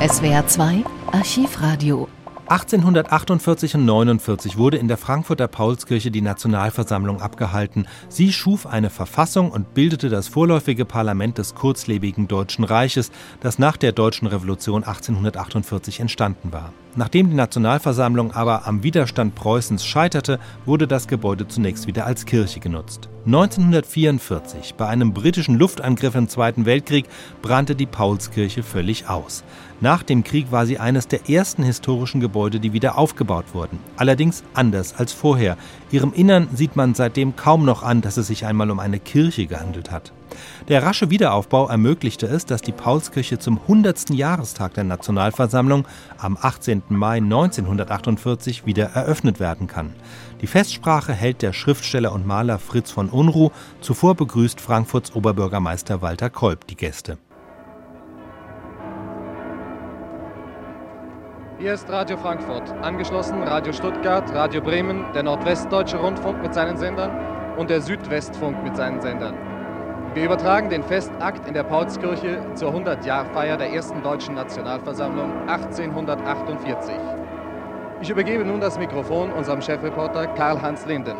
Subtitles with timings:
[0.00, 2.06] SWR 2 Archivradio
[2.46, 7.88] 1848 und 49 wurde in der Frankfurter Paulskirche die Nationalversammlung abgehalten.
[8.08, 13.76] Sie schuf eine Verfassung und bildete das vorläufige Parlament des kurzlebigen Deutschen Reiches, das nach
[13.76, 16.72] der Deutschen Revolution 1848 entstanden war.
[16.96, 22.60] Nachdem die Nationalversammlung aber am Widerstand Preußens scheiterte, wurde das Gebäude zunächst wieder als Kirche
[22.60, 23.10] genutzt.
[23.26, 27.04] 1944, bei einem britischen Luftangriff im Zweiten Weltkrieg,
[27.42, 29.44] brannte die Paulskirche völlig aus.
[29.80, 33.78] Nach dem Krieg war sie eines der ersten historischen Gebäude, die wieder aufgebaut wurden.
[33.96, 35.56] Allerdings anders als vorher.
[35.92, 39.46] Ihrem Innern sieht man seitdem kaum noch an, dass es sich einmal um eine Kirche
[39.46, 40.12] gehandelt hat.
[40.66, 44.10] Der rasche Wiederaufbau ermöglichte es, dass die Paulskirche zum 100.
[44.10, 45.86] Jahrestag der Nationalversammlung
[46.18, 46.82] am 18.
[46.88, 49.92] Mai 1948 wieder eröffnet werden kann.
[50.40, 53.50] Die Festsprache hält der Schriftsteller und Maler Fritz von Unruh.
[53.80, 57.18] Zuvor begrüßt Frankfurts Oberbürgermeister Walter Kolb die Gäste.
[61.60, 67.10] Hier ist Radio Frankfurt, angeschlossen Radio Stuttgart, Radio Bremen, der Nordwestdeutsche Rundfunk mit seinen Sendern
[67.56, 69.34] und der Südwestfunk mit seinen Sendern.
[70.14, 76.94] Wir übertragen den Festakt in der Paulskirche zur 100-Jahr-Feier der ersten deutschen Nationalversammlung 1848.
[78.02, 81.16] Ich übergebe nun das Mikrofon unserem Chefreporter Karl-Hans Linden.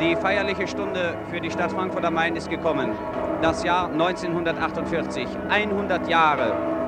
[0.00, 2.92] Die feierliche Stunde für die Stadt Frankfurt am Main ist gekommen.
[3.42, 6.78] Das Jahr 1948, 100 Jahre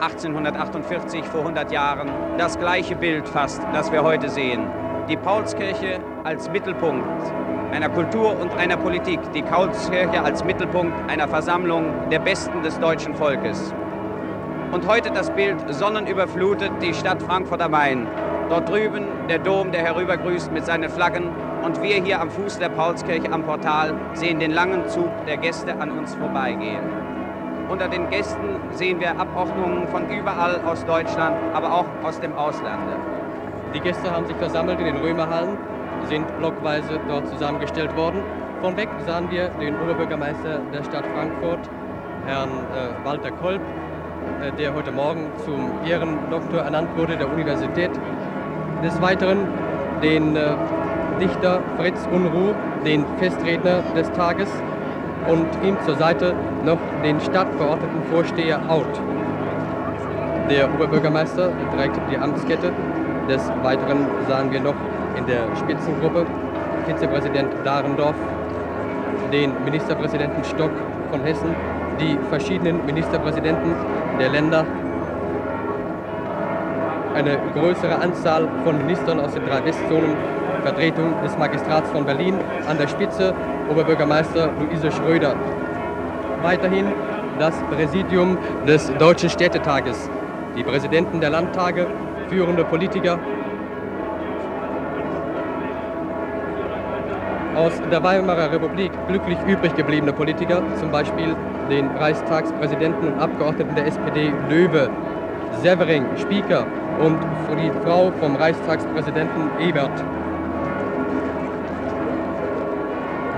[0.00, 4.66] 1848, vor 100 Jahren, das gleiche Bild fast, das wir heute sehen.
[5.08, 7.06] Die Paulskirche als Mittelpunkt
[7.72, 13.14] einer Kultur und einer Politik, die Paulskirche als Mittelpunkt einer Versammlung der Besten des deutschen
[13.14, 13.74] Volkes.
[14.72, 18.06] Und heute das Bild sonnenüberflutet die Stadt Frankfurt am Main.
[18.48, 21.28] Dort drüben der Dom, der herübergrüßt mit seinen Flaggen.
[21.62, 25.80] Und wir hier am Fuß der Paulskirche am Portal sehen den langen Zug der Gäste
[25.80, 26.99] an uns vorbeigehen.
[27.70, 32.82] Unter den Gästen sehen wir Abordnungen von überall aus Deutschland, aber auch aus dem Ausland.
[33.72, 35.56] Die Gäste haben sich versammelt in den Römerhallen,
[36.08, 38.22] sind blockweise dort zusammengestellt worden.
[38.60, 41.70] Von weg sahen wir den Oberbürgermeister der Stadt Frankfurt,
[42.26, 43.60] Herrn äh, Walter Kolb,
[44.42, 47.92] äh, der heute Morgen zum Ehrendoktor ernannt wurde der Universität.
[48.82, 49.46] Des Weiteren
[50.02, 50.56] den äh,
[51.20, 52.52] Dichter Fritz Unruh,
[52.84, 54.48] den Festredner des Tages,
[55.26, 58.86] und ihm zur Seite noch den stadtverordneten Vorsteher Out.
[60.50, 62.72] Der Oberbürgermeister trägt die Amtskette.
[63.28, 64.74] Des Weiteren sahen wir noch
[65.16, 66.26] in der Spitzengruppe
[66.86, 68.16] Vizepräsident Dahrendorf,
[69.32, 70.72] den Ministerpräsidenten Stock
[71.10, 71.54] von Hessen,
[72.00, 73.74] die verschiedenen Ministerpräsidenten
[74.18, 74.64] der Länder,
[77.14, 80.16] eine größere Anzahl von Ministern aus den drei Westzonen,
[80.62, 82.34] Vertretung des Magistrats von Berlin
[82.66, 83.34] an der Spitze
[83.70, 85.36] Oberbürgermeister Luise Schröder.
[86.42, 86.86] Weiterhin
[87.38, 88.36] das Präsidium
[88.66, 90.10] des Deutschen Städtetages,
[90.56, 91.86] die Präsidenten der Landtage,
[92.28, 93.18] führende Politiker.
[97.54, 101.36] Aus der Weimarer Republik glücklich übrig gebliebene Politiker, zum Beispiel
[101.70, 104.90] den Reichstagspräsidenten und Abgeordneten der SPD Löwe,
[105.62, 106.66] Severing, Spieker
[107.00, 107.18] und
[107.56, 109.92] die Frau vom Reichstagspräsidenten Ebert.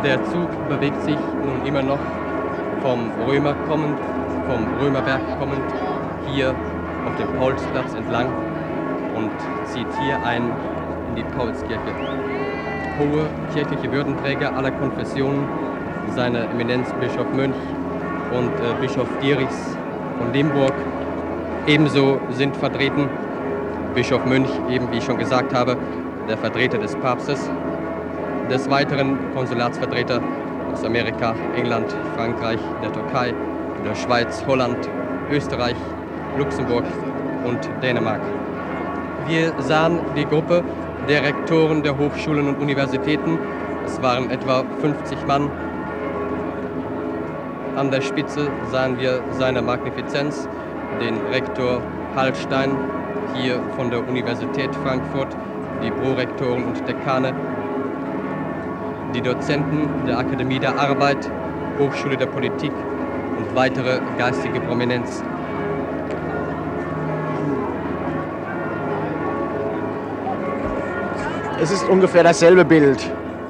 [0.04, 2.00] Der Zug bewegt sich nun immer noch
[2.82, 3.96] vom Römer kommend,
[4.48, 5.62] vom Römerberg kommend,
[6.28, 6.52] hier
[7.06, 8.26] auf dem Paulsplatz entlang
[9.14, 9.30] und
[9.66, 10.50] zieht hier ein
[11.10, 11.78] in die Paulskirche.
[12.98, 15.44] Hohe kirchliche Würdenträger aller Konfessionen,
[16.16, 17.54] seine Eminenz Bischof Mönch
[18.32, 19.76] und äh, Bischof Dierichs
[20.18, 20.74] von Limburg.
[21.68, 23.08] Ebenso sind vertreten
[23.94, 25.76] Bischof Mönch, eben wie ich schon gesagt habe,
[26.28, 27.48] der Vertreter des Papstes
[28.52, 30.20] des Weiteren Konsulatsvertreter
[30.70, 33.32] aus Amerika, England, Frankreich, der Türkei,
[33.82, 34.76] der Schweiz, Holland,
[35.30, 35.76] Österreich,
[36.36, 36.84] Luxemburg
[37.46, 38.20] und Dänemark.
[39.26, 40.62] Wir sahen die Gruppe
[41.08, 43.38] der Rektoren der Hochschulen und Universitäten.
[43.86, 45.50] Es waren etwa 50 Mann.
[47.76, 50.46] An der Spitze sahen wir seine Magnifizenz,
[51.00, 51.80] den Rektor
[52.14, 52.76] Hallstein,
[53.34, 55.34] hier von der Universität Frankfurt,
[55.82, 57.32] die Prorektoren und Dekane
[59.14, 61.30] die Dozenten der Akademie der Arbeit,
[61.78, 62.72] Hochschule der Politik
[63.38, 65.22] und weitere geistige Prominenz.
[71.60, 72.98] Es ist ungefähr dasselbe Bild,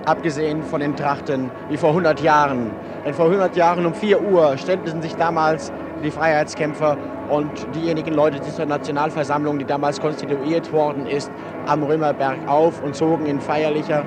[0.04, 2.70] abgesehen von den Trachten, wie vor 100 Jahren.
[3.06, 5.72] Denn vor 100 Jahren um 4 Uhr stellten sich damals
[6.04, 6.98] die Freiheitskämpfer
[7.30, 11.30] und diejenigen Leute dieser Nationalversammlung, die damals konstituiert worden ist,
[11.66, 14.04] am Römerberg auf und zogen in feierlicher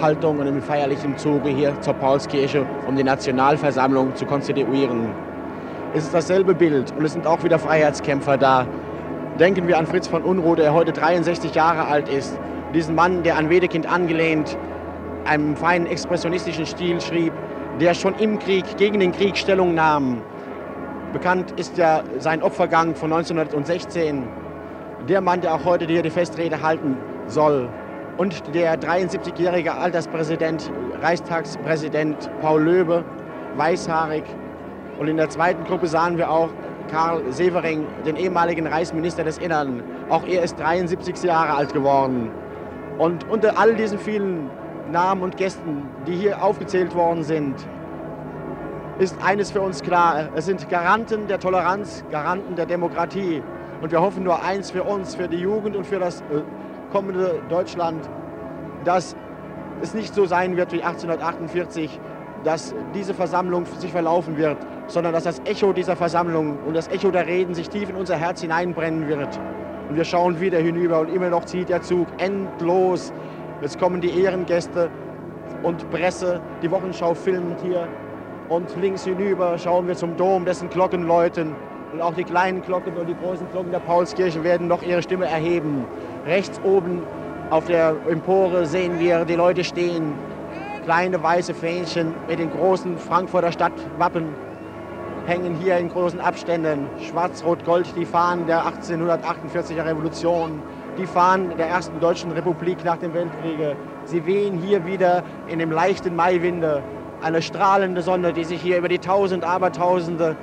[0.00, 5.08] Haltung und im feierlichen Zuge hier zur Paulskirche, um die Nationalversammlung zu konstituieren.
[5.94, 8.66] Es ist dasselbe Bild und es sind auch wieder Freiheitskämpfer da.
[9.38, 12.38] Denken wir an Fritz von Unruh, der heute 63 Jahre alt ist.
[12.74, 14.56] Diesen Mann, der an Wedekind angelehnt
[15.24, 17.32] einem feinen expressionistischen Stil schrieb,
[17.80, 20.22] der schon im Krieg gegen den Krieg Stellung nahm.
[21.12, 24.24] Bekannt ist ja sein Opfergang von 1916.
[25.08, 26.96] Der Mann, der auch heute hier die Festrede halten
[27.26, 27.68] soll.
[28.18, 30.70] Und der 73-jährige Alterspräsident,
[31.00, 33.04] Reichstagspräsident Paul Löbe,
[33.56, 34.24] weißhaarig.
[34.98, 36.50] Und in der zweiten Gruppe sahen wir auch
[36.90, 39.82] Karl Severing, den ehemaligen Reichsminister des Innern.
[40.10, 42.30] Auch er ist 73 Jahre alt geworden.
[42.98, 44.50] Und unter all diesen vielen
[44.90, 47.56] Namen und Gästen, die hier aufgezählt worden sind,
[48.98, 50.28] ist eines für uns klar.
[50.34, 53.42] Es sind Garanten der Toleranz, Garanten der Demokratie.
[53.80, 56.42] Und wir hoffen nur eins für uns, für die Jugend und für das äh,
[56.92, 58.08] kommende Deutschland,
[58.84, 59.16] dass
[59.80, 61.98] es nicht so sein wird wie 1848,
[62.44, 67.10] dass diese Versammlung sich verlaufen wird, sondern dass das Echo dieser Versammlung und das Echo
[67.10, 69.40] der Reden sich tief in unser Herz hineinbrennen wird.
[69.88, 73.12] Und wir schauen wieder hinüber und immer noch zieht der Zug endlos.
[73.60, 74.90] Jetzt kommen die Ehrengäste
[75.62, 77.88] und Presse, die Wochenschau filmt hier.
[78.48, 81.54] Und links hinüber schauen wir zum Dom, dessen Glocken läuten.
[81.92, 85.26] Und auch die kleinen Glocken und die großen Glocken der Paulskirche werden noch ihre Stimme
[85.26, 85.84] erheben.
[86.26, 87.02] Rechts oben
[87.50, 90.14] auf der Empore sehen wir die Leute stehen.
[90.84, 94.28] Kleine weiße Fähnchen mit den großen Frankfurter Stadtwappen
[95.26, 96.86] hängen hier in großen Abständen.
[97.00, 100.62] Schwarz-Rot-Gold, die Fahnen der 1848er Revolution,
[100.98, 103.76] die Fahnen der ersten deutschen Republik nach dem Weltkriege.
[104.04, 106.82] Sie wehen hier wieder in dem leichten Maiwinde.
[107.22, 110.36] Eine strahlende Sonne, die sich hier über die Tausend, Abertausende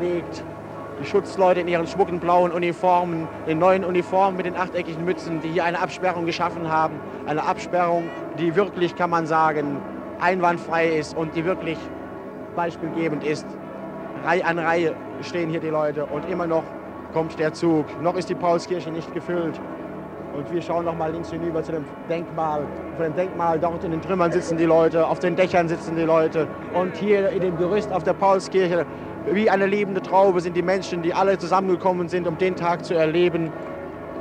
[0.00, 0.44] legt.
[1.00, 5.48] Die Schutzleute in ihren schmucken blauen Uniformen, den neuen Uniformen mit den achteckigen Mützen, die
[5.48, 7.00] hier eine Absperrung geschaffen haben.
[7.26, 8.04] Eine Absperrung,
[8.38, 9.78] die wirklich, kann man sagen,
[10.20, 11.78] einwandfrei ist und die wirklich
[12.54, 13.46] beispielgebend ist.
[14.24, 16.64] Reihe an Reihe stehen hier die Leute und immer noch
[17.14, 17.86] kommt der Zug.
[18.02, 19.58] Noch ist die Paulskirche nicht gefüllt.
[20.36, 22.62] Und wir schauen noch mal links hinüber zu dem Denkmal.
[22.96, 26.04] Vor dem Denkmal dort in den Trümmern sitzen die Leute, auf den Dächern sitzen die
[26.04, 26.46] Leute.
[26.72, 28.86] Und hier in dem Gerüst auf der Paulskirche,
[29.26, 32.94] wie eine lebende Traube, sind die Menschen, die alle zusammengekommen sind, um den Tag zu
[32.94, 33.52] erleben,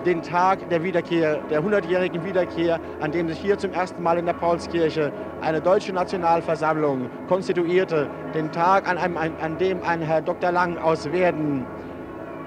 [0.06, 4.26] den Tag der Wiederkehr, der 100-jährigen Wiederkehr, an dem sich hier zum ersten Mal in
[4.26, 5.12] der Paulskirche
[5.42, 10.52] eine deutsche Nationalversammlung konstituierte, den Tag, an, einem, an dem ein Herr Dr.
[10.52, 11.66] Lang aus Werden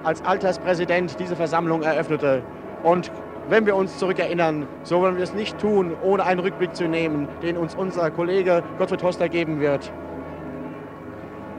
[0.05, 2.43] als Alterspräsident diese Versammlung eröffnete.
[2.83, 3.11] Und
[3.49, 7.29] wenn wir uns zurückerinnern, so wollen wir es nicht tun, ohne einen Rückblick zu nehmen,
[7.43, 9.93] den uns unser Kollege Gottfried Hoster geben wird.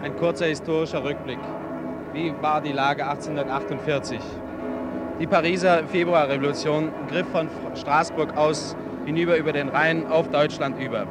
[0.03, 1.39] Ein kurzer historischer Rückblick.
[2.11, 4.19] Wie war die Lage 1848?
[5.21, 11.07] Die Pariser Februarrevolution griff von Straßburg aus hinüber über den Rhein auf Deutschland über.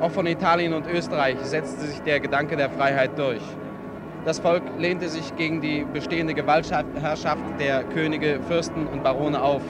[0.00, 3.42] Auch von Italien und Österreich setzte sich der Gedanke der Freiheit durch.
[4.24, 9.62] Das Volk lehnte sich gegen die bestehende Gewaltherrschaft der Könige, Fürsten und Barone auf.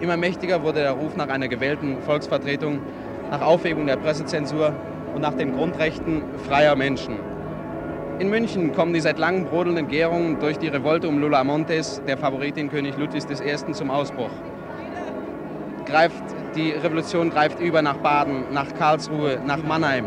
[0.00, 2.78] Immer mächtiger wurde der Ruf nach einer gewählten Volksvertretung,
[3.30, 4.72] nach Aufhebung der Pressezensur
[5.14, 7.35] und nach den Grundrechten freier Menschen.
[8.18, 12.16] In München kommen die seit langem brodelnden Gärungen durch die Revolte um Lola Montes, der
[12.16, 14.30] Favoritin König Ludwigs I., zum Ausbruch.
[15.84, 16.24] Greift,
[16.54, 20.06] die Revolution greift über nach Baden, nach Karlsruhe, nach Mannheim.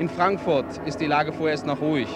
[0.00, 2.08] In Frankfurt ist die Lage vorerst noch ruhig,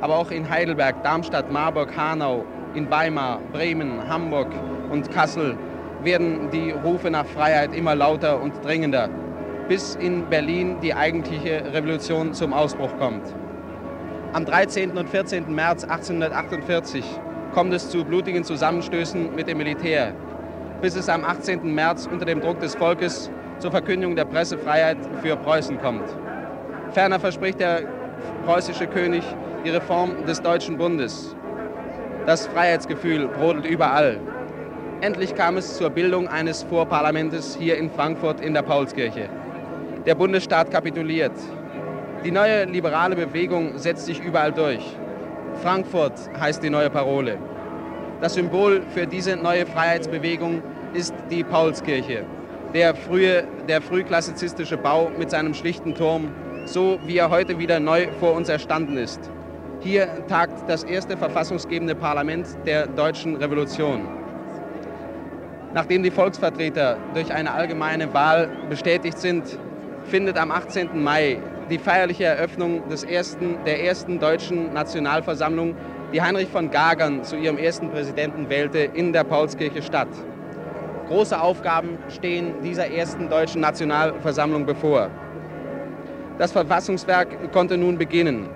[0.00, 4.48] aber auch in Heidelberg, Darmstadt, Marburg, Hanau, in Weimar, Bremen, Hamburg
[4.90, 5.58] und Kassel
[6.02, 9.10] werden die Rufe nach Freiheit immer lauter und dringender,
[9.68, 13.34] bis in Berlin die eigentliche Revolution zum Ausbruch kommt.
[14.32, 14.96] Am 13.
[14.96, 15.52] und 14.
[15.52, 17.04] März 1848
[17.52, 20.12] kommt es zu blutigen Zusammenstößen mit dem Militär,
[20.80, 21.74] bis es am 18.
[21.74, 26.04] März unter dem Druck des Volkes zur Verkündung der Pressefreiheit für Preußen kommt.
[26.92, 27.82] Ferner verspricht der
[28.46, 29.24] preußische König
[29.64, 31.34] die Reform des Deutschen Bundes.
[32.24, 34.20] Das Freiheitsgefühl brodelt überall.
[35.00, 39.28] Endlich kam es zur Bildung eines Vorparlamentes hier in Frankfurt in der Paulskirche.
[40.06, 41.32] Der Bundesstaat kapituliert.
[42.22, 44.84] Die neue liberale Bewegung setzt sich überall durch.
[45.62, 47.38] Frankfurt heißt die neue Parole.
[48.20, 50.62] Das Symbol für diese neue Freiheitsbewegung
[50.92, 52.24] ist die Paulskirche,
[52.74, 56.30] der, frühe, der frühklassizistische Bau mit seinem schlichten Turm,
[56.66, 59.30] so wie er heute wieder neu vor uns erstanden ist.
[59.80, 64.06] Hier tagt das erste verfassungsgebende Parlament der deutschen Revolution.
[65.72, 69.58] Nachdem die Volksvertreter durch eine allgemeine Wahl bestätigt sind,
[70.04, 71.02] findet am 18.
[71.02, 71.38] Mai
[71.70, 75.76] die feierliche Eröffnung des ersten, der ersten deutschen Nationalversammlung,
[76.12, 80.08] die Heinrich von Gagern zu ihrem ersten Präsidenten wählte, in der Paulskirche statt.
[81.08, 85.10] Große Aufgaben stehen dieser ersten deutschen Nationalversammlung bevor.
[86.38, 88.48] Das Verfassungswerk konnte nun beginnen.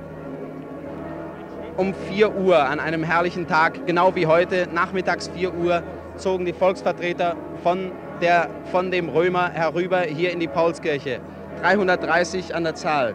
[1.76, 5.82] um 4 Uhr an einem herrlichen Tag, genau wie heute, nachmittags 4 Uhr,
[6.16, 7.90] zogen die Volksvertreter von,
[8.20, 11.20] der, von dem Römer herüber hier in die Paulskirche.
[11.64, 13.14] 330 an der Zahl.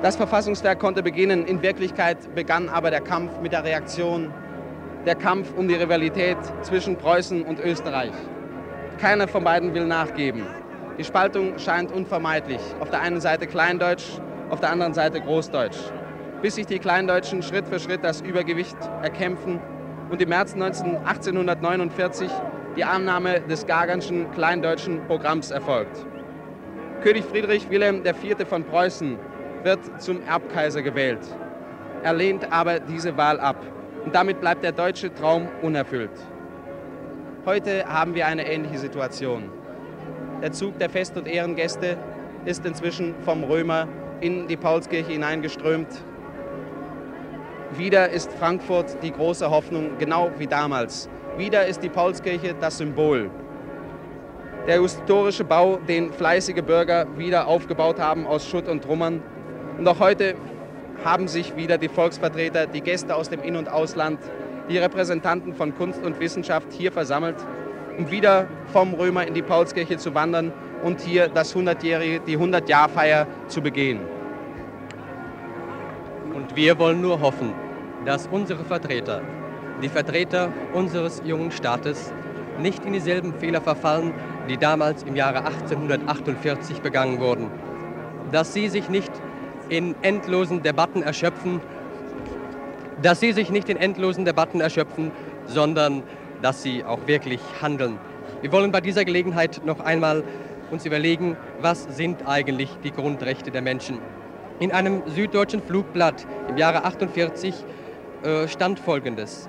[0.00, 1.44] Das Verfassungswerk konnte beginnen.
[1.44, 4.32] In Wirklichkeit begann aber der Kampf mit der Reaktion,
[5.04, 8.12] der Kampf um die Rivalität zwischen Preußen und Österreich.
[8.98, 10.46] Keiner von beiden will nachgeben.
[10.96, 12.62] Die Spaltung scheint unvermeidlich.
[12.80, 15.76] Auf der einen Seite Kleindeutsch, auf der anderen Seite Großdeutsch.
[16.40, 19.60] Bis sich die Kleindeutschen Schritt für Schritt das Übergewicht erkämpfen
[20.08, 22.30] und im März 1849
[22.74, 26.06] die Annahme des Gaganschen Kleindeutschen Programms erfolgt.
[27.02, 28.44] König Friedrich Wilhelm IV.
[28.48, 29.18] von Preußen
[29.62, 31.20] wird zum Erbkaiser gewählt.
[32.02, 33.64] Er lehnt aber diese Wahl ab
[34.04, 36.10] und damit bleibt der deutsche Traum unerfüllt.
[37.46, 39.44] Heute haben wir eine ähnliche Situation.
[40.42, 41.96] Der Zug der Fest- und Ehrengäste
[42.44, 43.86] ist inzwischen vom Römer
[44.20, 46.02] in die Paulskirche hineingeströmt.
[47.76, 51.08] Wieder ist Frankfurt die große Hoffnung, genau wie damals.
[51.36, 53.30] Wieder ist die Paulskirche das Symbol.
[54.66, 59.22] Der historische Bau, den fleißige Bürger wieder aufgebaut haben aus Schutt und Trümmern,
[59.78, 60.34] und auch heute
[61.04, 64.18] haben sich wieder die Volksvertreter, die Gäste aus dem In- und Ausland,
[64.68, 67.36] die Repräsentanten von Kunst und Wissenschaft hier versammelt,
[67.96, 73.26] um wieder vom Römer in die Paulskirche zu wandern und hier das 100-jährige, die 100-Jahr-Feier
[73.46, 74.00] zu begehen.
[76.34, 77.54] Und wir wollen nur hoffen,
[78.04, 79.22] dass unsere Vertreter,
[79.82, 82.12] die Vertreter unseres jungen Staates,
[82.60, 84.12] nicht in dieselben Fehler verfallen,
[84.48, 87.50] die damals im Jahre 1848 begangen wurden.
[88.32, 89.12] Dass sie sich nicht
[89.68, 91.60] in endlosen Debatten erschöpfen,
[93.02, 95.12] dass sie sich nicht in endlosen Debatten erschöpfen,
[95.46, 96.02] sondern
[96.42, 97.98] dass sie auch wirklich handeln.
[98.40, 100.24] Wir wollen bei dieser Gelegenheit noch einmal
[100.70, 103.98] uns überlegen, was sind eigentlich die Grundrechte der Menschen.
[104.60, 107.54] In einem süddeutschen Flugblatt im Jahre 48
[108.22, 109.48] äh, stand folgendes.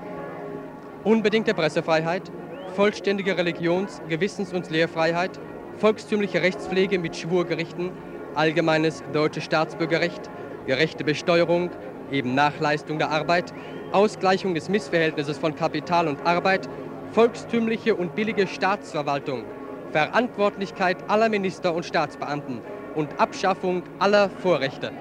[1.03, 2.32] Unbedingte Pressefreiheit,
[2.70, 5.40] vollständige Religions-, Gewissens- und Lehrfreiheit,
[5.78, 7.92] volkstümliche Rechtspflege mit Schwurgerichten,
[8.36, 10.30] allgemeines deutsches Staatsbürgerrecht,
[10.66, 11.72] gerechte Besteuerung,
[12.12, 13.54] eben Nachleistung der Arbeit,
[13.92, 16.70] Ausgleichung des Missverhältnisses von Kapital und Arbeit,
[17.12, 19.46] volkstümliche und billige Staatsverwaltung,
[19.92, 22.62] Verantwortlichkeit aller Minister und Staatsbeamten
[22.96, 24.92] und Abschaffung aller Vorrechte.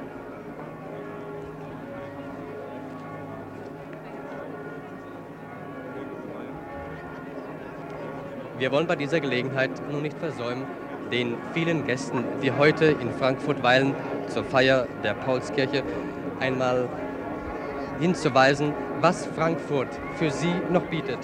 [8.58, 10.64] Wir wollen bei dieser Gelegenheit nun nicht versäumen,
[11.12, 13.94] den vielen Gästen, die heute in Frankfurt weilen,
[14.26, 15.84] zur Feier der Paulskirche,
[16.40, 16.88] einmal
[18.00, 19.86] hinzuweisen, was Frankfurt
[20.16, 21.18] für sie noch bietet.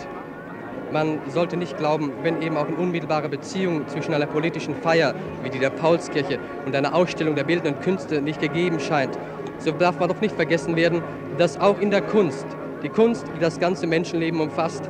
[0.93, 5.13] Man sollte nicht glauben, wenn eben auch eine unmittelbare Beziehung zwischen einer politischen Feier
[5.43, 9.19] wie die der Paulskirche und einer Ausstellung der bildenden Künste nicht gegeben scheint,
[9.59, 11.03] so darf man doch nicht vergessen werden,
[11.37, 12.47] dass auch in der Kunst,
[12.85, 14.89] die Kunst, die das ganze Menschenleben umfasst,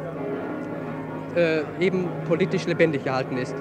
[1.36, 3.54] äh, eben politisch lebendig gehalten ist.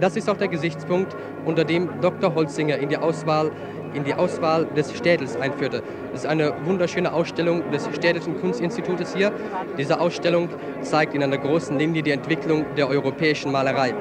[0.00, 1.16] Das ist auch der Gesichtspunkt,
[1.46, 2.34] unter dem Dr.
[2.34, 3.50] Holzinger in die Auswahl,
[3.94, 5.82] in die Auswahl des Städels einführte.
[6.12, 9.32] Das ist eine wunderschöne Ausstellung des Städtischen Kunstinstitutes hier.
[9.78, 10.50] Diese Ausstellung
[10.82, 13.94] zeigt in einer großen Linie die Entwicklung der europäischen Malerei.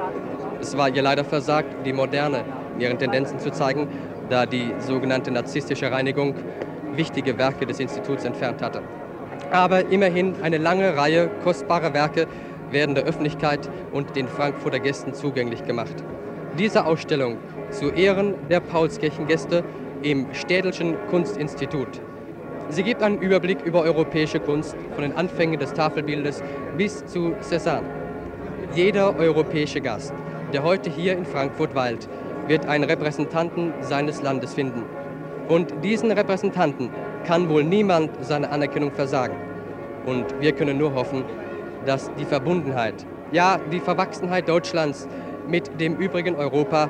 [0.60, 2.44] Es war ihr leider versagt, die Moderne
[2.76, 3.88] in ihren Tendenzen zu zeigen,
[4.30, 6.36] da die sogenannte narzisstische Reinigung
[6.96, 8.82] wichtige Werke des Instituts entfernt hatte.
[9.52, 12.28] Aber immerhin eine lange Reihe kostbarer Werke,
[12.72, 15.96] werden der Öffentlichkeit und den Frankfurter Gästen zugänglich gemacht.
[16.58, 17.38] Diese Ausstellung
[17.72, 19.64] zu Ehren der Paulskirchengäste
[20.02, 22.02] im Städelschen Kunstinstitut.
[22.70, 26.44] Sie gibt einen Überblick über europäische Kunst von den Anfängen des Tafelbildes
[26.78, 27.86] bis zu Cézanne.
[28.74, 30.14] Jeder europäische Gast,
[30.52, 32.10] der heute hier in Frankfurt weilt,
[32.48, 34.84] wird einen Repräsentanten seines Landes finden.
[35.48, 36.90] Und diesen Repräsentanten
[37.26, 39.36] kann wohl niemand seine Anerkennung versagen.
[40.06, 41.24] Und wir können nur hoffen,
[41.86, 45.08] dass die Verbundenheit, ja die Verwachsenheit Deutschlands
[45.48, 46.90] mit dem übrigen Europa,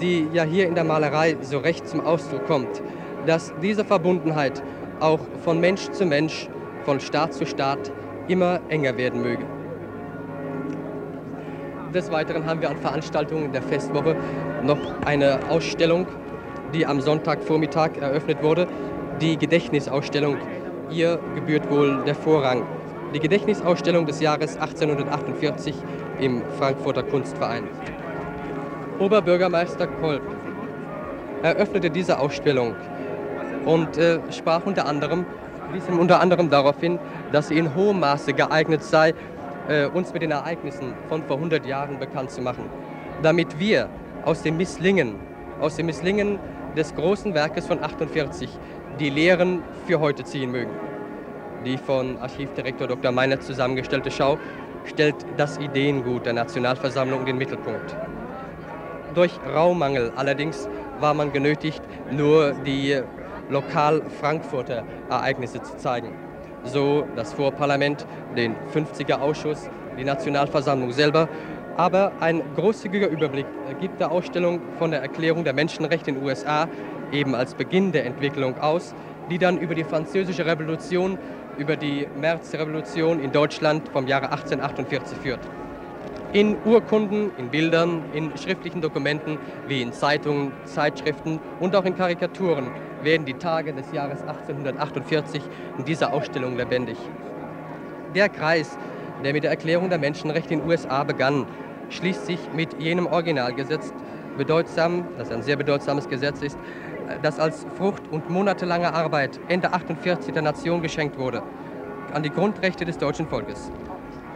[0.00, 2.82] die ja hier in der Malerei so recht zum Ausdruck kommt,
[3.26, 4.62] dass diese Verbundenheit
[5.00, 6.48] auch von Mensch zu Mensch,
[6.84, 7.92] von Staat zu Staat
[8.28, 9.44] immer enger werden möge.
[11.94, 14.16] Des Weiteren haben wir an Veranstaltungen der Festwoche
[14.62, 16.06] noch eine Ausstellung,
[16.72, 18.66] die am Sonntagvormittag eröffnet wurde,
[19.20, 20.38] die Gedächtnisausstellung.
[20.90, 22.64] Ihr gebührt wohl der Vorrang
[23.14, 25.74] die Gedächtnisausstellung des Jahres 1848
[26.18, 27.64] im Frankfurter Kunstverein.
[28.98, 30.22] Oberbürgermeister Kolb
[31.42, 32.74] eröffnete diese Ausstellung
[33.64, 35.24] und äh, sprach unter anderem,
[35.72, 36.98] wies unter anderem darauf hin,
[37.30, 39.14] dass sie in hohem Maße geeignet sei,
[39.68, 42.64] äh, uns mit den Ereignissen von vor 100 Jahren bekannt zu machen,
[43.22, 43.88] damit wir
[44.24, 45.14] aus dem Misslingen,
[45.60, 46.40] aus dem Misslingen
[46.76, 48.50] des großen Werkes von 48
[48.98, 50.72] die Lehren für heute ziehen mögen.
[51.64, 53.10] Die von Archivdirektor Dr.
[53.10, 54.38] Meiner zusammengestellte Schau
[54.84, 57.96] stellt das Ideengut der Nationalversammlung in den Mittelpunkt.
[59.14, 60.68] Durch Raummangel allerdings
[61.00, 61.80] war man genötigt,
[62.10, 63.00] nur die
[63.48, 66.08] lokal Frankfurter Ereignisse zu zeigen.
[66.64, 68.06] So das Vorparlament,
[68.36, 71.28] den 50er Ausschuss, die Nationalversammlung selber.
[71.76, 73.46] Aber ein großzügiger Überblick
[73.80, 76.68] gibt der Ausstellung von der Erklärung der Menschenrechte in den USA
[77.10, 78.94] eben als Beginn der Entwicklung aus,
[79.30, 81.18] die dann über die Französische Revolution,
[81.58, 85.40] über die Märzrevolution in Deutschland vom Jahre 1848 führt.
[86.32, 92.70] In Urkunden, in Bildern, in schriftlichen Dokumenten wie in Zeitungen, Zeitschriften und auch in Karikaturen
[93.02, 95.42] werden die Tage des Jahres 1848
[95.78, 96.96] in dieser Ausstellung lebendig.
[98.14, 98.76] Der Kreis,
[99.22, 101.46] der mit der Erklärung der Menschenrechte in den USA begann,
[101.90, 103.92] schließt sich mit jenem Originalgesetz
[104.36, 106.58] bedeutsam, das ein sehr bedeutsames Gesetz ist,
[107.22, 111.42] das als Frucht und monatelange Arbeit Ende 48 der Nation geschenkt wurde,
[112.12, 113.70] an die Grundrechte des deutschen Volkes.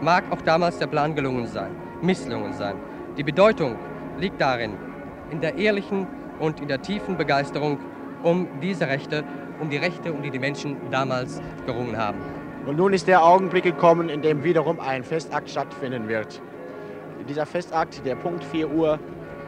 [0.01, 1.71] Mag auch damals der Plan gelungen sein,
[2.03, 2.77] misslungen sein.
[3.17, 3.77] Die Bedeutung
[4.19, 4.75] liegt darin,
[5.31, 6.07] in der ehrlichen
[6.39, 7.79] und in der tiefen Begeisterung
[8.23, 9.25] um diese Rechte,
[9.61, 12.19] um die Rechte, um die die Menschen damals gerungen haben.
[12.67, 16.41] Und nun ist der Augenblick gekommen, in dem wiederum ein Festakt stattfinden wird.
[17.29, 18.99] Dieser Festakt, der Punkt 4 Uhr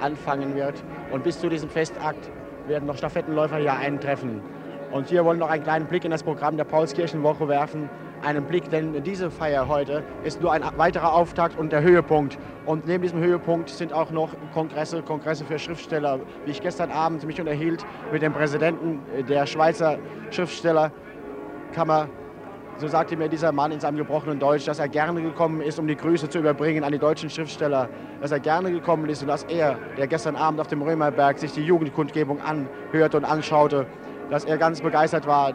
[0.01, 0.83] anfangen wird.
[1.11, 2.31] Und bis zu diesem Festakt
[2.71, 4.41] werden noch Stafettenläufer hier eintreffen.
[4.91, 7.91] Und hier wollen wir noch einen kleinen Blick in das Programm der Paulskirchenwoche werfen.
[8.23, 12.39] Einen Blick, denn diese Feier heute ist nur ein weiterer Auftakt und der Höhepunkt.
[12.67, 16.21] Und neben diesem Höhepunkt sind auch noch Kongresse, Kongresse für Schriftsteller.
[16.45, 19.99] Wie ich gestern Abend mich unterhielt mit dem Präsidenten der Schweizer
[20.31, 22.09] Schriftstellerkammer,
[22.81, 25.87] so sagte mir dieser Mann in seinem gebrochenen Deutsch, dass er gerne gekommen ist, um
[25.87, 27.91] die Grüße zu überbringen an die deutschen Schriftsteller.
[28.23, 31.53] Dass er gerne gekommen ist und dass er, der gestern Abend auf dem Römerberg sich
[31.53, 33.87] die Jugendkundgebung anhörte und anschaute,
[34.31, 35.53] dass er ganz begeistert war.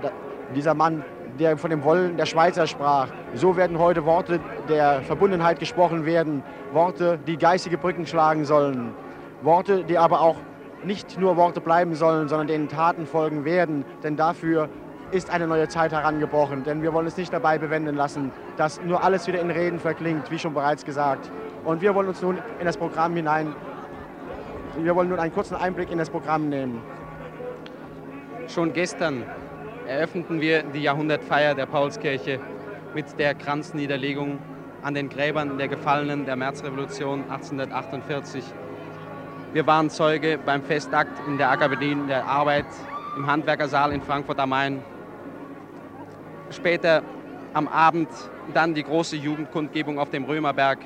[0.56, 1.04] Dieser Mann,
[1.40, 3.08] der von dem Wollen der Schweizer sprach.
[3.34, 4.40] So werden heute Worte
[4.70, 6.44] der Verbundenheit gesprochen werden.
[6.74, 8.94] Worte, die geistige Brücken schlagen sollen.
[9.42, 10.38] Worte, die aber auch
[10.84, 13.84] nicht nur Worte bleiben sollen, sondern denen Taten folgen werden.
[14.04, 14.70] Denn dafür
[15.12, 19.04] ist eine neue Zeit herangebrochen, denn wir wollen es nicht dabei bewenden lassen, dass nur
[19.04, 21.30] alles wieder in Reden verklingt, wie schon bereits gesagt.
[21.64, 23.56] Und wir wollen uns nun in das Programm hinein,
[24.78, 26.82] wir wollen nun einen kurzen Einblick in das Programm nehmen.
[28.48, 29.24] Schon gestern
[29.88, 32.40] eröffneten wir die Jahrhundertfeier der Paulskirche
[32.94, 34.40] mit der Kranzniederlegung
[34.82, 38.44] an den Gräbern der Gefallenen der Märzrevolution 1848.
[39.54, 42.66] Wir waren Zeuge beim Festakt in der Akademie der Arbeit
[43.16, 44.84] im Handwerkersaal in Frankfurt am Main
[46.56, 47.04] später
[47.54, 48.10] am Abend
[48.54, 50.80] dann die große Jugendkundgebung auf dem Römerberg.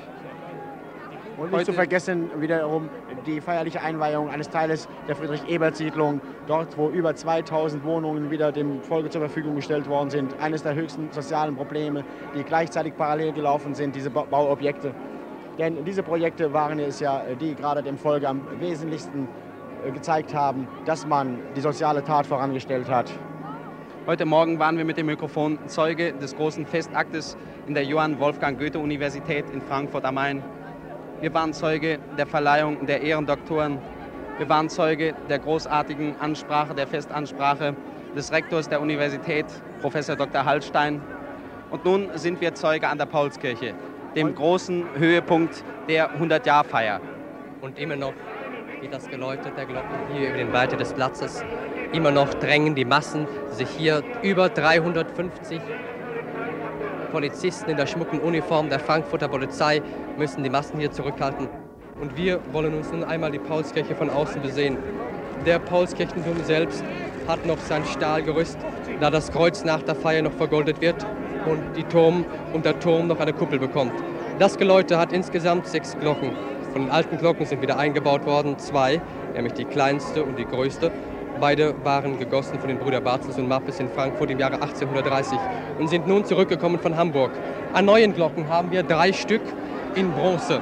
[1.36, 2.90] Und nicht Heute zu vergessen wiederum
[3.26, 9.10] die feierliche Einweihung eines Teiles der Friedrich-Ebert-Siedlung, dort wo über 2000 Wohnungen wieder dem Folge
[9.10, 10.38] zur Verfügung gestellt worden sind.
[10.40, 12.04] Eines der höchsten sozialen Probleme,
[12.34, 14.94] die gleichzeitig parallel gelaufen sind, diese Bauobjekte.
[15.58, 19.28] Denn diese Projekte waren es ja, die gerade dem Folge am wesentlichsten
[19.86, 23.10] äh, gezeigt haben, dass man die soziale Tat vorangestellt hat.
[24.06, 27.36] Heute Morgen waren wir mit dem Mikrofon Zeuge des großen Festaktes
[27.66, 30.42] in der Johann Wolfgang Goethe Universität in Frankfurt am Main.
[31.20, 33.78] Wir waren Zeuge der Verleihung der Ehrendoktoren.
[34.38, 37.76] Wir waren Zeuge der großartigen Ansprache, der Festansprache
[38.16, 39.44] des Rektors der Universität,
[39.82, 40.46] Professor Dr.
[40.46, 41.02] Hallstein.
[41.70, 43.74] Und nun sind wir Zeuge an der Paulskirche,
[44.16, 47.02] dem großen Höhepunkt der 100-Jahr-Feier.
[47.60, 48.14] Und immer noch
[48.80, 51.44] wird das Geläutet der Glocken hier über den Weite des Platzes.
[51.92, 55.60] Immer noch drängen die Massen sich hier über 350
[57.10, 59.82] Polizisten in der schmucken Uniform der Frankfurter Polizei
[60.16, 61.48] müssen die Massen hier zurückhalten.
[62.00, 64.78] Und wir wollen uns nun einmal die Paulskirche von außen besehen.
[65.44, 66.84] Der Paulskirchenturm selbst
[67.26, 68.58] hat noch sein Stahlgerüst,
[69.00, 71.04] da das Kreuz nach der Feier noch vergoldet wird
[71.46, 73.94] und, die Turm, und der Turm noch eine Kuppel bekommt.
[74.38, 76.36] Das Geläute hat insgesamt sechs Glocken.
[76.72, 79.00] Von den alten Glocken sind wieder eingebaut worden zwei,
[79.34, 80.92] nämlich die kleinste und die größte.
[81.40, 85.38] Beide waren gegossen von den Brüdern Barzels und Mappes in Frankfurt im Jahre 1830
[85.78, 87.30] und sind nun zurückgekommen von Hamburg.
[87.72, 89.40] An neuen Glocken haben wir drei Stück
[89.94, 90.60] in Bronze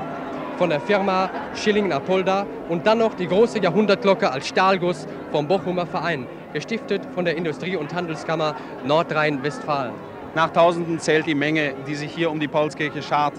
[0.56, 6.26] von der Firma Schilling-Apolda und dann noch die große Jahrhundertglocke als Stahlguss vom Bochumer Verein,
[6.52, 8.54] gestiftet von der Industrie- und Handelskammer
[8.86, 9.94] Nordrhein-Westfalen.
[10.36, 13.34] Nach Tausenden zählt die Menge, die sich hier um die Paulskirche schart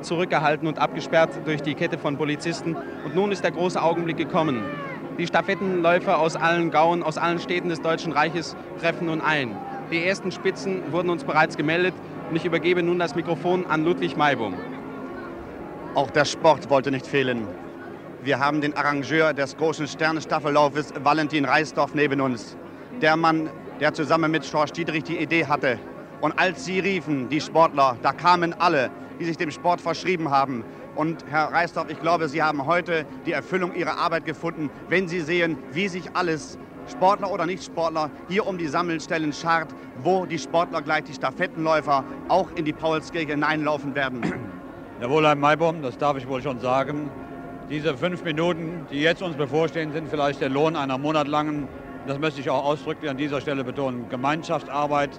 [0.00, 2.76] zurückgehalten und abgesperrt durch die Kette von Polizisten.
[3.04, 4.62] Und nun ist der große Augenblick gekommen.
[5.18, 9.56] Die Stafettenläufer aus allen Gauen, aus allen Städten des Deutschen Reiches treffen nun ein.
[9.90, 11.94] Die ersten Spitzen wurden uns bereits gemeldet
[12.30, 14.54] und ich übergebe nun das Mikrofon an Ludwig Maibum.
[15.94, 17.46] Auch der Sport wollte nicht fehlen.
[18.22, 22.56] Wir haben den Arrangeur des großen Sternenstaffellaufes, Valentin Reisdorf, neben uns.
[23.02, 25.78] Der Mann, der zusammen mit Schorst Dietrich die Idee hatte.
[26.22, 30.64] Und als sie riefen, die Sportler, da kamen alle, die sich dem Sport verschrieben haben.
[30.94, 35.20] Und Herr Reisdorf, ich glaube, Sie haben heute die Erfüllung Ihrer Arbeit gefunden, wenn Sie
[35.20, 36.58] sehen, wie sich alles
[36.90, 39.68] Sportler oder Nicht-Sportler hier um die Sammelstellen schart,
[40.02, 44.22] wo die Sportler gleich die Stafettenläufer auch in die Paulskirche hineinlaufen werden.
[45.00, 47.10] Jawohl, Herr Maibom, das darf ich wohl schon sagen.
[47.70, 51.68] Diese fünf Minuten, die jetzt uns bevorstehen, sind vielleicht der Lohn einer monatlangen,
[52.06, 55.10] das möchte ich auch ausdrücklich an dieser Stelle betonen, Gemeinschaftsarbeit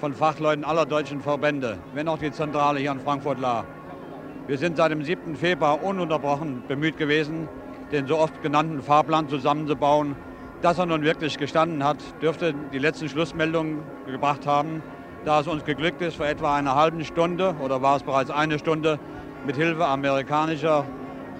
[0.00, 3.64] von Fachleuten aller deutschen Verbände, wenn auch die Zentrale hier in Frankfurt lag.
[4.46, 5.36] Wir sind seit dem 7.
[5.36, 7.48] Februar ununterbrochen bemüht gewesen,
[7.92, 10.16] den so oft genannten Fahrplan zusammenzubauen.
[10.62, 14.82] Dass er nun wirklich gestanden hat, dürfte die letzten Schlussmeldungen gebracht haben,
[15.24, 18.58] da es uns geglückt ist, vor etwa einer halben Stunde oder war es bereits eine
[18.58, 18.98] Stunde,
[19.46, 20.84] mit Hilfe amerikanischer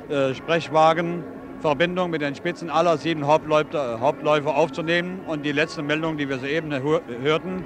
[0.09, 1.23] äh, Sprechwagen
[1.61, 5.21] Verbindung mit den Spitzen aller sieben Hauptläufer, Hauptläufer aufzunehmen.
[5.27, 6.73] Und die letzten Meldungen, die wir soeben
[7.23, 7.65] hörten,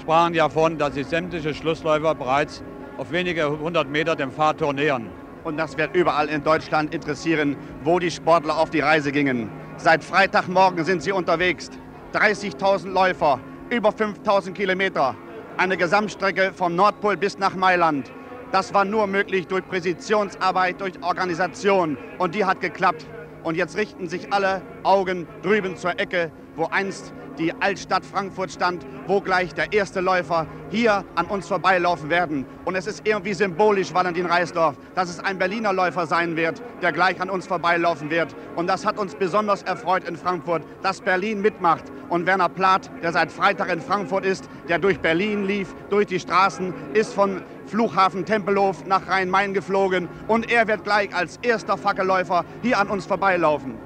[0.00, 2.64] sprachen davon, dass sich sämtliche Schlussläufer bereits
[2.98, 5.10] auf wenige hundert Meter dem Fahrtor nähern.
[5.44, 9.50] Und das wird überall in Deutschland interessieren, wo die Sportler auf die Reise gingen.
[9.76, 11.70] Seit Freitagmorgen sind sie unterwegs.
[12.14, 13.38] 30.000 Läufer,
[13.70, 15.14] über 5.000 Kilometer.
[15.56, 18.10] Eine Gesamtstrecke vom Nordpol bis nach Mailand.
[18.52, 21.98] Das war nur möglich durch Präzisionsarbeit, durch Organisation.
[22.18, 23.06] Und die hat geklappt.
[23.42, 28.86] Und jetzt richten sich alle Augen drüben zur Ecke, wo einst die Altstadt Frankfurt stand,
[29.06, 32.46] wo gleich der erste Läufer hier an uns vorbeilaufen werden.
[32.64, 36.92] Und es ist irgendwie symbolisch, Valentin Reisdorf, dass es ein Berliner Läufer sein wird, der
[36.92, 38.34] gleich an uns vorbeilaufen wird.
[38.56, 41.84] Und das hat uns besonders erfreut in Frankfurt, dass Berlin mitmacht.
[42.08, 46.20] Und Werner Plath, der seit Freitag in Frankfurt ist, der durch Berlin lief, durch die
[46.20, 50.08] Straßen, ist von Flughafen Tempelhof nach Rhein-Main geflogen.
[50.28, 53.85] Und er wird gleich als erster Fackelläufer hier an uns vorbeilaufen.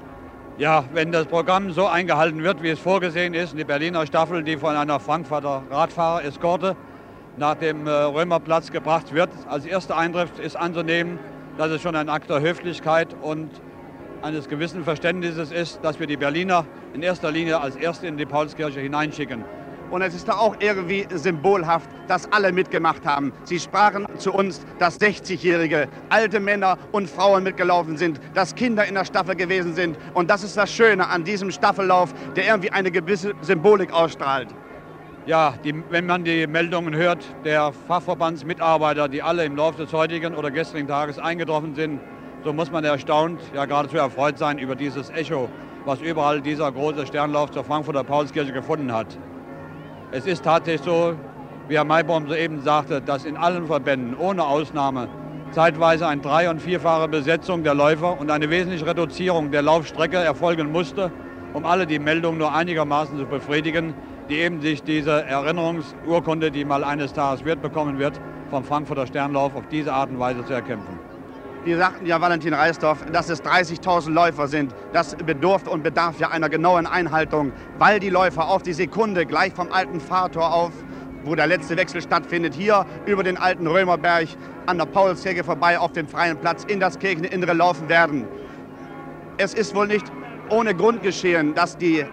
[0.61, 4.57] Ja, wenn das Programm so eingehalten wird, wie es vorgesehen ist, die Berliner Staffel, die
[4.57, 6.75] von einer Frankfurter Radfahrer-Eskorte
[7.35, 11.17] nach dem äh, Römerplatz gebracht wird, als erster Eindritt ist anzunehmen,
[11.57, 13.49] dass es schon ein Akt der Höflichkeit und
[14.21, 18.27] eines gewissen Verständnisses ist, dass wir die Berliner in erster Linie als Erste in die
[18.27, 19.43] Paulskirche hineinschicken.
[19.91, 23.33] Und es ist da auch irgendwie symbolhaft, dass alle mitgemacht haben.
[23.43, 28.95] Sie sprachen zu uns, dass 60-Jährige, alte Männer und Frauen mitgelaufen sind, dass Kinder in
[28.95, 29.97] der Staffel gewesen sind.
[30.13, 34.47] Und das ist das Schöne an diesem Staffellauf, der irgendwie eine gewisse Symbolik ausstrahlt.
[35.25, 40.33] Ja, die, wenn man die Meldungen hört der Fachverbandsmitarbeiter, die alle im Laufe des heutigen
[40.33, 41.99] oder gestrigen Tages eingetroffen sind,
[42.43, 45.49] so muss man erstaunt, ja geradezu erfreut sein über dieses Echo,
[45.85, 49.17] was überall dieser große Sternlauf zur Frankfurter Paulskirche gefunden hat.
[50.13, 51.15] Es ist tatsächlich so,
[51.69, 55.07] wie Herr Maybaum soeben sagte, dass in allen Verbänden ohne Ausnahme
[55.53, 60.71] zeitweise eine drei- und vierfache Besetzung der Läufer und eine wesentliche Reduzierung der Laufstrecke erfolgen
[60.71, 61.11] musste,
[61.53, 63.93] um alle die Meldungen nur einigermaßen zu befriedigen,
[64.29, 68.19] die eben sich diese Erinnerungsurkunde, die mal eines Tages wird bekommen wird,
[68.49, 71.00] vom Frankfurter Sternlauf auf diese Art und Weise zu erkämpfen.
[71.63, 74.73] Wir sagten ja, Valentin Reisdorf, dass es 30.000 Läufer sind.
[74.93, 79.53] Das bedurft und bedarf ja einer genauen Einhaltung, weil die Läufer auf die Sekunde gleich
[79.53, 80.71] vom alten Fahrtor auf,
[81.23, 84.29] wo der letzte Wechsel stattfindet, hier über den alten Römerberg
[84.65, 88.27] an der Paulskirche vorbei auf den freien Platz in das Kircheninnere laufen werden.
[89.37, 90.11] Es ist wohl nicht
[90.49, 92.03] ohne Grund geschehen, dass die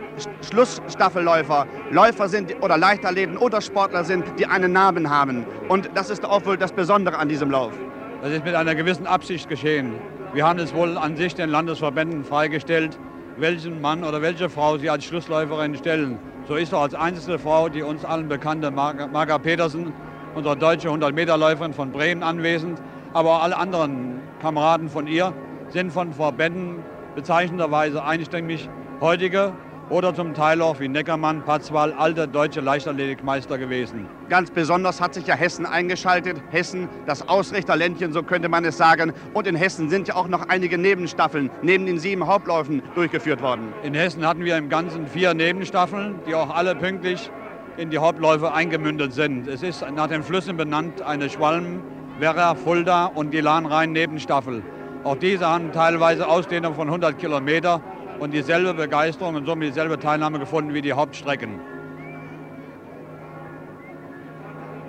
[0.43, 5.47] Schlussstaffelläufer Läufer sind oder Leichtathleten oder Sportler sind, die einen Namen haben.
[5.69, 7.73] Und das ist auch wohl das Besondere an diesem Lauf.
[8.21, 9.95] Das ist mit einer gewissen Absicht geschehen.
[10.35, 12.99] Wir haben es wohl an sich den Landesverbänden freigestellt,
[13.37, 16.19] welchen Mann oder welche Frau sie als Schlussläuferin stellen.
[16.49, 19.93] So ist auch als einzige Frau die uns allen bekannte Marga Petersen,
[20.35, 22.81] unsere deutsche 100-Meter-Läuferin von Bremen anwesend.
[23.13, 25.33] Aber alle anderen Kameraden von ihr
[25.71, 26.83] sind von Verbänden
[27.15, 28.69] bezeichnenderweise einstimmig
[29.01, 29.55] heutige
[29.91, 34.09] oder zum Teil auch wie Neckermann, Patzwal, alte deutsche Leichtathletikmeister gewesen.
[34.29, 36.37] Ganz besonders hat sich ja Hessen eingeschaltet.
[36.51, 39.13] Hessen, das Ausrichterländchen, so könnte man es sagen.
[39.33, 43.73] Und in Hessen sind ja auch noch einige Nebenstaffeln neben den sieben Hauptläufen durchgeführt worden.
[43.83, 47.31] In Hessen hatten wir im Ganzen vier Nebenstaffeln, die auch alle pünktlich
[47.77, 49.47] in die Hauptläufe eingemündet sind.
[49.47, 51.81] Es ist nach den Flüssen benannt eine Schwalm,
[52.19, 54.63] Werra, Fulda und die Lahn-Rhein-Nebenstaffel.
[55.05, 57.81] Auch diese haben teilweise Ausdehnung von 100 Kilometer
[58.19, 61.61] und dieselbe Begeisterung und somit dieselbe Teilnahme gefunden wie die Hauptstrecken.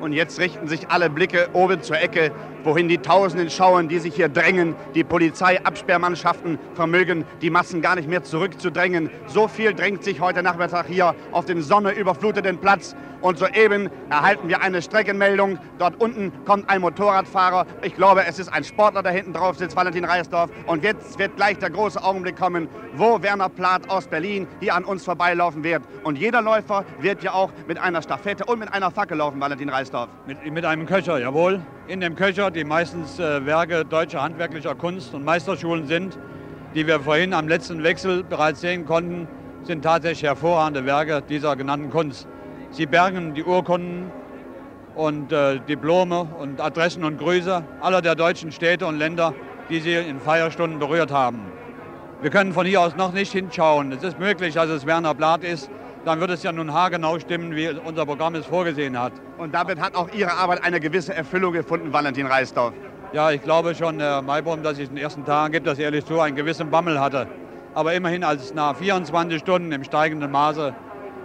[0.02, 2.32] Und jetzt richten sich alle Blicke oben zur Ecke,
[2.64, 4.76] wohin die Tausenden schauen, die sich hier drängen.
[4.96, 9.10] Die Polizeiabsperrmannschaften vermögen die Massen gar nicht mehr zurückzudrängen.
[9.28, 12.96] So viel drängt sich heute Nachmittag hier auf den sonneüberfluteten Platz.
[13.22, 15.60] Und soeben erhalten wir eine Streckenmeldung.
[15.78, 17.66] Dort unten kommt ein Motorradfahrer.
[17.82, 20.50] Ich glaube, es ist ein Sportler, der hinten drauf sitzt, Valentin Reisdorf.
[20.68, 24.86] Und jetzt wird gleich der große Augenblick kommen, wo Werner Plath aus Berlin hier an
[24.86, 25.84] uns vorbeilaufen wird.
[26.04, 29.70] Und jeder Läufer wird ja auch mit einer Staffette und mit einer Fackel laufen, Valentin
[29.70, 30.10] Reisdorf.
[30.26, 31.62] Mit, mit einem Köcher, jawohl.
[31.88, 36.18] In dem Köcher, die meistens äh, Werke deutscher handwerklicher Kunst und Meisterschulen sind,
[36.76, 39.28] die wir vorhin am letzten Wechsel bereits sehen konnten,
[39.64, 42.28] sind tatsächlich hervorragende Werke dieser genannten Kunst.
[42.72, 44.12] Sie bergen die Urkunden
[44.96, 49.34] und äh, Diplome und Adressen und Grüße aller der deutschen Städte und Länder,
[49.70, 51.52] die sie in Feierstunden berührt haben.
[52.22, 53.92] Wir können von hier aus noch nicht hinschauen.
[53.92, 55.70] Es ist möglich, dass es Werner Blatt ist.
[56.06, 59.14] Dann wird es ja nun haargenau stimmen, wie unser Programm es vorgesehen hat.
[59.38, 62.74] Und damit hat auch Ihre Arbeit eine gewisse Erfüllung gefunden, Valentin Reisdorf.
[63.14, 66.06] Ja, ich glaube schon, Herr Maibaum, dass ich in den ersten Tagen, gibt das ehrlich
[66.06, 67.28] zu, einen gewissen Bammel hatte.
[67.74, 70.74] Aber immerhin, als es nach 24 Stunden im steigenden Maße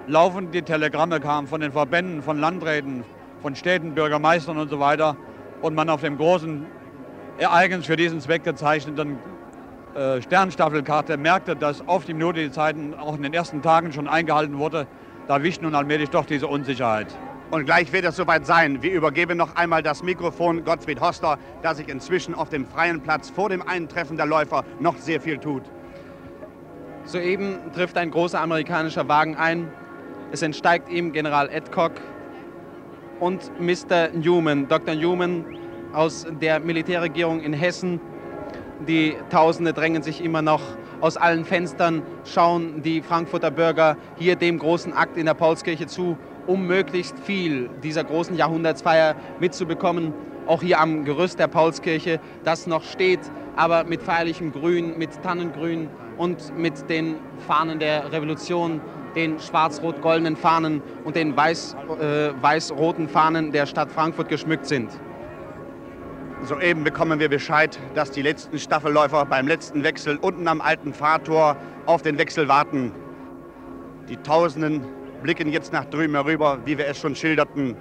[0.07, 3.05] laufend die Telegramme kamen von den Verbänden, von Landräten,
[3.41, 5.17] von Städten, Bürgermeistern und so weiter
[5.63, 6.67] und man auf dem großen
[7.39, 9.19] Ereignis für diesen Zweck gezeichneten
[9.95, 14.09] äh, Sternstaffelkarte merkte, dass auf die Minute die Zeiten auch in den ersten Tagen schon
[14.09, 14.87] eingehalten wurde,
[15.29, 17.07] da wischt nun allmählich doch diese Unsicherheit.
[17.51, 18.83] Und gleich wird es soweit sein.
[18.83, 23.31] Wir übergeben noch einmal das Mikrofon Gottfried Hoster, da sich inzwischen auf dem freien Platz
[23.31, 25.63] vor dem Eintreffen der Läufer noch sehr viel tut.
[27.05, 29.71] Soeben trifft ein großer amerikanischer Wagen ein.
[30.33, 31.93] Es entsteigt ihm General Adcock
[33.21, 34.09] und Mr.
[34.13, 34.95] Newman, Dr.
[34.95, 35.45] Newman
[35.93, 38.01] aus der Militärregierung in Hessen.
[38.89, 40.61] Die Tausende drängen sich immer noch
[41.01, 46.19] aus allen Fenstern, schauen die Frankfurter Bürger hier dem großen Akt in der Paulskirche zu,
[46.47, 50.13] um möglichst viel dieser großen Jahrhundertsfeier mitzubekommen.
[50.47, 53.21] Auch hier am Gerüst der Paulskirche, das noch steht,
[53.57, 58.81] aber mit feierlichem Grün, mit Tannengrün und mit den Fahnen der Revolution
[59.15, 64.91] den schwarz-rot-goldenen Fahnen und den weiß, äh, weiß-roten Fahnen der Stadt Frankfurt geschmückt sind.
[66.43, 71.57] Soeben bekommen wir Bescheid, dass die letzten Staffelläufer beim letzten Wechsel unten am alten Fahrtor
[71.87, 72.93] auf den Wechsel warten.
[74.09, 74.85] Die Tausenden
[75.23, 77.77] blicken jetzt nach drüben herüber, wie wir es schon schilderten.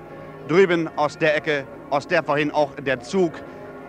[0.47, 3.33] Drüben aus der Ecke, aus der vorhin auch der Zug,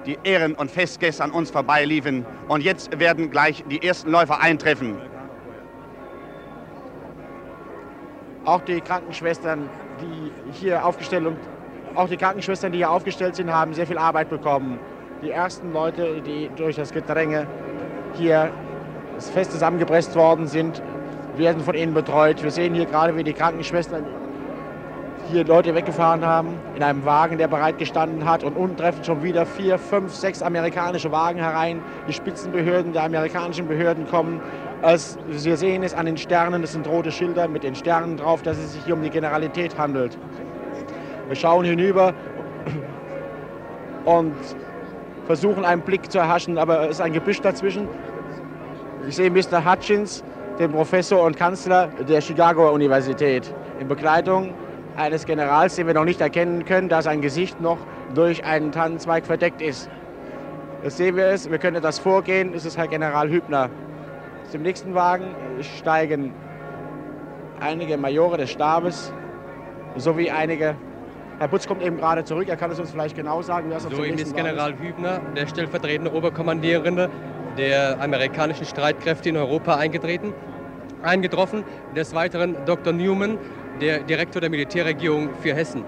[0.06, 2.26] die Ehren- und Festgäste an uns vorbeiliefen.
[2.48, 4.96] Und jetzt werden gleich die ersten Läufer eintreffen.
[8.44, 9.68] Auch die Krankenschwestern,
[10.00, 11.38] die hier aufgestellt und
[11.94, 14.78] auch die Krankenschwestern, die hier aufgestellt sind, haben sehr viel Arbeit bekommen.
[15.22, 17.46] Die ersten Leute, die durch das Gedränge
[18.14, 18.50] hier
[19.18, 20.82] fest zusammengepresst worden sind,
[21.36, 22.42] werden von ihnen betreut.
[22.42, 24.04] Wir sehen hier gerade, wie die Krankenschwestern
[25.30, 28.44] hier Leute weggefahren haben in einem Wagen, der bereit gestanden hat.
[28.44, 31.82] Und unten treffen schon wieder vier, fünf, sechs amerikanische Wagen herein.
[32.08, 34.40] Die Spitzenbehörden der amerikanischen Behörden kommen.
[34.82, 38.42] Als wir sehen es an den Sternen, das sind rote Schilder mit den Sternen drauf,
[38.42, 40.18] dass es sich hier um die Generalität handelt.
[41.28, 42.12] Wir schauen hinüber
[44.04, 44.34] und
[45.26, 47.88] versuchen einen Blick zu erhaschen, aber es ist ein Gebüsch dazwischen.
[49.08, 49.64] Ich sehe Mr.
[49.64, 50.22] Hutchins,
[50.58, 54.54] den Professor und Kanzler der Chicago Universität, in Begleitung
[54.96, 57.78] eines Generals, den wir noch nicht erkennen können, da sein Gesicht noch
[58.14, 59.88] durch einen Tannenzweig verdeckt ist.
[60.82, 63.70] Jetzt sehen wir es, wir können etwas vorgehen, es ist Herr General Hübner.
[64.50, 66.32] Zum nächsten Wagen steigen
[67.60, 69.12] einige Majore des Stabes
[69.96, 70.74] sowie einige.
[71.38, 73.66] Herr Butz kommt eben gerade zurück, er kann es uns vielleicht genau sagen.
[73.70, 77.10] Wer so eben ist General Hübner, der stellvertretende Oberkommandierende
[77.58, 80.32] der amerikanischen Streitkräfte in Europa eingetreten,
[81.02, 81.64] eingetroffen.
[81.96, 82.92] Des Weiteren Dr.
[82.92, 83.38] Newman,
[83.80, 85.84] der Direktor der Militärregierung für Hessen.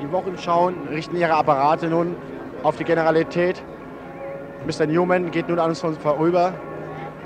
[0.00, 2.16] Die Wochenschauen richten ihre Apparate nun
[2.62, 3.62] auf die Generalität.
[4.66, 4.86] Mr.
[4.86, 6.54] Newman geht nun an uns vorüber.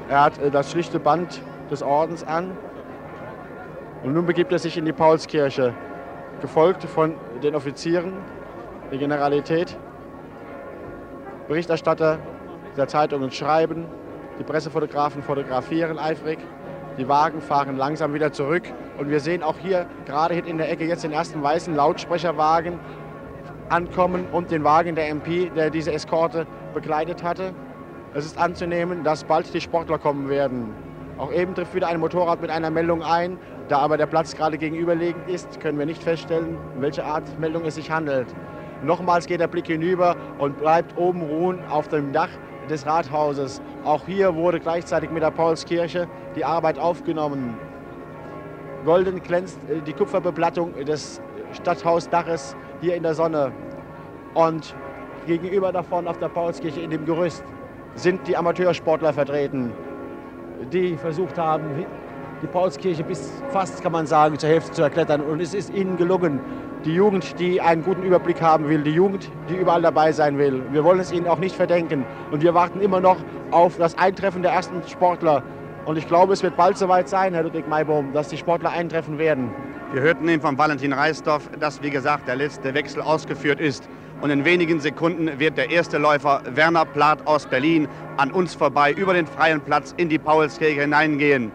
[0.08, 2.56] Er hat äh, das schlichte Band des Ordens an.
[4.02, 5.74] Und nun begibt er sich in die Paulskirche,
[6.40, 8.12] gefolgt von den Offizieren
[8.90, 9.76] der Generalität.
[11.48, 12.18] Berichterstatter
[12.76, 13.86] der Zeitungen schreiben,
[14.38, 16.38] die Pressefotografen fotografieren eifrig.
[16.98, 18.62] Die Wagen fahren langsam wieder zurück.
[18.98, 22.78] Und wir sehen auch hier gerade in der Ecke jetzt den ersten weißen Lautsprecherwagen
[23.68, 27.52] ankommen und den Wagen der MP, der diese Eskorte begleitet hatte.
[28.14, 30.72] Es ist anzunehmen, dass bald die Sportler kommen werden.
[31.18, 33.38] Auch eben trifft wieder ein Motorrad mit einer Meldung ein.
[33.68, 37.64] Da aber der Platz gerade gegenüberliegend ist, können wir nicht feststellen, um welche Art Meldung
[37.64, 38.28] es sich handelt.
[38.82, 42.28] Nochmals geht der Blick hinüber und bleibt oben ruhen auf dem Dach
[42.66, 43.60] des Rathauses.
[43.84, 47.56] Auch hier wurde gleichzeitig mit der Paulskirche die Arbeit aufgenommen.
[48.84, 51.20] Golden glänzt äh, die Kupferbeplattung des
[51.52, 53.52] Stadthausdaches hier in der Sonne.
[54.34, 54.74] Und
[55.26, 57.42] gegenüber davon auf der Paulskirche in dem Gerüst
[57.94, 59.72] sind die Amateursportler vertreten,
[60.72, 61.86] die versucht haben,
[62.42, 65.22] die Paulskirche bis fast, kann man sagen, zur Hälfte zu erklettern.
[65.22, 66.40] Und es ist ihnen gelungen.
[66.86, 70.62] Die Jugend, die einen guten Überblick haben will, die Jugend, die überall dabei sein will.
[70.70, 72.06] Wir wollen es ihnen auch nicht verdenken.
[72.30, 73.16] Und wir warten immer noch
[73.50, 75.42] auf das Eintreffen der ersten Sportler.
[75.84, 79.18] Und ich glaube, es wird bald soweit sein, Herr Ludwig Maibaum, dass die Sportler eintreffen
[79.18, 79.50] werden.
[79.92, 83.88] Wir hörten eben von Valentin Reisdorf, dass, wie gesagt, der letzte Wechsel ausgeführt ist.
[84.20, 88.92] Und in wenigen Sekunden wird der erste Läufer Werner Plath aus Berlin an uns vorbei
[88.92, 91.50] über den freien Platz in die Paulskirche hineingehen.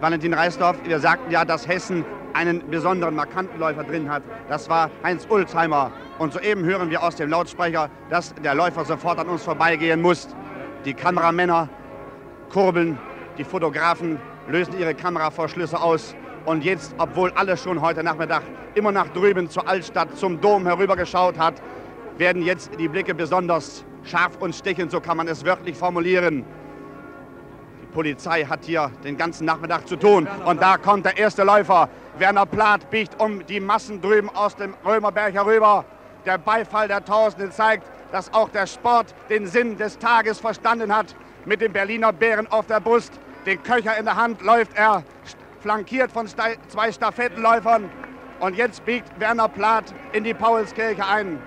[0.00, 4.22] Valentin Reisdorf, wir sagten ja, dass Hessen einen besonderen markanten Läufer drin hat.
[4.48, 5.92] Das war Heinz Ulzheimer.
[6.18, 10.28] Und soeben hören wir aus dem Lautsprecher, dass der Läufer sofort an uns vorbeigehen muss.
[10.84, 11.68] Die Kameramänner
[12.50, 12.98] kurbeln,
[13.38, 16.14] die Fotografen lösen ihre Kameravorschlüsse aus.
[16.44, 18.42] Und jetzt, obwohl alles schon heute Nachmittag
[18.74, 21.54] immer nach drüben zur Altstadt, zum Dom herübergeschaut hat,
[22.18, 26.44] werden jetzt die Blicke besonders scharf und stechend, so kann man es wörtlich formulieren.
[27.90, 30.26] Polizei hat hier den ganzen Nachmittag zu tun.
[30.44, 31.88] Und da kommt der erste Läufer.
[32.18, 35.84] Werner Plath biegt um die Massen drüben aus dem Römerberg herüber.
[36.24, 41.14] Der Beifall der Tausende zeigt, dass auch der Sport den Sinn des Tages verstanden hat.
[41.44, 43.12] Mit dem Berliner Bären auf der Brust,
[43.46, 45.02] den Köcher in der Hand läuft er,
[45.60, 47.90] flankiert von zwei Stafettenläufern.
[48.40, 51.38] Und jetzt biegt Werner Plath in die Paulskirche ein.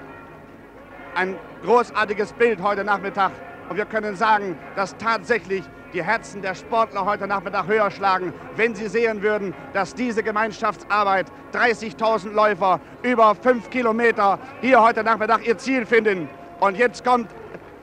[1.16, 3.32] Ein großartiges Bild heute Nachmittag.
[3.70, 8.74] Und wir können sagen, dass tatsächlich die Herzen der Sportler heute Nachmittag höher schlagen, wenn
[8.76, 15.58] sie sehen würden, dass diese Gemeinschaftsarbeit 30.000 Läufer über fünf Kilometer hier heute Nachmittag ihr
[15.58, 16.30] Ziel finden.
[16.60, 17.30] Und jetzt kommt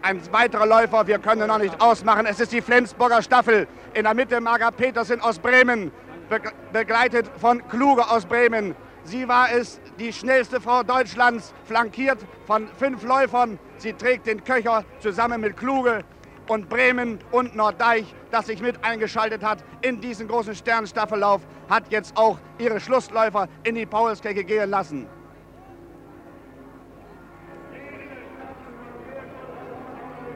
[0.03, 2.27] ein weiterer Läufer, wir können noch nicht ausmachen.
[2.27, 3.69] Es ist die Flensburger Staffel.
[3.95, 5.93] In der Mitte Marga Petersen aus Bremen,
[6.73, 8.75] begleitet von Kluge aus Bremen.
[9.05, 13.59] Sie war es, die schnellste Frau Deutschlands, flankiert von fünf Läufern.
[13.79, 16.05] Sie trägt den Köcher zusammen mit Kluge
[16.51, 22.17] und Bremen und Norddeich, das sich mit eingeschaltet hat in diesen großen Sternstaffellauf, hat jetzt
[22.17, 25.07] auch ihre Schlussläufer in die Paulskirche gehen lassen.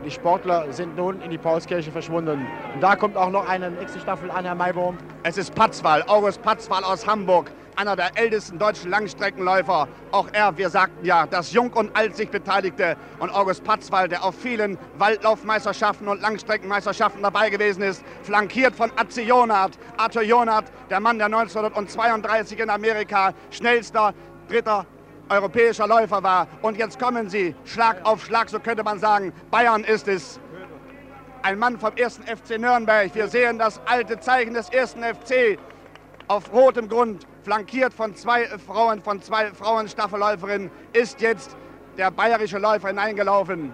[0.05, 2.47] Die Sportler sind nun in die Paulskirche verschwunden.
[2.75, 4.97] Und da kommt auch noch eine nächste Staffel an, Herr Maibaum.
[5.25, 9.89] Es ist Patzwal, August Patzwal aus Hamburg einer der ältesten deutschen Langstreckenläufer.
[10.11, 12.97] Auch er, wir sagten ja, dass Jung und Alt sich beteiligte.
[13.19, 19.23] Und August Patzwald, der auf vielen Waldlaufmeisterschaften und Langstreckenmeisterschaften dabei gewesen ist, flankiert von Atze
[19.23, 19.73] Jonat.
[19.97, 24.15] Arthur Jonat, der Mann, der 1932 in Amerika schnellster,
[24.49, 24.87] dritter
[25.29, 26.49] europäischer Läufer war.
[26.63, 29.33] Und jetzt kommen sie, Schlag auf Schlag, so könnte man sagen.
[29.51, 30.41] Bayern ist es.
[31.43, 33.15] Ein Mann vom ersten FC Nürnberg.
[33.15, 35.59] Wir sehen das alte Zeichen des ersten FC
[36.27, 41.57] auf rotem Grund flankiert von zwei Frauen, von zwei Frauenstaffelläuferinnen, ist jetzt
[41.97, 43.73] der bayerische Läufer hineingelaufen.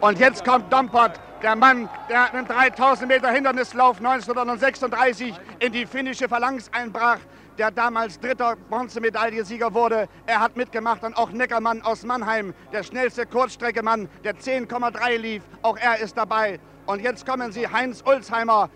[0.00, 6.28] Und jetzt kommt Dompert, der Mann, der einen 3000 Meter Hindernislauf 1936 in die finnische
[6.28, 7.18] Phalanx einbrach,
[7.58, 10.08] der damals dritter Bronzemedaillesieger wurde.
[10.26, 15.42] Er hat mitgemacht und auch Neckermann aus Mannheim, der schnellste Kurzstreckemann, der 10,3 lief.
[15.62, 16.58] Auch er ist dabei.
[16.86, 18.70] Und jetzt kommen sie, Heinz Ulzheimer,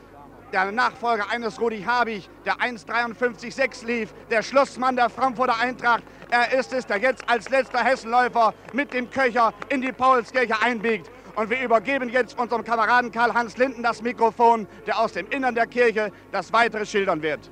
[0.53, 6.05] der Nachfolger eines Rudi Habich, der 1,53,6 lief, der Schlussmann der Frankfurter Eintracht.
[6.31, 11.11] Er ist es, der jetzt als letzter Hessenläufer mit dem Köcher in die Paulskirche einbiegt.
[11.35, 15.67] Und wir übergeben jetzt unserem Kameraden Karl-Hans Linden das Mikrofon, der aus dem Innern der
[15.67, 17.51] Kirche das Weitere schildern wird.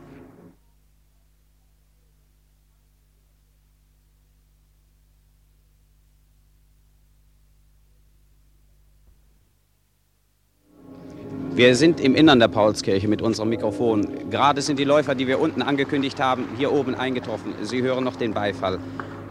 [11.56, 14.28] Wir sind im Innern der Paulskirche mit unserem Mikrofon.
[14.28, 17.54] Gerade sind die Läufer, die wir unten angekündigt haben, hier oben eingetroffen.
[17.62, 18.80] Sie hören noch den Beifall.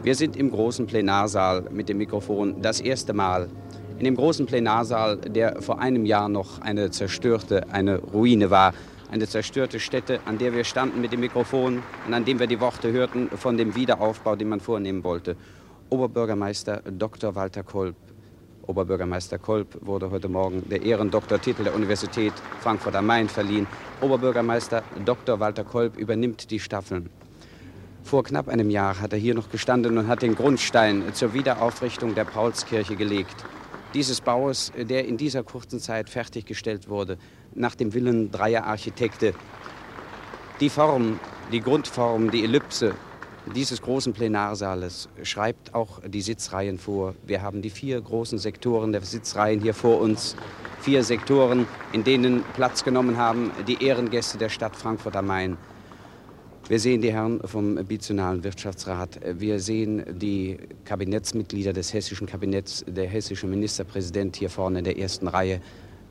[0.04, 3.50] Wir sind im großen Plenarsaal mit dem Mikrofon das erste Mal.
[4.00, 8.74] In dem großen Plenarsaal, der vor einem Jahr noch eine zerstörte, eine Ruine war.
[9.12, 12.62] Eine zerstörte Stätte, an der wir standen mit dem Mikrofon und an dem wir die
[12.62, 15.36] Worte hörten von dem Wiederaufbau, den man vornehmen wollte.
[15.90, 17.36] Oberbürgermeister Dr.
[17.36, 17.98] Walter Kolb
[18.68, 23.68] Oberbürgermeister Kolb wurde heute Morgen der Ehrendoktortitel der Universität Frankfurt am Main verliehen.
[24.00, 25.40] Oberbürgermeister Dr.
[25.40, 27.10] Walter Kolb übernimmt die Staffeln.
[28.04, 32.16] Vor knapp einem Jahr hat er hier noch gestanden und hat den Grundstein zur Wiederaufrichtung
[32.16, 33.36] der Paulskirche gelegt.
[33.94, 37.18] Dieses Baues, der in dieser kurzen Zeit fertiggestellt wurde,
[37.54, 39.34] nach dem Willen dreier Architekte.
[40.60, 41.20] Die Form,
[41.52, 42.96] die Grundform, die Ellipse,
[43.56, 47.16] dieses großen Plenarsaales schreibt auch die Sitzreihen vor.
[47.26, 50.36] Wir haben die vier großen Sektoren der Sitzreihen hier vor uns.
[50.80, 55.58] Vier Sektoren, in denen Platz genommen haben die Ehrengäste der Stadt Frankfurt am Main.
[56.70, 59.20] Wir sehen die Herren vom Bizonalen Wirtschaftsrat.
[59.38, 65.28] Wir sehen die Kabinettsmitglieder des hessischen Kabinetts, der hessische Ministerpräsident hier vorne in der ersten
[65.28, 65.60] Reihe.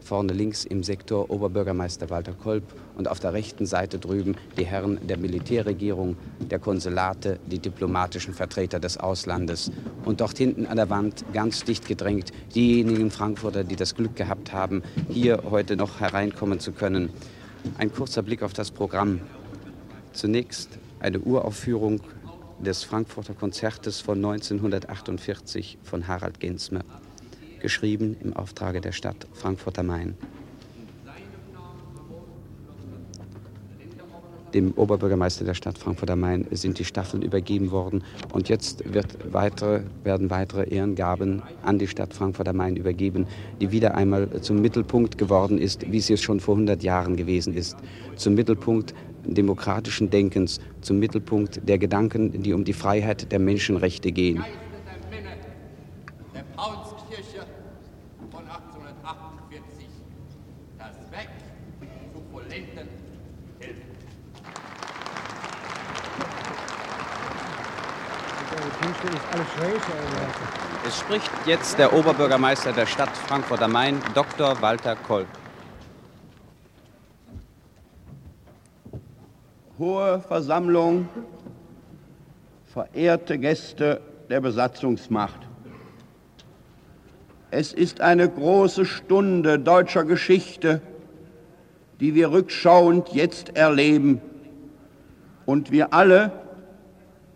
[0.03, 2.65] Vorne links im Sektor Oberbürgermeister Walter Kolb
[2.97, 8.81] und auf der rechten Seite drüben die Herren der Militärregierung, der Konsulate, die diplomatischen Vertreter
[8.81, 9.71] des Auslandes
[10.05, 14.53] und dort hinten an der Wand ganz dicht gedrängt diejenigen Frankfurter, die das Glück gehabt
[14.53, 17.11] haben, hier heute noch hereinkommen zu können.
[17.79, 19.21] Ein kurzer Blick auf das Programm.
[20.13, 20.69] Zunächst
[21.01, 22.01] eine Uraufführung
[22.61, 26.85] des Frankfurter Konzertes von 1948 von Harald Gensmer
[27.63, 30.15] geschrieben im Auftrage der Stadt Frankfurt am Main.
[34.53, 38.05] Dem Oberbürgermeister der Stadt Frankfurt am Main sind die Staffeln übergeben worden
[38.35, 38.85] und jetzt
[39.33, 43.27] weitere, werden weitere Ehrengaben an die Stadt Frankfurt am Main übergeben,
[43.63, 47.55] die wieder einmal zum Mittelpunkt geworden ist, wie sie es schon vor 100 Jahren gewesen
[47.55, 47.79] ist,
[48.17, 48.93] zum Mittelpunkt
[49.25, 54.45] demokratischen Denkens, zum Mittelpunkt der Gedanken, die um die Freiheit der Menschenrechte gehen.
[70.87, 74.61] Es spricht jetzt der Oberbürgermeister der Stadt Frankfurt am Main, Dr.
[74.61, 75.29] Walter Kolb.
[79.79, 81.09] Hohe Versammlung,
[82.67, 85.41] verehrte Gäste der Besatzungsmacht.
[87.51, 90.81] Es ist eine große Stunde deutscher Geschichte,
[92.01, 94.21] die wir rückschauend jetzt erleben.
[95.47, 96.33] Und wir alle,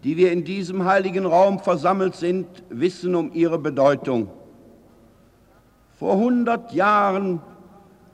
[0.07, 4.31] die wir in diesem heiligen Raum versammelt sind, wissen um ihre Bedeutung.
[5.99, 7.41] Vor 100 Jahren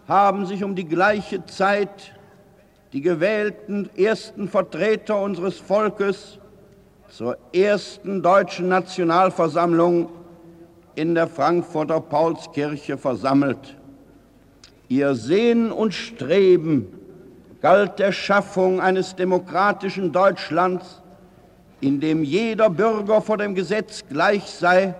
[0.09, 2.15] haben sich um die gleiche Zeit
[2.95, 6.39] die gewählten ersten Vertreter unseres Volkes
[7.11, 10.09] zur ersten deutschen Nationalversammlung
[10.95, 13.77] in der Frankfurter Paulskirche versammelt.
[14.89, 16.87] Ihr Sehen und Streben
[17.61, 21.02] galt der Schaffung eines demokratischen Deutschlands,
[21.83, 24.95] in dem jeder Bürger vor dem Gesetz gleich sei,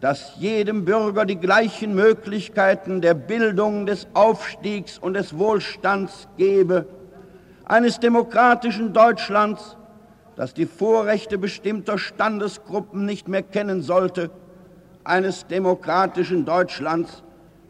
[0.00, 6.86] dass jedem Bürger die gleichen Möglichkeiten der Bildung, des Aufstiegs und des Wohlstands gebe,
[7.64, 9.76] eines demokratischen Deutschlands,
[10.34, 14.30] das die Vorrechte bestimmter Standesgruppen nicht mehr kennen sollte,
[15.04, 17.22] eines demokratischen Deutschlands,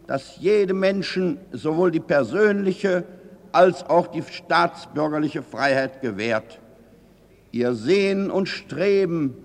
[0.06, 3.04] das jedem Menschen sowohl die persönliche
[3.52, 6.61] als auch die staatsbürgerliche Freiheit gewährt.
[7.54, 9.36] Ihr Sehen und Streben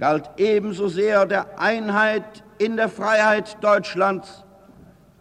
[0.00, 4.42] galt ebenso sehr der Einheit in der Freiheit Deutschlands,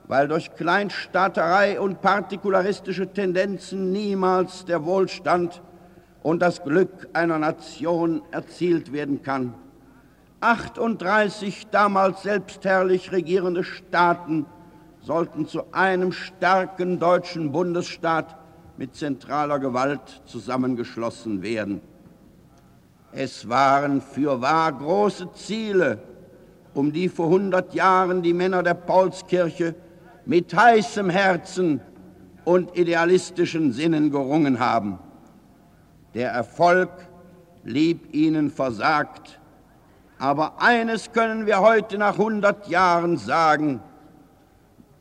[0.07, 5.61] weil durch Kleinstaaterei und partikularistische Tendenzen niemals der Wohlstand
[6.23, 9.53] und das Glück einer Nation erzielt werden kann.
[10.41, 14.47] 38 damals selbstherrlich regierende Staaten
[15.01, 18.36] sollten zu einem starken deutschen Bundesstaat
[18.75, 21.93] mit zentraler Gewalt zusammengeschlossen werden.
[23.16, 25.99] Es waren fürwahr große Ziele,
[26.74, 29.76] um die vor 100 Jahren die Männer der Paulskirche
[30.26, 31.82] mit heißem Herzen
[32.43, 34.97] und idealistischen Sinnen gerungen haben.
[36.16, 36.89] Der Erfolg
[37.64, 39.39] blieb ihnen versagt.
[40.18, 43.82] Aber eines können wir heute nach 100 Jahren sagen.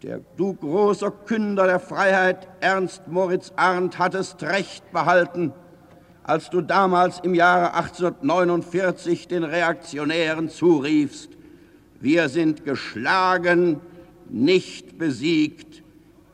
[0.03, 5.53] Der, du großer Künder der Freiheit, Ernst Moritz Arndt, hattest recht behalten,
[6.25, 11.31] als du damals im Jahre 1849 den Reaktionären zuriefst,
[12.01, 13.81] wir sind geschlagen,
[14.29, 15.83] nicht besiegt,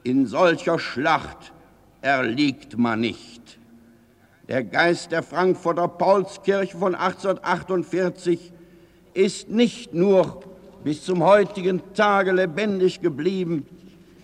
[0.03, 1.53] in solcher Schlacht
[2.01, 3.59] erliegt man nicht.
[4.49, 8.53] Der Geist der Frankfurter Paulskirche von 1848
[9.12, 10.43] ist nicht nur
[10.84, 13.66] bis zum heutigen Tage lebendig geblieben,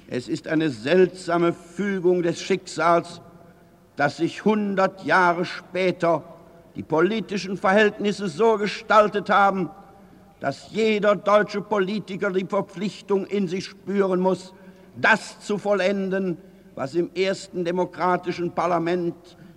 [0.07, 3.21] es ist eine seltsame Fügung des Schicksals,
[3.97, 6.23] dass sich 100 Jahre später
[6.75, 9.71] die politischen Verhältnisse so gestaltet haben,
[10.41, 14.53] dass jeder deutsche Politiker die Verpflichtung in sich spüren muss,
[14.97, 16.39] das zu vollenden,
[16.75, 19.15] was im ersten demokratischen Parlament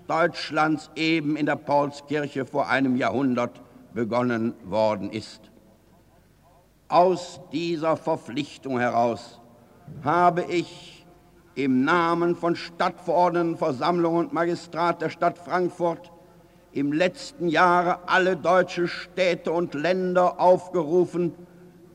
[0.07, 3.61] Deutschlands eben in der Paulskirche vor einem Jahrhundert
[3.93, 5.41] begonnen worden ist.
[6.87, 9.41] Aus dieser Verpflichtung heraus
[10.03, 10.96] habe ich
[11.57, 16.11] im Namen von Stadtverordneten, Versammlung und Magistrat der Stadt Frankfurt
[16.71, 21.33] im letzten Jahre alle deutsche Städte und Länder aufgerufen,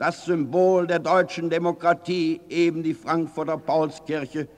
[0.01, 4.49] das Symbol der deutschen Demokratie, eben die Frankfurter Paulskirche,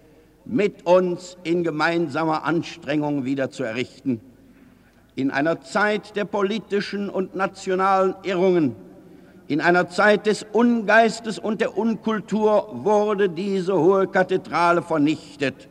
[0.47, 4.23] mit uns in gemeinsamer Anstrengung wieder zu errichten.
[5.17, 8.75] In einer Zeit der politischen und nationalen Irrungen,
[9.55, 15.69] In einer Zeit des Ungeistes und der Unkultur wurde diese hohe Kathedrale vernichtet.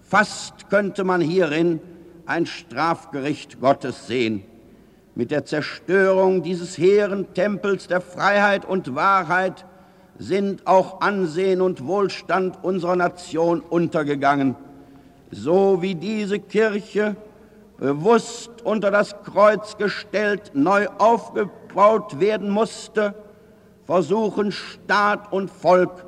[0.00, 1.80] Fast könnte man hierin
[2.24, 4.42] ein Strafgericht Gottes sehen.
[5.14, 9.66] Mit der Zerstörung dieses hehren Tempels der Freiheit und Wahrheit
[10.18, 14.56] sind auch Ansehen und Wohlstand unserer Nation untergegangen,
[15.30, 17.16] so wie diese Kirche
[17.76, 23.14] bewusst unter das Kreuz gestellt neu aufgebaut werden musste,
[23.84, 26.04] versuchen Staat und Volk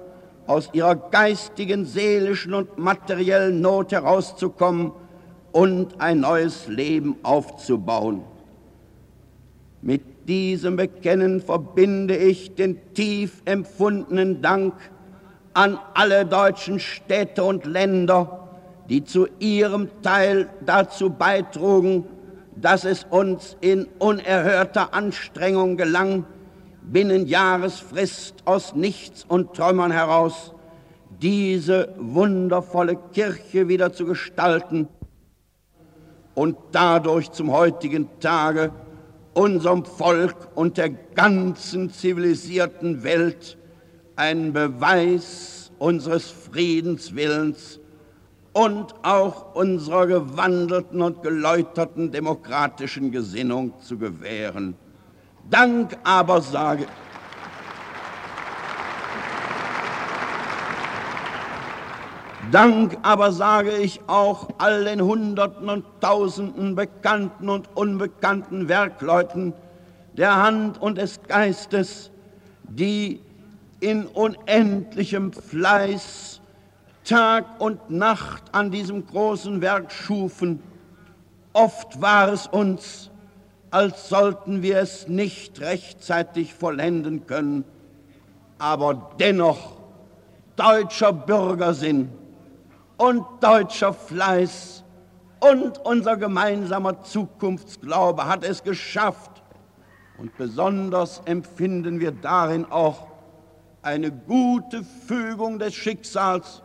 [0.47, 4.93] aus ihrer geistigen, seelischen und materiellen Not herauszukommen
[5.53, 8.23] und ein neues Leben aufzubauen.
[9.81, 14.75] Mit diesem Bekennen verbinde ich den tief empfundenen Dank
[15.55, 18.49] an alle deutschen Städte und Länder,
[18.89, 22.05] die zu ihrem Teil dazu beitrugen,
[22.57, 26.25] dass es uns in unerhörter Anstrengung gelang,
[26.83, 30.53] binnen Jahresfrist aus Nichts und Trümmern heraus
[31.21, 34.89] diese wundervolle Kirche wieder zu gestalten
[36.35, 38.73] und dadurch zum heutigen Tage
[39.35, 43.57] unserem Volk und der ganzen zivilisierten Welt
[44.17, 47.81] einen Beweis unseres Friedenswillens
[48.53, 54.75] und auch unserer gewandelten und geläuterten demokratischen Gesinnung zu gewähren.
[55.49, 56.87] Dank aber sage
[62.51, 69.55] Dank aber sage ich auch all den Hunderten und Tausenden bekannten und unbekannten Werkleuten
[70.19, 72.11] der Hand und des Geistes,
[72.65, 73.21] die
[73.81, 76.32] in unendlichem Fleiß
[77.05, 80.63] Tag und Nacht an diesem großen Werk schufen.
[81.53, 83.11] Oft war es uns,
[83.71, 87.65] als sollten wir es nicht rechtzeitig vollenden können,
[88.59, 89.77] aber dennoch
[90.57, 92.11] deutscher Bürgersinn
[92.97, 94.85] und deutscher Fleiß
[95.41, 99.43] und unser gemeinsamer Zukunftsglaube hat es geschafft.
[100.19, 103.09] Und besonders empfinden wir darin auch
[103.83, 106.63] eine gute Fügung des Schicksals,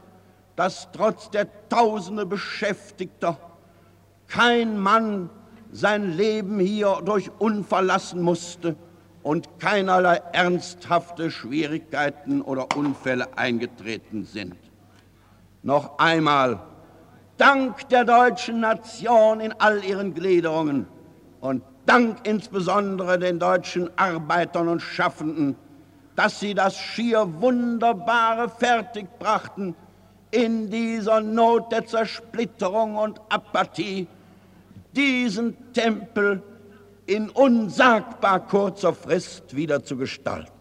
[0.57, 3.37] dass trotz der Tausende Beschäftigter
[4.27, 5.29] kein Mann
[5.71, 8.75] sein Leben hier durch unverlassen musste
[9.23, 14.55] und keinerlei ernsthafte Schwierigkeiten oder Unfälle eingetreten sind.
[15.63, 16.59] Noch einmal
[17.37, 20.87] Dank der deutschen Nation in all ihren Gliederungen
[21.39, 25.55] und Dank insbesondere den deutschen Arbeitern und Schaffenden,
[26.15, 29.75] dass sie das schier Wunderbare fertigbrachten,
[30.31, 34.07] in dieser Not der Zersplitterung und Apathie
[34.95, 36.41] diesen Tempel
[37.05, 40.51] in unsagbar kurzer Frist wieder zu gestalten.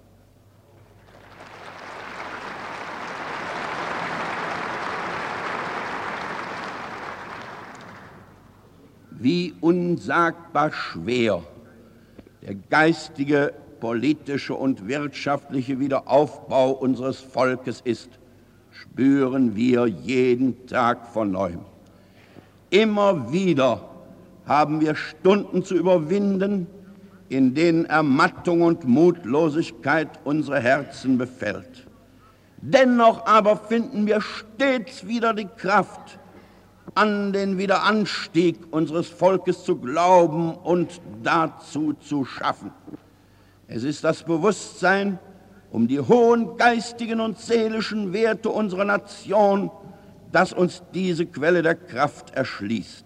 [9.18, 11.42] wie unsagbar schwer
[12.42, 18.08] der geistige, politische und wirtschaftliche Wiederaufbau unseres Volkes ist,
[18.96, 21.60] spüren wir jeden Tag von neuem.
[22.70, 23.82] Immer wieder
[24.46, 26.66] haben wir Stunden zu überwinden,
[27.28, 31.86] in denen Ermattung und Mutlosigkeit unsere Herzen befällt.
[32.62, 36.18] Dennoch aber finden wir stets wieder die Kraft,
[36.94, 42.70] an den Wiederanstieg unseres Volkes zu glauben und dazu zu schaffen.
[43.68, 45.18] Es ist das Bewusstsein
[45.70, 49.70] um die hohen geistigen und seelischen Werte unserer Nation,
[50.32, 53.04] das uns diese Quelle der Kraft erschließt.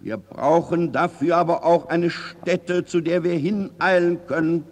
[0.00, 4.64] Wir brauchen dafür aber auch eine Stätte, zu der wir hineilen können,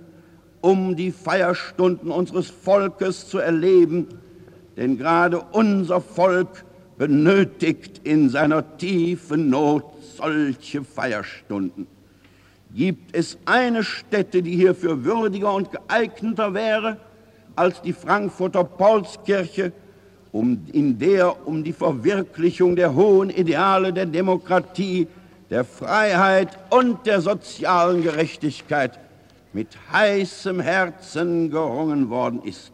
[0.61, 4.09] um die Feierstunden unseres Volkes zu erleben,
[4.77, 6.65] denn gerade unser Volk
[6.97, 9.85] benötigt in seiner tiefen Not
[10.17, 11.87] solche Feierstunden.
[12.77, 16.99] Gibt es eine Stätte, die hierfür würdiger und geeigneter wäre
[17.55, 19.73] als die Frankfurter Paulskirche,
[20.31, 25.09] um, in der um die Verwirklichung der hohen Ideale der Demokratie,
[25.49, 29.01] der Freiheit und der sozialen Gerechtigkeit
[29.55, 32.73] mit heißem Herzen gerungen worden ist?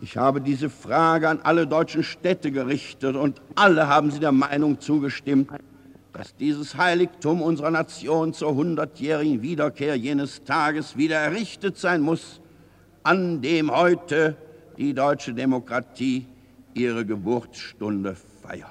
[0.00, 4.80] Ich habe diese Frage an alle deutschen Städte gerichtet und alle haben sie der Meinung
[4.80, 5.52] zugestimmt,
[6.12, 12.40] dass dieses Heiligtum unserer Nation zur hundertjährigen Wiederkehr jenes Tages wieder errichtet sein muss,
[13.02, 14.36] an dem heute
[14.76, 16.26] die deutsche Demokratie
[16.74, 18.68] ihre Geburtsstunde feiert.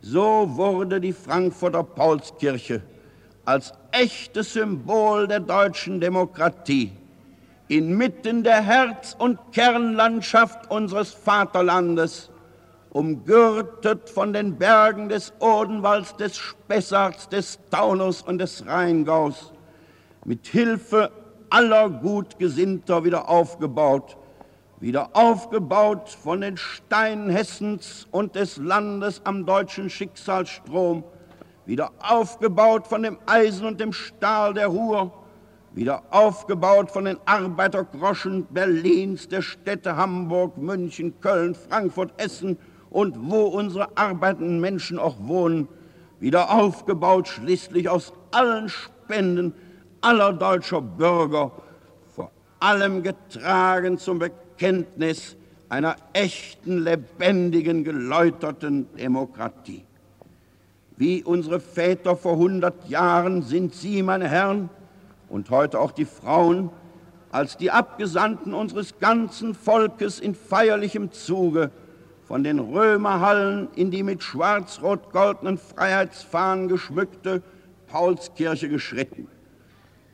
[0.00, 2.82] So wurde die Frankfurter Paulskirche
[3.44, 6.92] als echtes Symbol der deutschen Demokratie
[7.68, 12.30] inmitten der Herz- und Kernlandschaft unseres Vaterlandes,
[12.92, 19.52] umgürtet von den Bergen des Odenwalds, des Spessarts, des Taunus und des Rheingaus,
[20.24, 21.10] mit Hilfe
[21.48, 24.18] aller Gutgesinnter wieder aufgebaut,
[24.78, 31.02] wieder aufgebaut von den Steinen Hessens und des Landes am deutschen Schicksalsstrom,
[31.64, 35.12] wieder aufgebaut von dem Eisen und dem Stahl der Ruhr,
[35.72, 42.58] wieder aufgebaut von den Arbeitergroschen Berlins, der Städte Hamburg, München, Köln, Frankfurt, Essen
[42.92, 45.66] und wo unsere arbeitenden Menschen auch wohnen,
[46.20, 49.54] wieder aufgebaut schließlich aus allen Spenden
[50.02, 51.52] aller deutscher Bürger,
[52.14, 52.30] vor
[52.60, 55.36] allem getragen zum Bekenntnis
[55.70, 59.84] einer echten, lebendigen, geläuterten Demokratie.
[60.96, 64.68] Wie unsere Väter vor 100 Jahren sind Sie, meine Herren,
[65.30, 66.68] und heute auch die Frauen,
[67.30, 71.70] als die Abgesandten unseres ganzen Volkes in feierlichem Zuge
[72.26, 77.42] von den Römerhallen in die mit schwarz-rot-goldenen Freiheitsfahnen geschmückte
[77.88, 79.28] Paulskirche geschritten.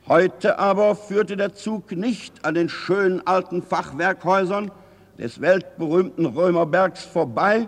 [0.07, 4.71] Heute aber führte der Zug nicht an den schönen alten Fachwerkhäusern
[5.17, 7.67] des weltberühmten Römerbergs vorbei,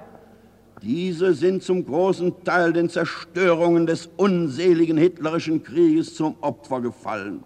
[0.81, 7.43] diese sind zum großen Teil den Zerstörungen des unseligen hitlerischen Krieges zum Opfer gefallen.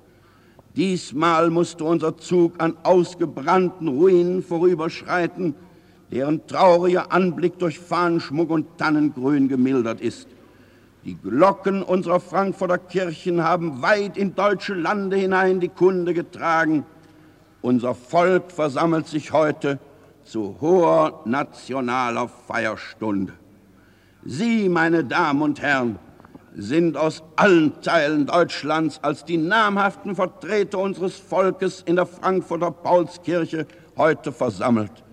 [0.78, 5.54] Diesmal musste unser Zug an ausgebrannten Ruinen vorüberschreiten,
[6.12, 10.28] deren trauriger Anblick durch Fahnenschmuck und Tannengrün gemildert ist.
[11.03, 16.84] Die Glocken unserer Frankfurter Kirchen haben weit in deutsche Lande hinein die Kunde getragen.
[17.62, 19.80] Unser Volk versammelt sich heute
[20.24, 23.34] zu hoher nationaler Feierstunde.
[24.24, 25.99] Sie, meine Damen und Herren,
[26.56, 33.68] sind aus allen Teilen Deutschlands als die namhaften Vertreter unseres Volkes in der Frankfurter Paulskirche
[33.95, 35.05] heute versammelt.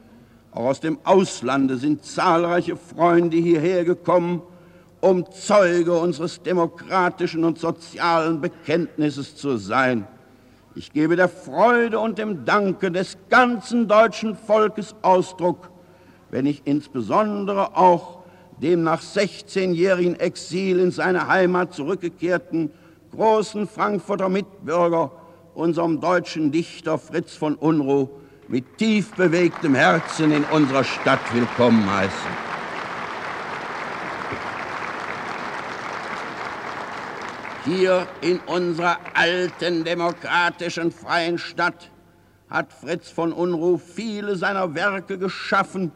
[0.53, 4.42] Auch aus dem Auslande sind zahlreiche Freunde hierher gekommen,
[5.00, 10.07] um Zeuge unseres demokratischen und sozialen Bekenntnisses zu sein.
[10.74, 15.70] Ich gebe der Freude und dem Danke des ganzen deutschen Volkes Ausdruck,
[16.30, 18.18] wenn ich insbesondere auch
[18.61, 22.70] dem nach 16-jährigen Exil in seine Heimat zurückgekehrten
[23.11, 25.12] großen Frankfurter Mitbürger,
[25.55, 28.09] unserem deutschen Dichter Fritz von Unruh,
[28.53, 32.12] mit tief bewegtem Herzen in unserer Stadt willkommen heiße.
[37.64, 41.90] Hier in unserer alten, demokratischen, freien Stadt
[42.50, 45.90] hat Fritz von Unruh viele seiner Werke geschaffen,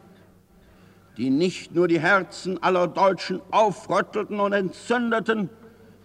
[1.15, 5.51] die nicht nur die Herzen aller Deutschen aufrüttelten und entzündeten,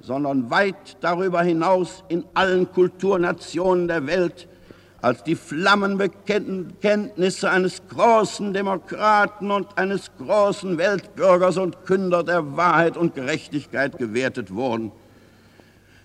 [0.00, 4.48] sondern weit darüber hinaus in allen Kulturnationen der Welt
[5.02, 13.16] als die Flammenbekenntnisse eines großen Demokraten und eines großen Weltbürgers und Künder der Wahrheit und
[13.16, 14.92] Gerechtigkeit gewertet wurden.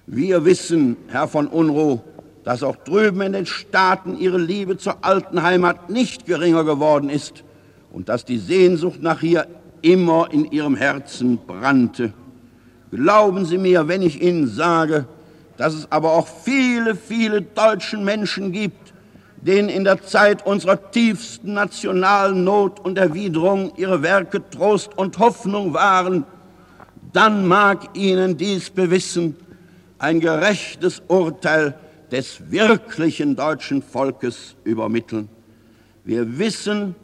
[0.07, 1.99] Wir wissen, Herr von Unruh,
[2.43, 7.43] dass auch drüben in den Staaten Ihre Liebe zur alten Heimat nicht geringer geworden ist
[7.91, 9.45] und dass die Sehnsucht nach ihr
[9.83, 12.13] immer in Ihrem Herzen brannte.
[12.89, 15.05] Glauben Sie mir, wenn ich Ihnen sage,
[15.57, 18.86] dass es aber auch viele, viele deutschen Menschen gibt,
[19.41, 25.73] denen in der Zeit unserer tiefsten nationalen Not und Erwiderung ihre Werke Trost und Hoffnung
[25.73, 26.25] waren,
[27.13, 29.35] dann mag Ihnen dies bewissen,
[29.99, 31.75] ein gerechtes Urteil
[32.11, 35.29] des wirklichen deutschen Volkes übermitteln.
[36.03, 36.95] Wir wissen,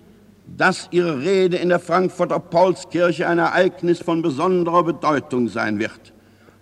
[0.45, 6.13] dass Ihre Rede in der Frankfurter Paulskirche ein Ereignis von besonderer Bedeutung sein wird.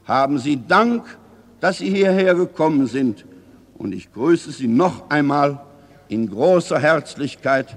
[0.05, 1.03] Haben Sie Dank,
[1.59, 3.25] dass Sie hierher gekommen sind.
[3.81, 5.59] Und ich grüße Sie noch einmal
[6.07, 7.75] in großer Herzlichkeit,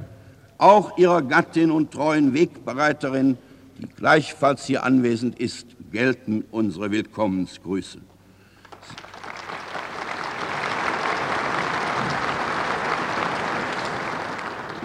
[0.58, 3.38] auch Ihrer Gattin und treuen Wegbereiterin,
[3.78, 8.00] die gleichfalls hier anwesend ist, gelten unsere Willkommensgrüße.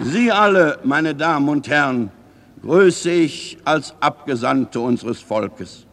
[0.02, 2.10] Sie alle, meine Damen und Herren,
[2.62, 5.84] grüße ich als Abgesandte unseres Volkes.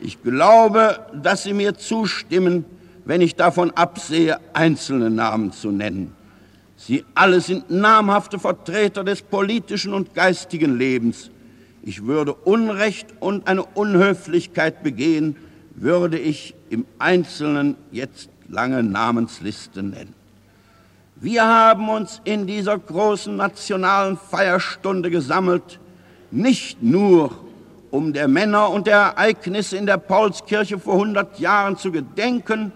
[0.00, 2.64] Ich glaube, dass Sie mir zustimmen,
[3.04, 6.14] wenn ich davon absehe, einzelne Namen zu nennen.
[6.76, 11.30] Sie alle sind namhafte Vertreter des politischen und geistigen Lebens.
[11.82, 15.36] Ich würde Unrecht und eine Unhöflichkeit begehen,
[15.74, 20.14] würde ich im Einzelnen jetzt lange Namensliste nennen.
[21.16, 25.78] Wir haben uns in dieser großen nationalen Feierstunde gesammelt,
[26.32, 27.30] nicht nur
[27.92, 32.72] um der Männer und der Ereignisse in der Paulskirche vor 100 Jahren zu gedenken,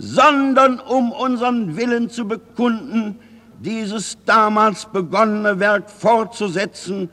[0.00, 3.18] sondern um unseren Willen zu bekunden,
[3.58, 7.10] dieses damals begonnene Werk fortzusetzen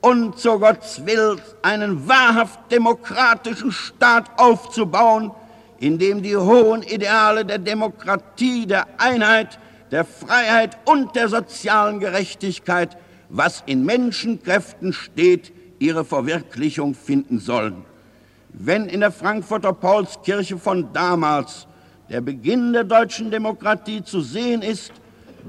[0.00, 5.32] und zu Gottes Willen einen wahrhaft demokratischen Staat aufzubauen,
[5.80, 9.58] in dem die hohen Ideale der Demokratie, der Einheit,
[9.90, 12.96] der Freiheit und der sozialen Gerechtigkeit,
[13.30, 17.84] was in Menschenkräften steht, ihre Verwirklichung finden sollen.
[18.50, 21.67] Wenn in der Frankfurter Paulskirche von damals
[22.10, 24.92] der Beginn der deutschen Demokratie zu sehen ist,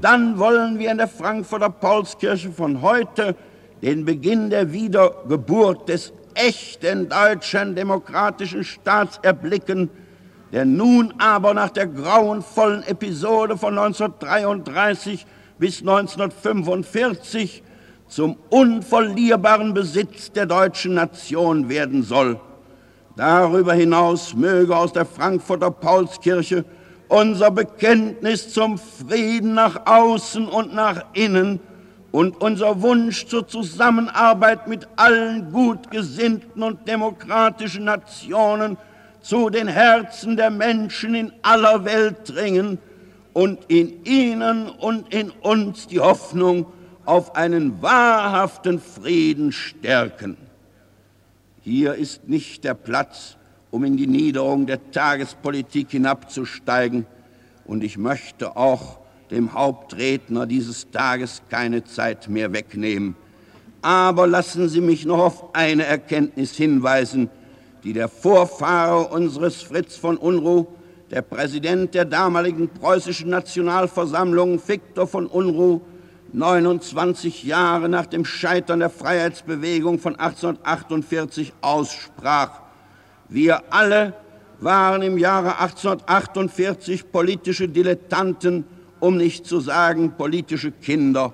[0.01, 3.35] dann wollen wir in der Frankfurter Paulskirche von heute
[3.81, 9.89] den Beginn der Wiedergeburt des echten deutschen demokratischen Staats erblicken,
[10.51, 15.25] der nun aber nach der grauenvollen Episode von 1933
[15.57, 17.63] bis 1945
[18.07, 22.39] zum unverlierbaren Besitz der deutschen Nation werden soll.
[23.19, 26.63] Darüber hinaus möge aus der Frankfurter Paulskirche
[27.09, 31.59] unser Bekenntnis zum Frieden nach außen und nach innen
[32.13, 38.77] und unser Wunsch zur Zusammenarbeit mit allen gutgesinnten und demokratischen Nationen
[39.19, 42.77] zu den Herzen der Menschen in aller Welt dringen
[43.33, 46.67] und in ihnen und in uns die Hoffnung
[47.03, 50.37] auf einen wahrhaften Frieden stärken.
[51.69, 53.37] Hier ist nicht der Platz,
[53.69, 57.05] um in die Niederung der Tagespolitik hinabzusteigen,
[57.63, 58.97] und ich möchte auch
[59.29, 63.15] dem Hauptredner dieses Tages keine Zeit mehr wegnehmen.
[63.83, 67.29] Aber lassen Sie mich noch auf eine Erkenntnis hinweisen,
[67.83, 70.65] die der Vorfahre unseres Fritz von Unruh,
[71.11, 75.81] der Präsident der damaligen preußischen Nationalversammlung Viktor von Unruh,
[76.33, 82.61] 29 Jahre nach dem Scheitern der Freiheitsbewegung von 1848 aussprach.
[83.29, 84.13] Wir alle
[84.59, 88.65] waren im Jahre 1848 politische Dilettanten,
[88.99, 91.33] um nicht zu sagen politische Kinder.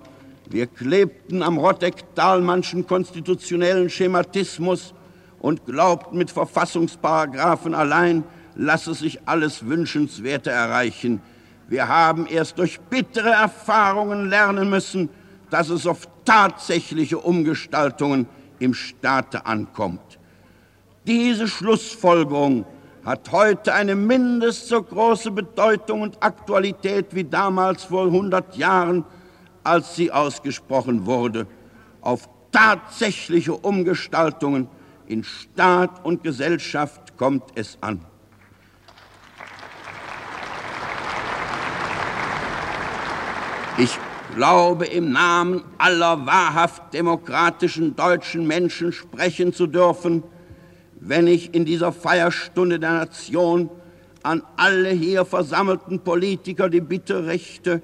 [0.49, 4.93] Wir klebten am Rotteck-Dahlmannschen konstitutionellen Schematismus
[5.39, 8.23] und glaubten, mit Verfassungsparagraphen allein
[8.55, 11.21] lasse sich alles Wünschenswerte erreichen.
[11.67, 15.09] Wir haben erst durch bittere Erfahrungen lernen müssen,
[15.49, 18.27] dass es auf tatsächliche Umgestaltungen
[18.59, 20.19] im Staate ankommt.
[21.07, 22.65] Diese Schlussfolgerung
[23.03, 29.05] hat heute eine mindest so große Bedeutung und Aktualität wie damals vor 100 Jahren,
[29.63, 31.45] als sie ausgesprochen wurde.
[32.01, 34.67] Auf tatsächliche Umgestaltungen
[35.07, 38.01] in Staat und Gesellschaft kommt es an.
[43.77, 43.99] Ich
[44.33, 50.23] glaube, im Namen aller wahrhaft demokratischen deutschen Menschen sprechen zu dürfen,
[51.01, 53.69] wenn ich in dieser Feierstunde der Nation
[54.23, 57.81] an alle hier versammelten Politiker die Bitte richte,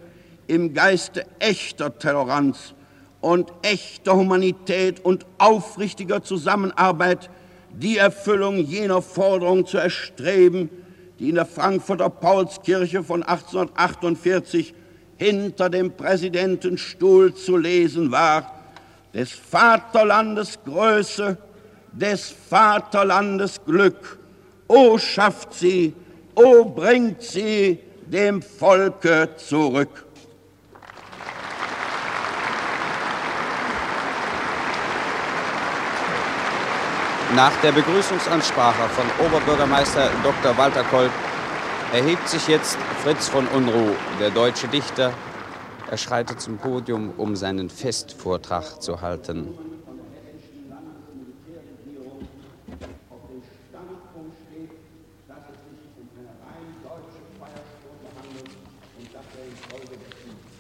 [0.48, 2.74] im Geiste echter Toleranz
[3.20, 7.30] und echter Humanität und aufrichtiger Zusammenarbeit
[7.74, 10.70] die Erfüllung jener Forderung zu erstreben,
[11.20, 14.74] die in der Frankfurter Paulskirche von 1848
[15.22, 18.56] hinter dem Präsidentenstuhl zu lesen war,
[19.14, 21.38] des Vaterlandes Größe,
[21.92, 24.18] des Vaterlandes Glück.
[24.68, 25.94] O schafft sie,
[26.34, 30.06] o bringt sie dem Volke zurück.
[37.36, 40.58] Nach der Begrüßungsansprache von Oberbürgermeister Dr.
[40.58, 41.12] Walter Kolb
[41.94, 45.14] erhebt sich jetzt Fritz von Unruh, der deutsche Dichter.
[45.90, 49.50] Er schreitet zum Podium, um seinen Festvortrag zu halten.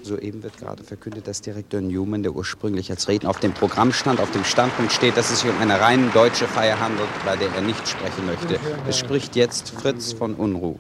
[0.04, 4.20] Soeben wird gerade verkündet, dass Direktor Newman, der ursprünglich als Redner auf dem Programm stand,
[4.20, 7.54] auf dem Standpunkt steht, dass es sich um eine rein deutsche Feier handelt, bei der
[7.54, 8.60] er nicht sprechen möchte.
[8.90, 10.76] Es spricht jetzt Fritz von Unruh.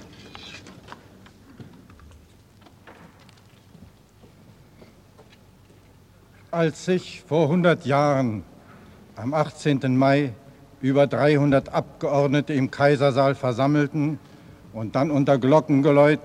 [6.53, 8.43] Als sich vor 100 Jahren
[9.15, 9.95] am 18.
[9.95, 10.33] Mai
[10.81, 14.19] über 300 Abgeordnete im Kaisersaal versammelten
[14.73, 16.19] und dann unter Glockengeläut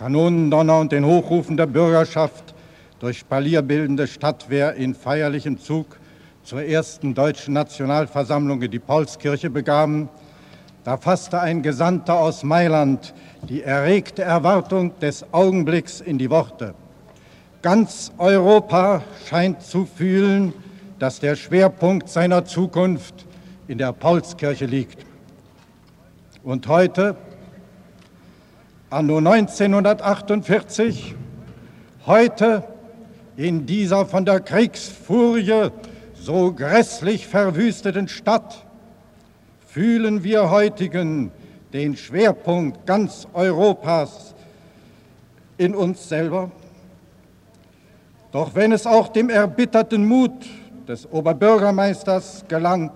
[0.00, 2.56] Kanonendonner und den Hochrufen der Bürgerschaft
[2.98, 5.96] durch spalierbildende Stadtwehr in feierlichem Zug
[6.42, 10.08] zur ersten deutschen Nationalversammlung in die Paulskirche begaben,
[10.82, 13.14] da fasste ein Gesandter aus Mailand
[13.48, 16.74] die erregte Erwartung des Augenblicks in die Worte.
[17.62, 20.52] Ganz Europa scheint zu fühlen,
[20.98, 23.26] dass der Schwerpunkt seiner Zukunft
[23.66, 25.04] in der Paulskirche liegt.
[26.44, 27.16] Und heute,
[28.90, 31.14] anno 1948,
[32.06, 32.62] heute
[33.36, 35.70] in dieser von der Kriegsfurie
[36.14, 38.64] so grässlich verwüsteten Stadt,
[39.66, 41.32] fühlen wir heutigen
[41.72, 44.34] den Schwerpunkt ganz Europas
[45.58, 46.50] in uns selber.
[48.36, 50.44] Doch wenn es auch dem erbitterten Mut
[50.86, 52.90] des Oberbürgermeisters gelang,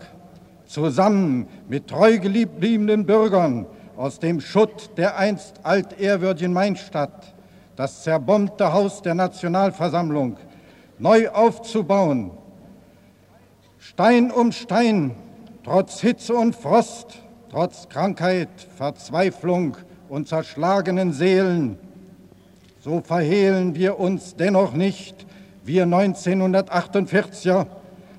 [0.66, 3.64] zusammen mit treu gebliebenen Bürgern
[3.97, 7.34] aus dem Schutt der einst altehrwürdigen Mainstadt
[7.74, 10.36] das zerbombte Haus der Nationalversammlung
[10.99, 12.32] neu aufzubauen,
[13.78, 15.14] Stein um Stein,
[15.64, 17.16] trotz Hitze und Frost,
[17.51, 19.78] trotz Krankheit, Verzweiflung
[20.11, 21.78] und zerschlagenen Seelen,
[22.80, 25.26] so verhehlen wir uns dennoch nicht,
[25.64, 27.66] wir 1948er,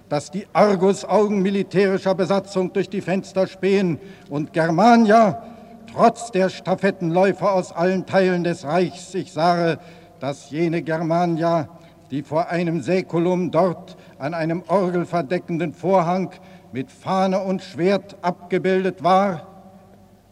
[0.10, 3.98] dass die Argusaugen militärischer Besatzung durch die Fenster spähen
[4.30, 5.42] und Germania,
[5.92, 9.80] trotz der Stafettenläufer aus allen Teilen des Reichs, ich sage,
[10.20, 11.70] dass jene Germania,
[12.12, 16.32] die vor einem Säkulum dort an einem orgelverdeckenden Vorhang
[16.74, 19.48] mit Fahne und Schwert abgebildet war,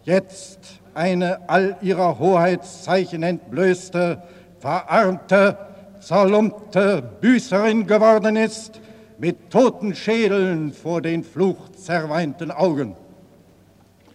[0.04, 4.22] jetzt eine all ihrer Hoheitszeichen entblößte,
[4.60, 5.58] verarmte,
[6.00, 8.80] zerlumpte Büßerin geworden ist,
[9.18, 12.96] mit toten Schädeln vor den fluchzerweinten Augen.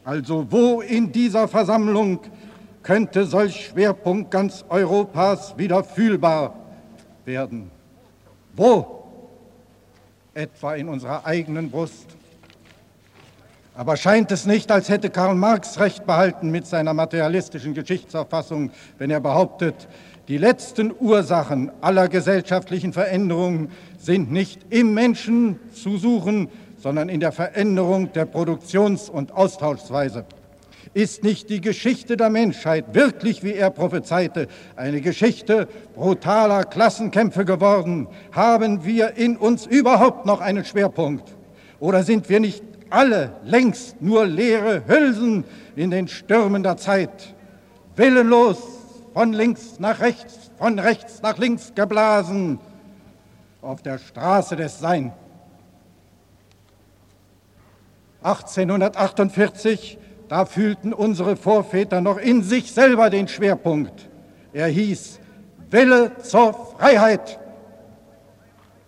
[0.05, 2.21] Also wo in dieser Versammlung
[2.83, 6.55] könnte solch Schwerpunkt ganz Europas wieder fühlbar
[7.25, 7.71] werden?
[8.55, 9.05] Wo?
[10.35, 12.17] Etwa in unserer eigenen Brust.
[13.77, 19.11] Aber scheint es nicht, als hätte Karl Marx recht behalten mit seiner materialistischen Geschichtsauffassung, wenn
[19.11, 19.89] er behauptet,
[20.29, 26.49] die letzten Ursachen aller gesellschaftlichen Veränderungen sind nicht im Menschen zu suchen,
[26.79, 30.25] sondern in der Veränderung der Produktions- und Austauschweise.
[30.95, 38.07] Ist nicht die Geschichte der Menschheit wirklich, wie er prophezeite, eine Geschichte brutaler Klassenkämpfe geworden?
[38.33, 41.35] Haben wir in uns überhaupt noch einen Schwerpunkt?
[41.81, 45.45] Oder sind wir nicht alle längst nur leere Hülsen
[45.75, 47.35] in den Stürmen der Zeit,
[47.97, 48.74] willenlos
[49.15, 52.59] von links nach rechts, von rechts nach links geblasen
[53.63, 55.13] auf der Straße des Sein.
[58.23, 59.99] 1848,
[60.29, 64.09] da fühlten unsere Vorväter noch in sich selber den Schwerpunkt.
[64.53, 65.21] Er hieß
[65.71, 67.39] Wille zur Freiheit.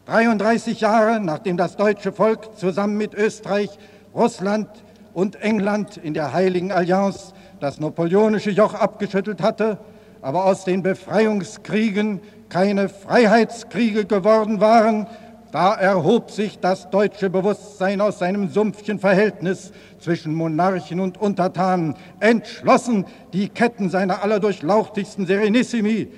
[0.06, 3.70] 33 Jahre nachdem das deutsche Volk zusammen mit Österreich,
[4.14, 4.68] Russland
[5.14, 9.78] und England in der Heiligen Allianz das napoleonische Joch abgeschüttelt hatte,
[10.26, 15.06] aber aus den Befreiungskriegen keine Freiheitskriege geworden waren,
[15.52, 19.70] da erhob sich das deutsche Bewusstsein aus seinem sumpfchen Verhältnis
[20.00, 26.08] zwischen Monarchen und Untertanen, entschlossen, die Ketten seiner allerdurchlauchtigsten Serenissimi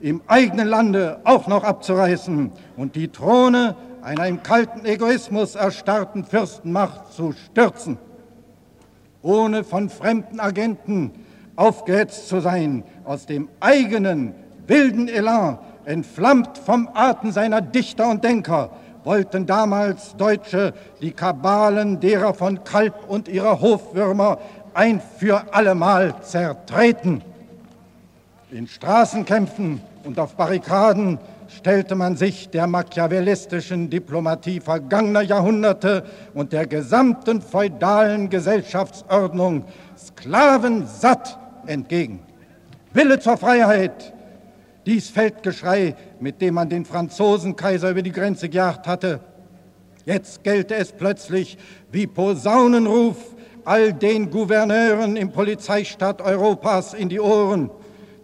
[0.00, 7.12] im eigenen Lande auch noch abzureißen und die Throne einer im kalten Egoismus erstarrten Fürstenmacht
[7.12, 7.98] zu stürzen.
[9.20, 11.10] Ohne von fremden Agenten
[11.54, 14.34] aufgehetzt zu sein, aus dem eigenen
[14.66, 18.70] wilden Elan, entflammt vom Atem seiner Dichter und Denker,
[19.04, 24.38] wollten damals Deutsche die Kabalen derer von Kalb und ihrer Hofwürmer
[24.74, 27.22] ein für allemal zertreten.
[28.50, 36.66] In Straßenkämpfen und auf Barrikaden stellte man sich der machiavellistischen Diplomatie vergangener Jahrhunderte und der
[36.66, 39.64] gesamten feudalen Gesellschaftsordnung
[39.96, 42.20] sklavensatt entgegen.
[42.94, 44.12] Wille zur Freiheit,
[44.84, 49.20] dies Feldgeschrei, mit dem man den Franzosenkaiser über die Grenze gejagt hatte.
[50.04, 51.56] Jetzt gelte es plötzlich
[51.90, 53.16] wie Posaunenruf
[53.64, 57.70] all den Gouverneuren im Polizeistaat Europas in die Ohren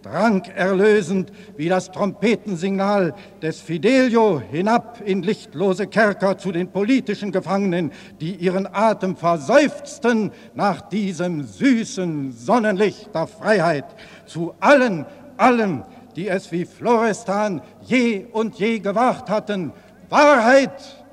[0.01, 7.91] drang erlösend wie das Trompetensignal des Fidelio hinab in lichtlose Kerker zu den politischen Gefangenen,
[8.19, 13.85] die ihren Atem verseufzten nach diesem süßen Sonnenlicht der Freiheit,
[14.25, 15.05] zu allen,
[15.37, 15.83] allen,
[16.15, 19.71] die es wie Florestan je und je gewagt hatten,
[20.09, 21.05] Wahrheit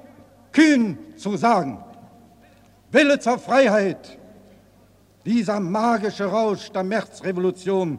[0.52, 1.78] kühn zu sagen.
[2.92, 4.18] Wille zur Freiheit,
[5.24, 7.98] dieser magische Rausch der Märzrevolution,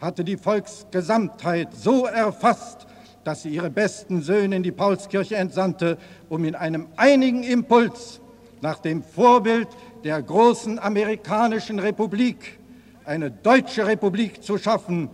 [0.00, 2.86] hatte die Volksgesamtheit so erfasst,
[3.24, 8.20] dass sie ihre besten Söhne in die Paulskirche entsandte, um in einem einigen Impuls
[8.60, 9.68] nach dem Vorbild
[10.04, 12.58] der großen amerikanischen Republik
[13.04, 15.08] eine deutsche Republik zu schaffen,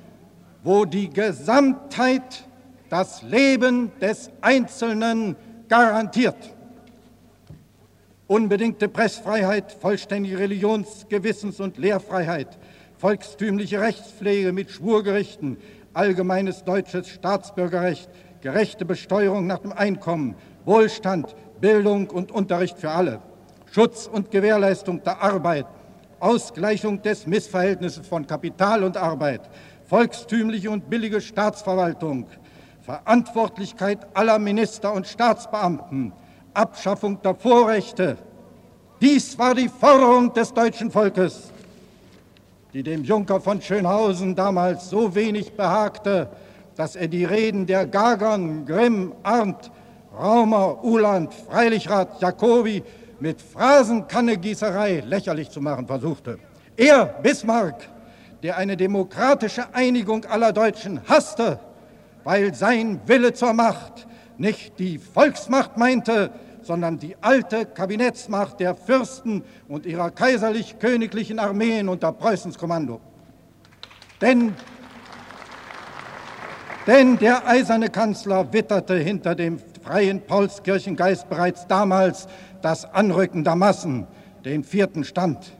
[0.62, 2.44] wo die Gesamtheit
[2.88, 5.36] das Leben des Einzelnen
[5.68, 6.36] garantiert.
[8.32, 12.58] unbedingte Pressfreiheit, vollständige Religions-, Gewissens- und Lehrfreiheit,
[13.02, 15.56] volkstümliche Rechtspflege mit Schwurgerichten,
[15.92, 18.08] allgemeines deutsches Staatsbürgerrecht,
[18.42, 23.20] gerechte Besteuerung nach dem Einkommen, Wohlstand, Bildung und Unterricht für alle,
[23.72, 25.66] Schutz und Gewährleistung der Arbeit,
[26.20, 29.50] Ausgleichung des Missverhältnisses von Kapital und Arbeit,
[29.86, 32.28] volkstümliche und billige Staatsverwaltung,
[32.82, 36.12] Verantwortlichkeit aller Minister und Staatsbeamten,
[36.54, 38.16] Abschaffung der Vorrechte.
[39.00, 41.51] Dies war die Forderung des deutschen Volkes,
[42.72, 46.28] die dem Junker von Schönhausen damals so wenig behagte,
[46.74, 49.70] dass er die Reden der Gagern, Grimm, Arndt,
[50.18, 52.82] Raumer, Uhland, Freilichrath, Jacobi
[53.20, 56.38] mit Phrasenkannegießerei lächerlich zu machen versuchte.
[56.76, 57.88] Er, Bismarck,
[58.42, 61.60] der eine demokratische Einigung aller Deutschen hasste,
[62.24, 64.06] weil sein Wille zur Macht
[64.38, 66.30] nicht die Volksmacht meinte,
[66.62, 73.00] sondern die alte Kabinettsmacht der Fürsten und ihrer kaiserlich-königlichen Armeen unter Preußens Kommando.
[74.20, 74.54] Denn,
[76.86, 82.28] denn der eiserne Kanzler witterte hinter dem freien Paulskirchengeist bereits damals
[82.62, 84.06] das Anrücken der Massen,
[84.44, 85.52] den vierten Stand,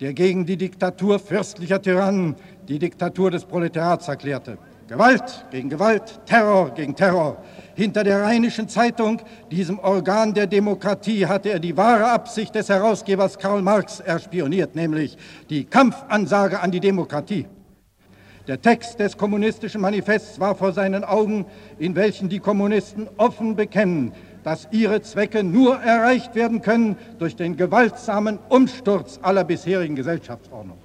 [0.00, 2.36] der gegen die Diktatur fürstlicher Tyrannen
[2.68, 4.58] die Diktatur des Proletariats erklärte.
[4.88, 7.42] Gewalt gegen Gewalt, Terror gegen Terror.
[7.74, 9.20] Hinter der Rheinischen Zeitung,
[9.50, 15.18] diesem Organ der Demokratie, hatte er die wahre Absicht des Herausgebers Karl Marx erspioniert, nämlich
[15.50, 17.46] die Kampfansage an die Demokratie.
[18.46, 21.46] Der Text des kommunistischen Manifests war vor seinen Augen,
[21.80, 24.12] in welchen die Kommunisten offen bekennen,
[24.44, 30.78] dass ihre Zwecke nur erreicht werden können durch den gewaltsamen Umsturz aller bisherigen Gesellschaftsordnung.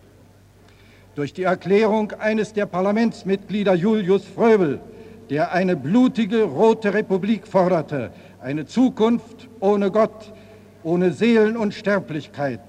[1.15, 4.79] Durch die Erklärung eines der Parlamentsmitglieder Julius Fröbel,
[5.29, 10.31] der eine blutige rote Republik forderte, eine Zukunft ohne Gott,
[10.83, 12.61] ohne Seelenunsterblichkeit,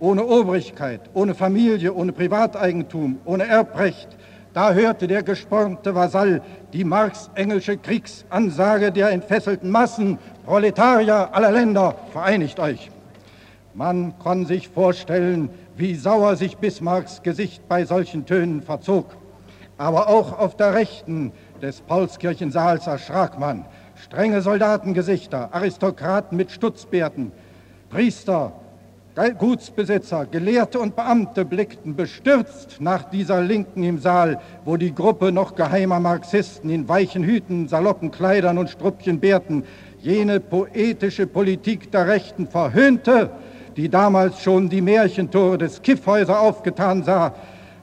[0.00, 4.08] ohne Obrigkeit, ohne Familie, ohne Privateigentum, ohne Erbrecht,
[4.52, 12.58] da hörte der gespornte Vasall die Marx-Engelsche Kriegsansage der entfesselten Massen, Proletarier aller Länder, vereinigt
[12.58, 12.90] euch.
[13.76, 19.04] Man kann sich vorstellen, wie sauer sich Bismarcks Gesicht bei solchen Tönen verzog.
[19.76, 23.66] Aber auch auf der Rechten des Paulskirchensaals erschrak man.
[23.94, 27.32] Strenge Soldatengesichter, Aristokraten mit Stutzbärten,
[27.90, 28.52] Priester,
[29.38, 35.54] Gutsbesitzer, Gelehrte und Beamte blickten bestürzt nach dieser Linken im Saal, wo die Gruppe noch
[35.54, 39.64] geheimer Marxisten in weichen Hüten, saloppen Kleidern und Struppchenbärten
[40.00, 43.30] jene poetische Politik der Rechten verhöhnte,
[43.76, 47.34] die damals schon die Märchentore des Kiffhäuser aufgetan sah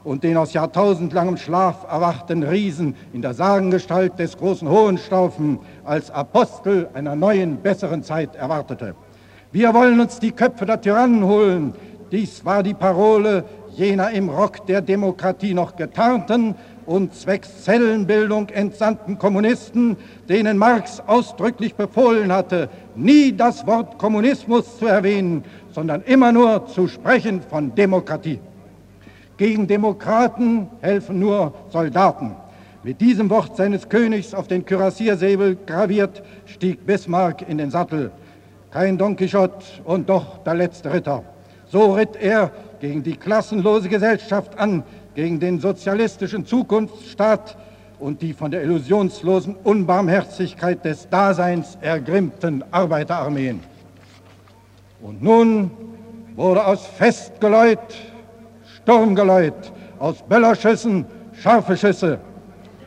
[0.02, 6.88] und den aus jahrtausendlangem Schlaf erwachten Riesen in der Sagengestalt des großen Hohenstaufen als Apostel
[6.94, 8.94] einer neuen, besseren Zeit erwartete.
[9.52, 11.74] Wir wollen uns die Köpfe der Tyrannen holen.
[12.10, 13.44] Dies war die Parole
[13.76, 16.54] jener im Rock der Demokratie noch getarnten
[16.86, 19.96] und zwecks Zellenbildung entsandten Kommunisten,
[20.28, 26.88] denen Marx ausdrücklich befohlen hatte, nie das Wort Kommunismus zu erwähnen, sondern immer nur zu
[26.88, 28.40] sprechen von Demokratie.
[29.36, 32.36] Gegen Demokraten helfen nur Soldaten.
[32.84, 38.12] Mit diesem Wort seines Königs auf den Kürassiersäbel graviert, stieg Bismarck in den Sattel
[38.74, 41.22] kein Don Quixote und doch der letzte Ritter.
[41.66, 42.50] So ritt er
[42.80, 44.82] gegen die klassenlose Gesellschaft an,
[45.14, 47.56] gegen den sozialistischen Zukunftsstaat
[48.00, 53.60] und die von der illusionslosen Unbarmherzigkeit des Daseins ergrimmten Arbeiterarmeen.
[55.04, 55.70] Und nun
[56.34, 57.78] wurde aus Festgeläut
[58.74, 61.04] Sturmgeläut, aus Böllerschüssen
[61.42, 62.20] scharfe Schüsse.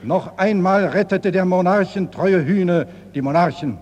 [0.02, 3.78] Noch einmal rettete der Monarchen treue Hühne die Monarchen.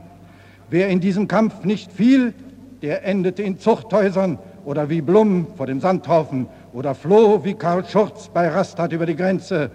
[0.70, 2.34] Wer in diesem Kampf nicht fiel,
[2.82, 8.30] der endete in Zuchthäusern oder wie Blum vor dem Sandhaufen oder floh wie Karl Schurz
[8.34, 9.72] bei Rastatt über die Grenze,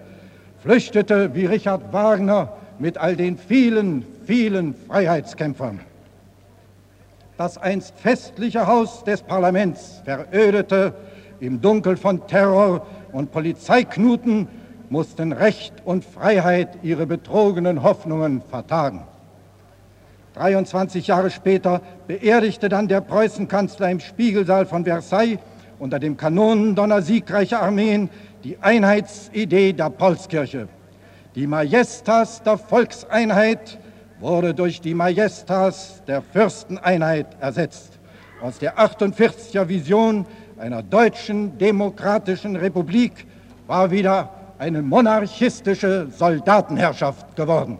[0.59, 5.79] flüchtete wie Richard Wagner mit all den vielen, vielen Freiheitskämpfern.
[7.41, 10.93] Das einst festliche Haus des Parlaments verödete
[11.39, 14.47] im Dunkel von Terror und Polizeiknuten
[14.89, 19.07] mussten Recht und Freiheit ihre betrogenen Hoffnungen vertagen.
[20.35, 25.39] 23 Jahre später beerdigte dann der Preußenkanzler im Spiegelsaal von Versailles
[25.79, 28.11] unter dem Kanonendonner siegreicher Armeen
[28.43, 30.67] die Einheitsidee der Paulskirche.
[31.33, 33.79] Die Majestas der Volkseinheit
[34.21, 37.99] wurde durch die Majestas der Fürsteneinheit ersetzt.
[38.41, 40.25] Aus der 48er Vision
[40.57, 43.27] einer deutschen demokratischen Republik
[43.67, 47.77] war wieder eine monarchistische Soldatenherrschaft geworden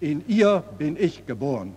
[0.00, 1.74] in ihr bin ich geboren.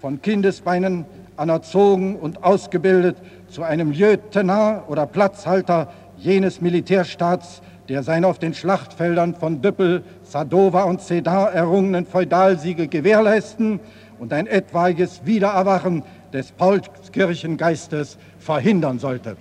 [0.00, 1.04] von Kindesbeinen
[1.36, 3.18] anerzogen und ausgebildet
[3.50, 10.84] zu einem Lieutenant oder Platzhalter jenes Militärstaats, der seine auf den Schlachtfeldern von Düppel, Sadova
[10.84, 13.80] und Sedan errungenen Feudalsiege gewährleisten
[14.18, 19.36] und ein etwaiges Wiedererwachen des Paulskirchengeistes verhindern sollte.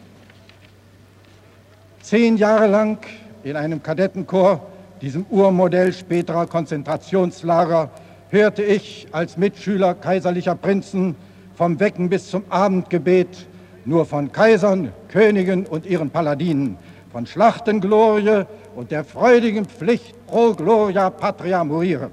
[2.02, 2.98] Zehn Jahre lang
[3.44, 4.66] in einem Kadettenchor,
[5.02, 7.92] diesem Urmodell späterer Konzentrationslager,
[8.30, 11.16] hörte ich als Mitschüler kaiserlicher Prinzen
[11.56, 13.49] vom Wecken bis zum Abendgebet
[13.90, 16.78] nur von Kaisern, Königen und ihren Paladinen,
[17.12, 22.12] von Schlachtenglorie und der freudigen Pflicht pro Gloria Patria morire.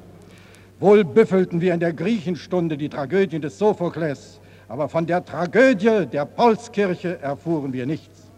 [0.81, 6.25] Wohl büffelten wir in der Griechenstunde die Tragödien des Sophokles, aber von der Tragödie der
[6.25, 8.31] Paulskirche erfuhren wir nichts.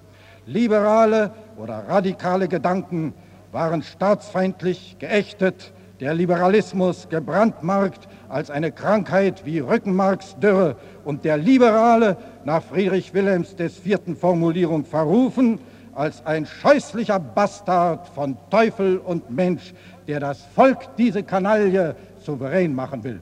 [0.47, 3.14] Liberale oder radikale Gedanken
[3.53, 12.62] waren staatsfeindlich geächtet, der Liberalismus gebrandmarkt als eine Krankheit wie Rückenmarksdürre und der Liberale nach
[12.62, 15.59] Friedrich Wilhelms des vierten Formulierung verrufen
[15.95, 19.74] als ein scheußlicher Bastard von Teufel und Mensch,
[20.07, 23.20] der das Volk, diese Kanaille, souverän machen will.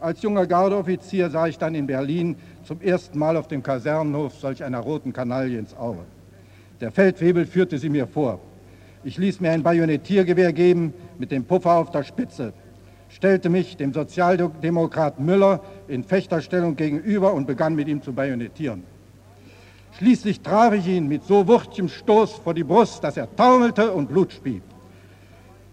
[0.00, 4.64] Als junger Gardeoffizier sah ich dann in Berlin zum ersten Mal auf dem Kasernenhof solch
[4.64, 6.00] einer roten Kanaille ins Auge.
[6.80, 8.40] Der Feldwebel führte sie mir vor.
[9.04, 12.52] Ich ließ mir ein Bajonettiergewehr geben mit dem Puffer auf der Spitze,
[13.14, 18.82] stellte mich dem Sozialdemokrat Müller in Fechterstellung gegenüber und begann mit ihm zu bajonettieren.
[19.98, 24.08] Schließlich traf ich ihn mit so wuchtigem Stoß vor die Brust, dass er taumelte und
[24.08, 24.60] Blut spie.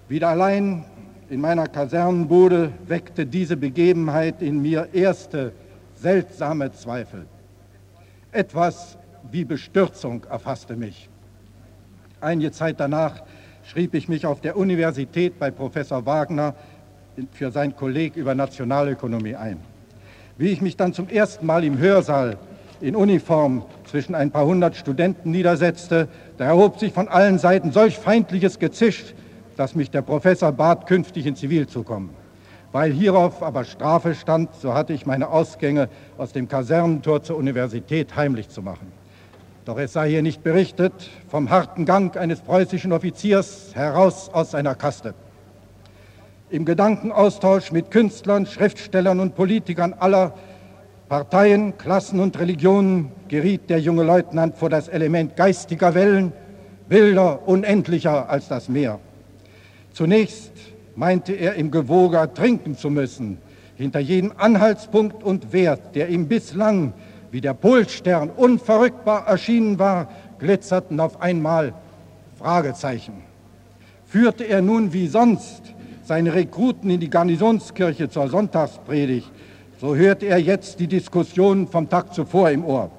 [0.07, 0.85] Wieder allein
[1.29, 5.53] in meiner Kasernenbude weckte diese Begebenheit in mir erste
[5.95, 7.25] seltsame Zweifel.
[8.31, 8.99] Etwas
[9.31, 11.09] wie Bestürzung erfasste mich.
[12.19, 13.23] Einige Zeit danach
[13.63, 16.53] schrieb ich mich auf der Universität bei Professor Wagner
[17.31, 19.59] für sein Kolleg über Nationalökonomie ein.
[20.37, 22.37] Wie ich mich dann zum ersten Mal im Hörsaal
[22.79, 26.07] in Uniform zwischen ein paar hundert Studenten niedersetzte,
[26.37, 29.13] da erhob sich von allen Seiten solch feindliches Gezisch,
[29.55, 32.09] dass mich der Professor bat, künftig in Zivil zu kommen.
[32.71, 38.15] Weil hierauf aber Strafe stand, so hatte ich meine Ausgänge aus dem Kasernentor zur Universität
[38.15, 38.91] heimlich zu machen.
[39.65, 40.93] Doch es sei hier nicht berichtet
[41.27, 45.13] vom harten Gang eines preußischen Offiziers heraus aus seiner Kaste.
[46.51, 50.33] Im Gedankenaustausch mit Künstlern, Schriftstellern und Politikern aller
[51.07, 56.33] Parteien, Klassen und Religionen geriet der junge Leutnant vor das Element geistiger Wellen,
[56.89, 58.99] wilder, unendlicher als das Meer.
[59.93, 60.51] Zunächst
[60.93, 63.37] meinte er im Gewoge ertrinken zu müssen,
[63.77, 66.91] hinter jedem Anhaltspunkt und Wert, der ihm bislang
[67.31, 71.73] wie der Polstern unverrückbar erschienen war, glitzerten auf einmal
[72.37, 73.23] Fragezeichen.
[74.05, 75.73] Führte er nun wie sonst
[76.03, 79.31] seine Rekruten in die Garnisonskirche zur Sonntagspredigt,
[79.79, 82.91] so hört er jetzt die Diskussion vom Tag zuvor im Ohr.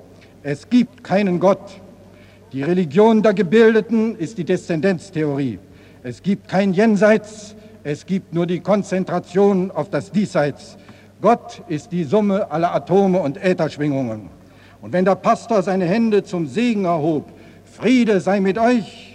[0.42, 1.80] Es gibt keinen Gott.
[2.52, 5.58] Die Religion der Gebildeten ist die Deszendenztheorie.
[6.02, 10.76] Es gibt kein Jenseits, es gibt nur die Konzentration auf das Diesseits.
[11.20, 14.28] Gott ist die Summe aller Atome und Ätherschwingungen.
[14.80, 17.30] Und wenn der Pastor seine Hände zum Segen erhob,
[17.64, 19.11] Friede sei mit euch,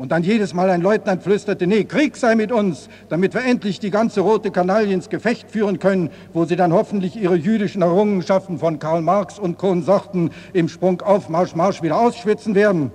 [0.00, 3.80] und dann jedes Mal ein Leutnant flüsterte, nee, Krieg sei mit uns, damit wir endlich
[3.80, 8.58] die ganze rote Kanaille ins Gefecht führen können, wo sie dann hoffentlich ihre jüdischen Errungenschaften
[8.58, 12.90] von Karl Marx und Konsorten im Sprung auf Marsch, Marsch wieder ausschwitzen werden.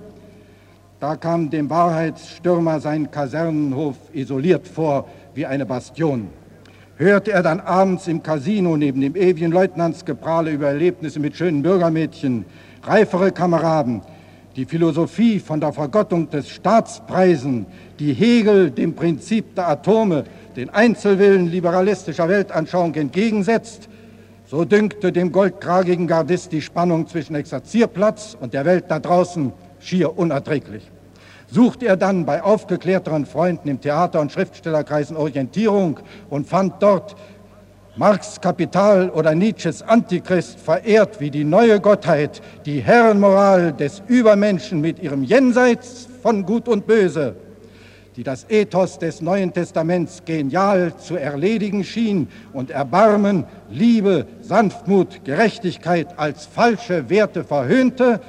[0.99, 6.29] Da kam dem Wahrheitsstürmer sein Kasernenhof isoliert vor wie eine Bastion.
[6.97, 12.45] Hörte er dann abends im Casino neben dem ewigen Leutnantsgeprahle über Erlebnisse mit schönen Bürgermädchen,
[12.81, 14.01] reifere Kameraden,
[14.55, 17.65] die Philosophie von der Vergottung des Staatspreisen,
[17.99, 20.23] die Hegel dem Prinzip der Atome,
[20.55, 23.89] den Einzelwillen liberalistischer Weltanschauung entgegensetzt,
[24.47, 30.17] so dünkte dem goldkragigen Gardist die Spannung zwischen Exerzierplatz und der Welt da draußen schier
[30.17, 30.89] unerträglich.
[31.47, 35.99] Suchte er dann bei aufgeklärteren Freunden im Theater- und Schriftstellerkreisen Orientierung
[36.29, 37.15] und fand dort
[37.97, 45.01] Marx Kapital oder Nietzsches Antichrist verehrt wie die neue Gottheit, die Herrenmoral des Übermenschen mit
[45.01, 47.37] ihrem Jenseits von Gut und Böse,
[48.17, 56.19] die das Ethos des Neuen Testaments genial zu erledigen schien und Erbarmen, Liebe, Sanftmut, Gerechtigkeit
[56.19, 58.19] als falsche Werte verhöhnte,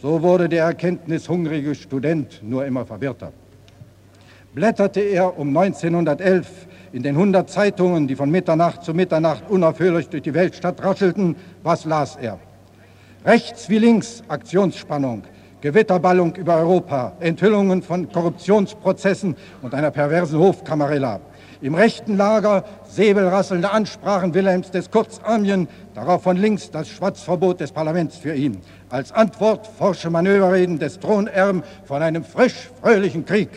[0.00, 3.32] so wurde der erkenntnishungrige Student nur immer verwirrter.
[4.54, 6.46] Blätterte er um 1911
[6.92, 11.84] in den 100 Zeitungen, die von Mitternacht zu Mitternacht unaufhörlich durch die Weltstadt raschelten, was
[11.84, 12.38] las er?
[13.24, 15.22] Rechts wie links Aktionsspannung,
[15.60, 21.20] Gewitterballung über Europa, Enthüllungen von Korruptionsprozessen und einer perversen Hofkamarilla.
[21.60, 28.16] Im rechten Lager säbelrasselnde Ansprachen Wilhelms des Kurzarmien, darauf von links das Schwatzverbot des Parlaments
[28.16, 28.58] für ihn.
[28.90, 33.50] Als Antwort forsche Manöverreden des Thronerben von einem frisch fröhlichen Krieg.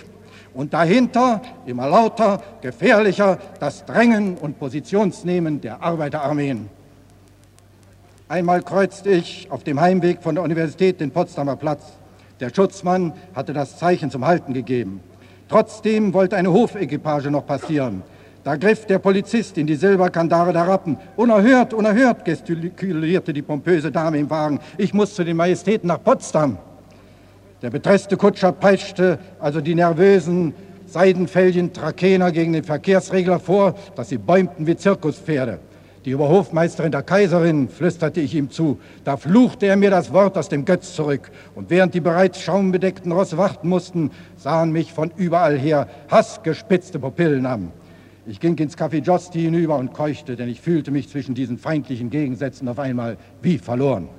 [0.54, 6.70] Und dahinter, immer lauter, gefährlicher, das Drängen und Positionsnehmen der Arbeiterarmeen.
[8.28, 11.84] Einmal kreuzte ich auf dem Heimweg von der Universität den Potsdamer Platz.
[12.40, 15.02] Der Schutzmann hatte das Zeichen zum Halten gegeben.
[15.48, 18.04] Trotzdem wollte eine Hofequipage noch passieren.
[18.44, 20.98] Da griff der Polizist in die Silberkandare der Rappen.
[21.16, 24.60] Unerhört, unerhört, gestikulierte die pompöse Dame im Wagen.
[24.78, 26.58] Ich muss zu den Majestäten nach Potsdam.
[27.62, 30.54] Der betresste Kutscher peitschte also die nervösen
[30.88, 35.60] Seidenfellchen Trakener gegen den Verkehrsregler vor, dass sie bäumten wie Zirkuspferde.
[36.04, 38.80] Die Oberhofmeisterin der Kaiserin, flüsterte ich ihm zu.
[39.04, 41.30] Da fluchte er mir das Wort aus dem Götz zurück.
[41.54, 47.46] Und während die bereits schaumbedeckten Rosse warten mussten, sahen mich von überall her hassgespitzte Pupillen
[47.46, 47.72] an.
[48.26, 52.10] Ich ging ins Café Josti hinüber und keuchte, denn ich fühlte mich zwischen diesen feindlichen
[52.10, 54.10] Gegensätzen auf einmal wie verloren.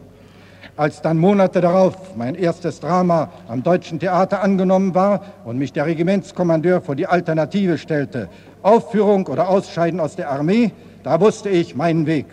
[0.76, 5.86] Als dann Monate darauf mein erstes Drama am Deutschen Theater angenommen war und mich der
[5.86, 8.28] Regimentskommandeur vor die Alternative stellte,
[8.62, 10.72] Aufführung oder Ausscheiden aus der Armee,
[11.02, 12.26] da wusste ich meinen Weg.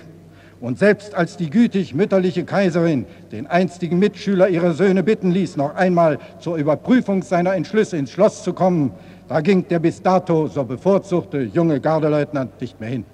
[0.61, 5.75] Und selbst als die gütig mütterliche Kaiserin den einstigen Mitschüler ihrer Söhne bitten ließ, noch
[5.75, 8.91] einmal zur Überprüfung seiner Entschlüsse ins Schloss zu kommen,
[9.29, 13.05] da ging der bis dato so bevorzugte junge Gardeleutnant nicht mehr hin.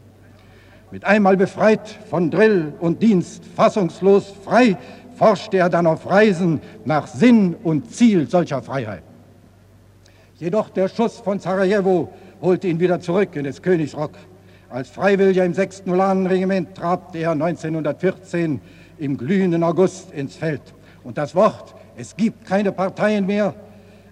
[0.92, 4.78] Mit einmal befreit von Drill und Dienst, fassungslos frei,
[5.16, 9.04] forschte er dann auf Reisen nach Sinn und Ziel solcher Freiheit.
[10.38, 12.10] Jedoch der Schuss von Sarajevo
[12.42, 14.12] holte ihn wieder zurück in des Königs Rock.
[14.70, 15.84] Als Freiwilliger im 6.
[15.86, 18.60] Ulanenregiment trabte er 1914
[18.98, 20.62] im glühenden August ins Feld.
[21.04, 23.54] Und das Wort, es gibt keine Parteien mehr,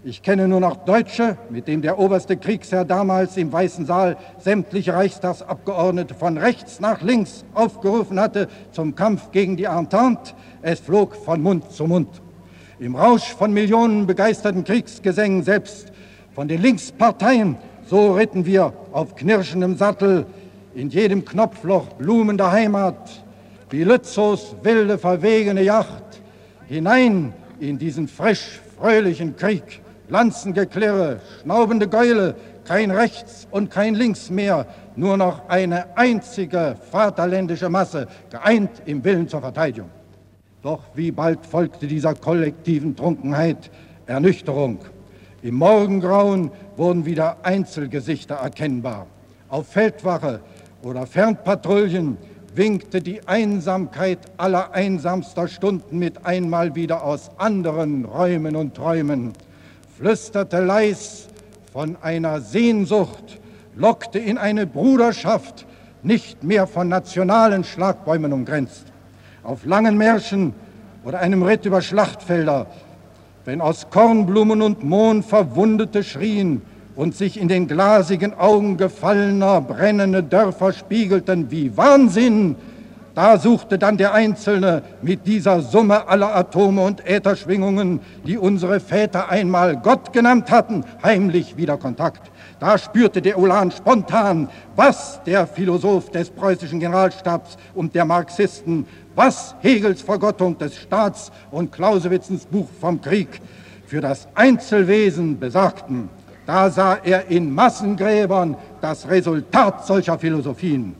[0.05, 4.93] ich kenne nur noch Deutsche, mit dem der oberste Kriegsherr damals im Weißen Saal sämtliche
[4.93, 10.33] Reichstagsabgeordnete von rechts nach links aufgerufen hatte zum Kampf gegen die Entente.
[10.61, 12.21] Es flog von Mund zu Mund.
[12.79, 15.93] Im Rausch von Millionen begeisterten Kriegsgesängen, selbst
[16.33, 17.55] von den Linksparteien,
[17.85, 20.25] so ritten wir auf knirschendem Sattel
[20.75, 23.23] in jedem Knopfloch Blumen der Heimat,
[23.69, 26.21] wie Lützos wilde, verwegene Yacht,
[26.67, 29.82] hinein in diesen frisch fröhlichen Krieg.
[30.13, 32.35] Lanzengeklirre, schnaubende Geule,
[32.65, 39.27] kein Rechts und kein Links mehr, nur noch eine einzige vaterländische Masse, geeint im Willen
[39.27, 39.89] zur Verteidigung.
[40.61, 43.71] Doch wie bald folgte dieser kollektiven Trunkenheit
[44.05, 44.77] Ernüchterung.
[45.41, 49.07] Im Morgengrauen wurden wieder Einzelgesichter erkennbar.
[49.49, 50.41] Auf Feldwache
[50.83, 52.19] oder Fernpatrouillen
[52.53, 59.33] winkte die Einsamkeit aller einsamster Stunden mit einmal wieder aus anderen Räumen und Träumen,
[59.97, 61.27] flüsterte leis
[61.71, 63.39] von einer Sehnsucht,
[63.75, 65.65] lockte in eine Bruderschaft,
[66.01, 68.85] nicht mehr von nationalen Schlagbäumen umgrenzt.
[69.43, 70.53] Auf langen Märschen
[71.03, 72.67] oder einem Ritt über Schlachtfelder,
[73.45, 76.61] wenn aus Kornblumen und Mohn Verwundete schrien,
[76.95, 82.55] und sich in den glasigen Augen gefallener, brennende Dörfer spiegelten wie Wahnsinn,
[83.15, 89.29] da suchte dann der Einzelne mit dieser Summe aller Atome und Ätherschwingungen, die unsere Väter
[89.29, 92.31] einmal Gott genannt hatten, heimlich wieder Kontakt.
[92.59, 99.53] Da spürte der Ulan spontan, was der Philosoph des preußischen Generalstabs und der Marxisten, was
[99.61, 103.41] Hegels Vergottung des Staats und Clausewitzens Buch vom Krieg
[103.85, 106.09] für das Einzelwesen besagten.
[106.47, 110.95] Da sah er in Massengräbern das Resultat solcher Philosophien.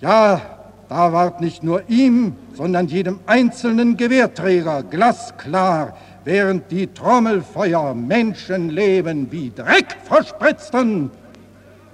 [0.00, 0.40] Ja,
[0.88, 9.50] da ward nicht nur ihm, sondern jedem einzelnen Gewehrträger glasklar, während die Trommelfeuer Menschenleben wie
[9.54, 11.10] Dreck verspritzten,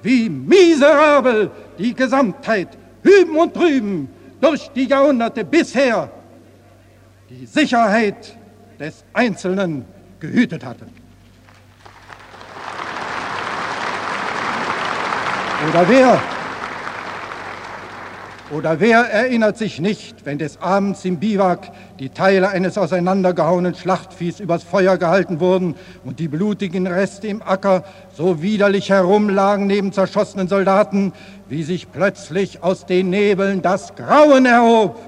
[0.02, 2.68] wie miserabel die Gesamtheit
[3.02, 4.08] hüben und drüben
[4.40, 6.10] durch die Jahrhunderte bisher
[7.30, 8.36] die Sicherheit
[8.78, 9.84] des Einzelnen
[10.20, 10.86] gehütet hatte.
[15.68, 16.20] Oder wer?
[18.54, 24.38] Oder wer erinnert sich nicht, wenn des Abends im Biwak die Teile eines auseinandergehauenen Schlachtviehs
[24.38, 25.74] übers Feuer gehalten wurden
[26.04, 27.82] und die blutigen Reste im Acker
[28.16, 31.12] so widerlich herumlagen neben zerschossenen Soldaten,
[31.48, 35.00] wie sich plötzlich aus den Nebeln das Grauen erhob.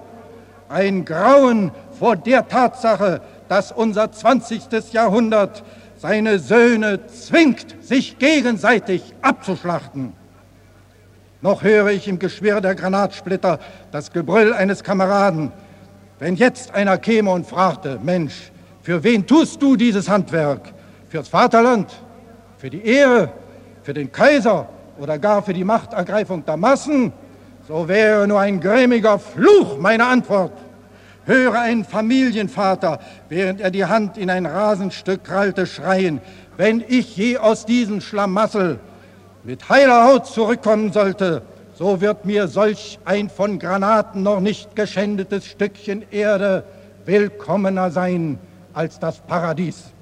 [0.68, 4.92] Ein Grauen vor der Tatsache, dass unser 20.
[4.92, 5.62] Jahrhundert
[5.98, 10.14] seine Söhne zwingt, sich gegenseitig abzuschlachten.
[11.46, 13.60] Noch höre ich im Geschwirr der Granatsplitter
[13.92, 15.52] das Gebrüll eines Kameraden.
[16.18, 18.50] Wenn jetzt einer käme und fragte, Mensch,
[18.82, 20.72] für wen tust du dieses Handwerk?
[21.08, 21.88] Fürs Vaterland?
[22.58, 23.30] Für die Ehre?
[23.84, 24.68] Für den Kaiser?
[24.98, 27.12] oder gar für die Machtergreifung der Massen,
[27.68, 30.52] so wäre nur ein grimmiger Fluch meine Antwort.
[31.26, 32.98] Höre ein Familienvater,
[33.28, 36.20] während er die Hand in ein Rasenstück krallte, schreien,
[36.56, 38.80] wenn ich je aus diesem Schlamassel
[39.46, 41.42] mit heiler Haut zurückkommen sollte,
[41.72, 46.64] so wird mir solch ein von Granaten noch nicht geschändetes Stückchen Erde
[47.04, 48.40] willkommener sein
[48.74, 49.92] als das Paradies.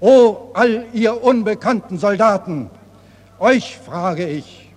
[0.00, 2.68] O all ihr unbekannten Soldaten,
[3.38, 4.72] euch frage ich,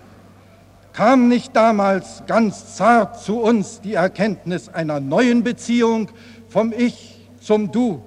[0.92, 6.08] kam nicht damals ganz zart zu uns die Erkenntnis einer neuen Beziehung
[6.50, 8.04] vom Ich zum Du,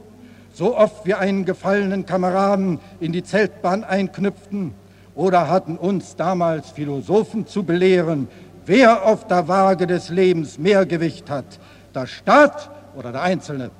[0.52, 4.72] so oft wir einen gefallenen Kameraden in die Zeltbahn einknüpften,
[5.16, 8.28] oder hatten uns damals Philosophen zu belehren,
[8.66, 11.58] wer auf der Waage des Lebens mehr Gewicht hat,
[11.94, 13.70] der Staat oder der Einzelne?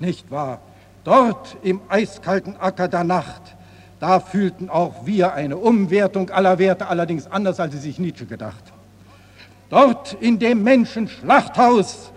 [0.00, 0.60] Nicht wahr?
[1.04, 3.42] Dort im eiskalten Acker der Nacht,
[4.00, 8.64] da fühlten auch wir eine Umwertung aller Werte, allerdings anders, als sie sich Nietzsche gedacht.
[9.68, 12.12] Dort in dem Menschenschlachthaus,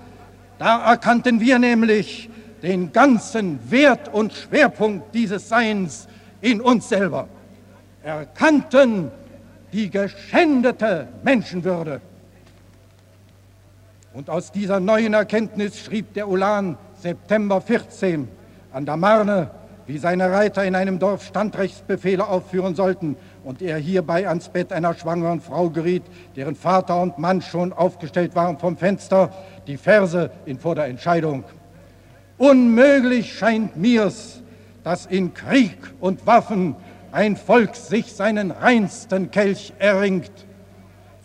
[0.58, 2.30] da erkannten wir nämlich
[2.64, 6.08] den ganzen Wert und Schwerpunkt dieses Seins
[6.42, 7.28] in uns selber
[8.04, 9.12] erkannten
[9.72, 12.02] die geschändete Menschenwürde.
[14.14, 18.28] Und aus dieser neuen Erkenntnis schrieb der Ulan September 14
[18.74, 19.52] an der Marne,
[19.86, 24.94] wie seine Reiter in einem Dorf Standrechtsbefehle aufführen sollten und er hierbei ans Bett einer
[24.94, 26.04] schwangeren Frau geriet,
[26.36, 29.32] deren Vater und Mann schon aufgestellt waren vom Fenster,
[29.68, 31.44] die Verse in vor der Entscheidung.
[32.38, 34.42] Unmöglich scheint mir's,
[34.84, 36.76] dass in Krieg und Waffen
[37.12, 40.32] ein Volk sich seinen reinsten Kelch erringt.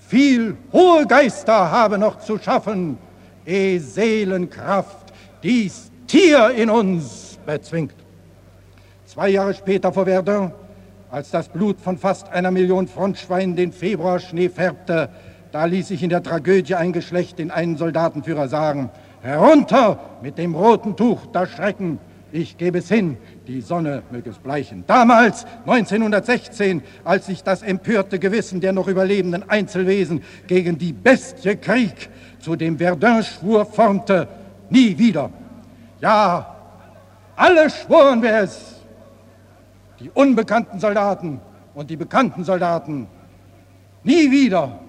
[0.08, 2.98] Viel hohe Geister habe noch zu schaffen,
[3.46, 5.12] ehe Seelenkraft
[5.42, 7.94] dies Tier in uns bezwingt.
[9.06, 10.52] Zwei Jahre später vor Verdun,
[11.10, 15.08] als das Blut von fast einer Million Frontschweinen den Februarschnee färbte,
[15.52, 18.90] da ließ sich in der Tragödie ein Geschlecht den einen Soldatenführer sagen,
[19.22, 21.98] herunter mit dem roten Tuch der Schrecken,
[22.32, 23.16] ich gebe es hin,
[23.46, 24.84] die Sonne möge es bleichen.
[24.86, 32.08] Damals, 1916, als sich das empörte Gewissen der noch überlebenden Einzelwesen gegen die Bestie Krieg
[32.40, 34.28] zu dem Verdun-Schwur formte,
[34.70, 35.30] nie wieder.
[36.00, 36.56] Ja,
[37.36, 38.76] alle schworen wir es.
[40.00, 41.40] Die unbekannten Soldaten
[41.74, 43.06] und die bekannten Soldaten.
[44.02, 44.80] Nie wieder.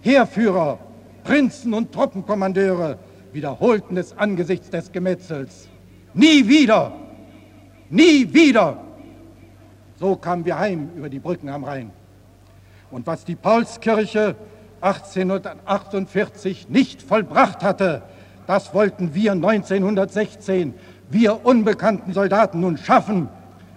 [0.00, 0.78] Heerführer,
[1.24, 2.98] Prinzen und Truppenkommandeure
[3.32, 5.68] wiederholten es angesichts des Gemetzels.
[6.12, 6.92] Nie wieder,
[7.92, 8.78] nie wieder.
[9.98, 11.90] So kamen wir heim über die Brücken am Rhein.
[12.90, 14.34] Und was die Paulskirche
[14.80, 18.02] 1848 nicht vollbracht hatte,
[18.46, 20.74] das wollten wir 1916,
[21.10, 23.28] wir unbekannten Soldaten, nun schaffen.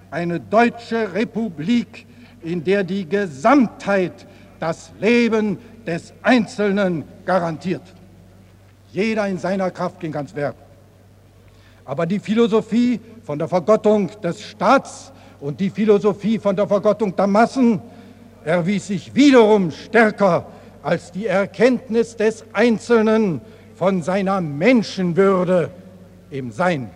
[0.10, 2.08] Eine deutsche Republik,
[2.42, 4.26] in der die Gesamtheit
[4.60, 7.84] das Leben des Einzelnen garantiert.
[8.92, 10.56] Jeder in seiner Kraft ging ans Werk.
[11.84, 17.26] Aber die Philosophie von der Vergottung des Staats und die Philosophie von der Vergottung der
[17.26, 17.81] Massen
[18.43, 20.45] erwies sich wiederum stärker
[20.84, 23.41] als die Erkenntnis des Einzelnen
[23.76, 25.72] von seiner Menschenwürde
[26.30, 26.91] im Sein.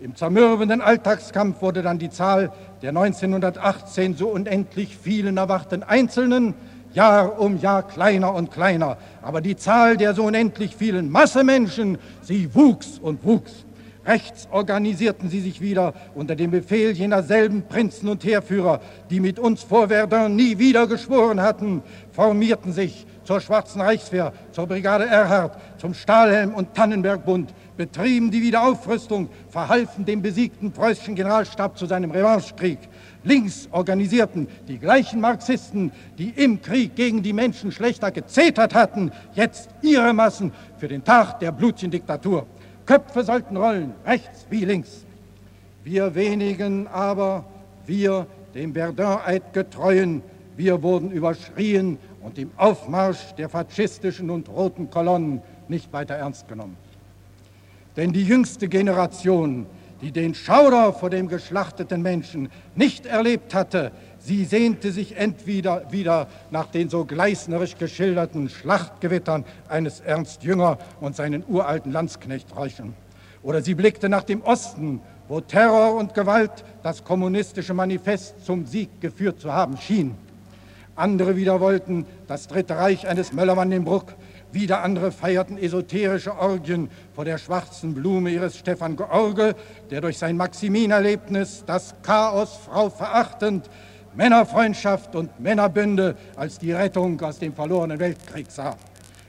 [0.00, 6.54] Im zermürbenden Alltagskampf wurde dann die Zahl der 1918 so unendlich vielen erwachten Einzelnen
[6.94, 8.96] Jahr um Jahr kleiner und kleiner.
[9.20, 13.66] Aber die Zahl der so unendlich vielen Massemenschen, sie wuchs und wuchs.
[14.10, 19.38] Rechts organisierten sie sich wieder unter dem Befehl jener selben Prinzen und Heerführer, die mit
[19.38, 21.80] uns vor Verdun nie wieder geschworen hatten,
[22.10, 29.28] formierten sich zur Schwarzen Reichswehr, zur Brigade Erhard, zum Stahlhelm- und Tannenbergbund, betrieben die Wiederaufrüstung,
[29.48, 32.80] verhalfen dem besiegten preußischen Generalstab zu seinem Revanchekrieg.
[33.22, 39.70] Links organisierten die gleichen Marxisten, die im Krieg gegen die Menschen schlechter gezetert hatten, jetzt
[39.82, 42.48] ihre Massen für den Tag der blutigen Diktatur.
[42.90, 45.04] Köpfe sollten rollen, rechts wie links.
[45.84, 47.44] Wir wenigen aber,
[47.86, 50.22] wir dem Verdun-Eid getreuen,
[50.56, 56.76] wir wurden überschrien und im Aufmarsch der faschistischen und roten Kolonnen nicht weiter ernst genommen.
[57.96, 59.66] Denn die jüngste Generation,
[60.02, 63.92] die den Schauder vor dem geschlachteten Menschen nicht erlebt hatte,
[64.22, 71.16] Sie sehnte sich entweder wieder nach den so gleißnerisch geschilderten Schlachtgewittern eines Ernst Jünger und
[71.16, 72.94] seinen uralten Landsknechtreichen.
[73.42, 76.52] Oder sie blickte nach dem Osten, wo Terror und Gewalt
[76.82, 80.14] das kommunistische Manifest zum Sieg geführt zu haben schien.
[80.96, 84.16] Andere wieder wollten das Dritte Reich eines Möllermann den Bruck.
[84.52, 89.54] Wieder andere feierten esoterische Orgien vor der schwarzen Blume ihres Stefan George,
[89.90, 93.70] der durch sein Maximin-Erlebnis das Chaos Frau verachtend
[94.14, 98.76] Männerfreundschaft und Männerbünde als die Rettung aus dem verlorenen Weltkrieg sah.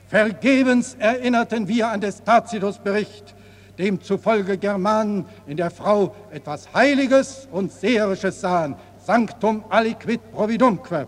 [0.07, 3.35] Vergebens erinnerten wir an des Tacitus Bericht,
[3.77, 8.75] demzufolge Germanen in der Frau etwas Heiliges und Seherisches sahen,
[9.05, 11.07] Sanctum aliquid providumque.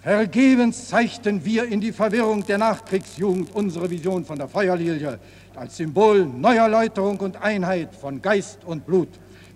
[0.00, 5.18] Vergebens zeigten wir in die Verwirrung der Nachkriegsjugend unsere Vision von der Feuerlilie
[5.56, 9.08] als Symbol neuer Läuterung und Einheit von Geist und Blut.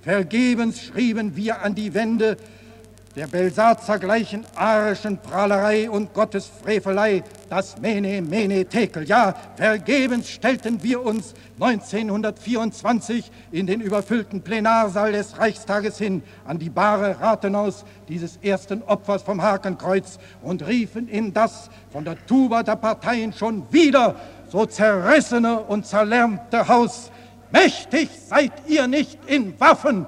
[0.02, 2.36] Vergebens schrieben wir an die Wände
[3.14, 9.06] der Belsatzer gleichen arischen Prahlerei und Gottesfrevelei das Mene, Mene, Tekel.
[9.06, 16.70] Ja, vergebens stellten wir uns 1924 in den überfüllten Plenarsaal des Reichstages hin an die
[16.70, 22.76] bare Rathenaus dieses ersten Opfers vom Hakenkreuz und riefen in das von der Tuba der
[22.76, 24.16] Parteien schon wieder
[24.48, 27.10] so zerrissene und zerlärmte Haus,
[27.50, 30.06] mächtig seid ihr nicht in Waffen,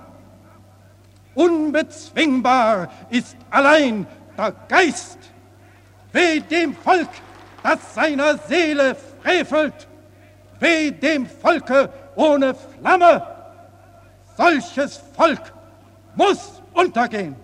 [1.35, 4.07] Unbezwingbar ist allein
[4.37, 5.19] der Geist.
[6.13, 7.09] Weh dem Volk,
[7.63, 9.89] das seiner Seele frevelt.
[10.61, 13.27] Weh dem Volke ohne Flamme.
[14.37, 15.53] Solches Volk
[16.15, 17.37] muss untergehen.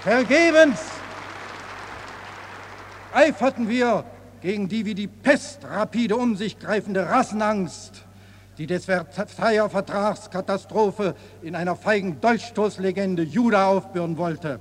[0.00, 0.80] Vergebens
[3.12, 4.04] eiferten wir
[4.40, 8.06] gegen die wie die Pest rapide um sich greifende Rassenangst
[8.58, 14.60] die des Versailler Vertragskatastrophe in einer feigen Dolchstoßlegende Juda aufbürden wollte.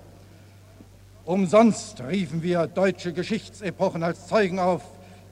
[1.26, 4.82] Umsonst riefen wir deutsche Geschichtsepochen als Zeugen auf,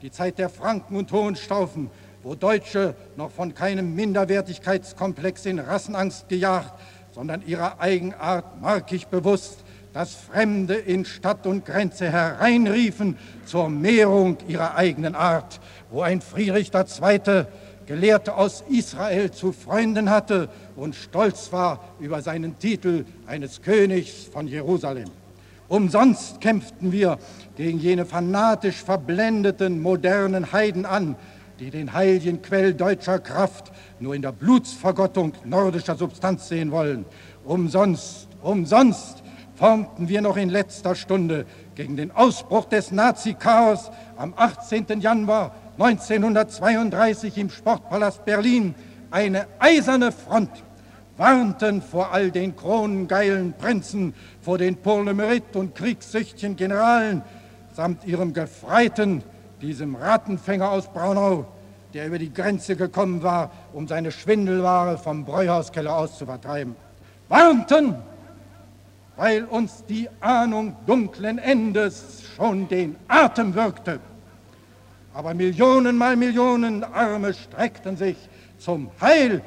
[0.02, 1.90] die Zeit der Franken und Hohenstaufen,
[2.22, 6.72] wo Deutsche noch von keinem Minderwertigkeitskomplex in Rassenangst gejagt,
[7.12, 14.76] sondern ihrer Eigenart markig bewusst das Fremde in Stadt und Grenze hereinriefen zur Mehrung ihrer
[14.76, 15.58] eigenen Art,
[15.90, 17.46] wo ein Friedrich II
[17.88, 24.46] Gelehrte aus Israel zu Freunden hatte und stolz war über seinen Titel eines Königs von
[24.46, 25.08] Jerusalem.
[25.68, 27.16] Umsonst kämpften wir
[27.56, 31.16] gegen jene fanatisch verblendeten modernen Heiden an,
[31.60, 37.06] die den heiligen Quell deutscher Kraft nur in der Blutsvergottung nordischer Substanz sehen wollen.
[37.46, 39.22] Umsonst, umsonst
[39.54, 45.00] formten wir noch in letzter Stunde gegen den Ausbruch des Nazi-Chaos am 18.
[45.00, 48.74] Januar 1932 im Sportpalast Berlin
[49.12, 50.50] eine eiserne Front,
[51.16, 57.22] warnten vor all den kronengeilen Prinzen, vor den Pour und kriegssüchtigen Generalen
[57.74, 59.22] samt ihrem Gefreiten,
[59.62, 61.46] diesem Rattenfänger aus Braunau,
[61.94, 66.74] der über die Grenze gekommen war, um seine Schwindelware vom Bräuhauskeller aus zu vertreiben.
[67.28, 67.94] Warnten,
[69.16, 74.00] weil uns die Ahnung dunklen Endes schon den Atem wirkte
[75.18, 78.16] aber Millionen mal Millionen Arme streckten sich
[78.56, 79.42] zum Heil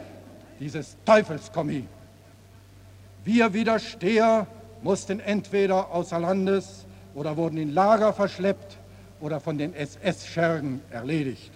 [0.59, 1.85] dieses Teufelskommis.
[3.23, 4.47] Wir Widersteher
[4.83, 6.85] mussten entweder außer Landes
[7.15, 8.79] oder wurden in Lager verschleppt
[9.21, 11.53] oder von den SS-Schergen erledigt.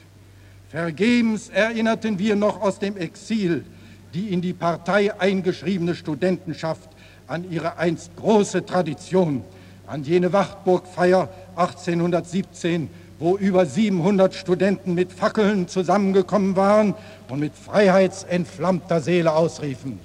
[0.70, 3.66] Vergebens erinnerten wir noch aus dem Exil
[4.14, 6.90] die in die Partei eingeschriebene Studentenschaft
[7.28, 9.44] an ihre einst große Tradition,
[9.88, 11.28] an jene Wachtburgfeier
[11.58, 12.90] 1817,
[13.20, 16.96] wo über 700 Studenten mit Fackeln zusammengekommen waren
[17.30, 20.00] und mit freiheitsentflammter Seele ausriefen.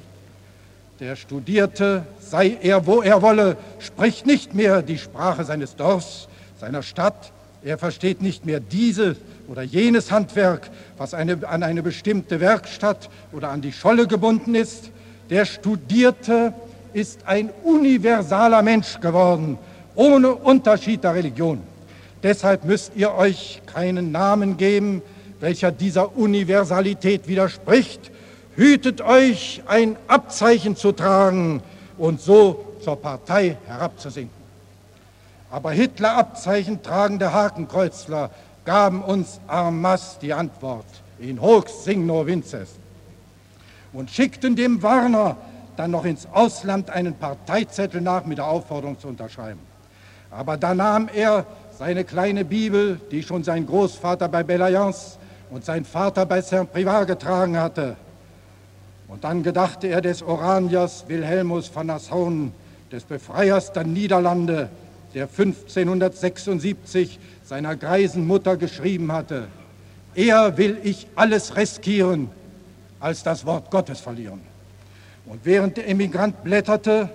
[1.01, 6.29] Der Studierte, sei er wo er wolle, spricht nicht mehr die Sprache seines Dorfs,
[6.61, 7.33] seiner Stadt.
[7.65, 9.17] Er versteht nicht mehr dieses
[9.49, 14.91] oder jenes Handwerk, was eine, an eine bestimmte Werkstatt oder an die Scholle gebunden ist.
[15.31, 16.53] Der Studierte
[16.93, 19.59] ist ein universaler Mensch geworden,
[19.95, 21.70] ohne Unterschied der Religion.
[22.23, 25.03] Deshalb müsst ihr euch keinen Namen geben,
[25.41, 28.11] welcher dieser Universalität widerspricht.
[28.57, 31.63] Hütet euch, ein Abzeichen zu tragen
[31.97, 34.39] und so zur Partei herabzusinken.
[35.51, 38.31] Aber Hitler-Abzeichen tragende Hakenkreuzler
[38.65, 39.41] gaben uns
[39.71, 40.85] masse die Antwort
[41.19, 42.69] in hoc signo vinces
[43.93, 45.37] und schickten dem Warner
[45.77, 49.61] dann noch ins Ausland einen Parteizettel nach mit der Aufforderung zu unterschreiben.
[50.31, 51.47] Aber da nahm er
[51.81, 55.17] seine kleine Bibel, die schon sein Großvater bei Belayance
[55.49, 57.97] und sein Vater bei Saint-Privat getragen hatte.
[59.09, 62.31] Und dann gedachte er des Oraniers Wilhelmus von Nassau,
[62.93, 64.69] des Befreiers der Niederlande,
[65.15, 69.47] der 1576 seiner greisen Mutter geschrieben hatte,
[70.15, 72.29] eher will ich alles riskieren,
[73.01, 74.43] als das Wort Gottes verlieren.
[75.25, 77.09] Und während der Emigrant blätterte,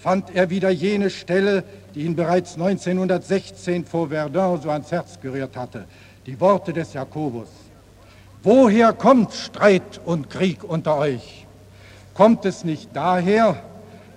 [0.00, 1.62] fand er wieder jene Stelle,
[1.94, 5.84] die ihn bereits 1916 vor Verdun so ans Herz gerührt hatte.
[6.26, 7.48] Die Worte des Jakobus.
[8.42, 11.46] Woher kommt Streit und Krieg unter euch?
[12.14, 13.62] Kommt es nicht daher,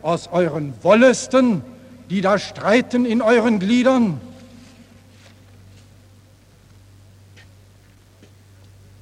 [0.02, 1.62] aus euren Wollesten,
[2.10, 4.22] die da streiten in euren Gliedern?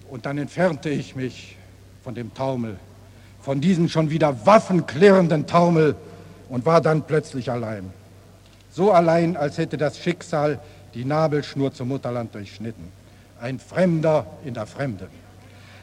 [0.09, 1.57] Und dann entfernte ich mich
[2.03, 2.77] von dem Taumel,
[3.41, 5.95] von diesem schon wieder waffenklirrenden Taumel
[6.51, 7.91] und war dann plötzlich allein.
[8.71, 10.59] So allein, als hätte das Schicksal
[10.93, 12.91] die Nabelschnur zum Mutterland durchschnitten.
[13.41, 15.07] Ein Fremder in der Fremde.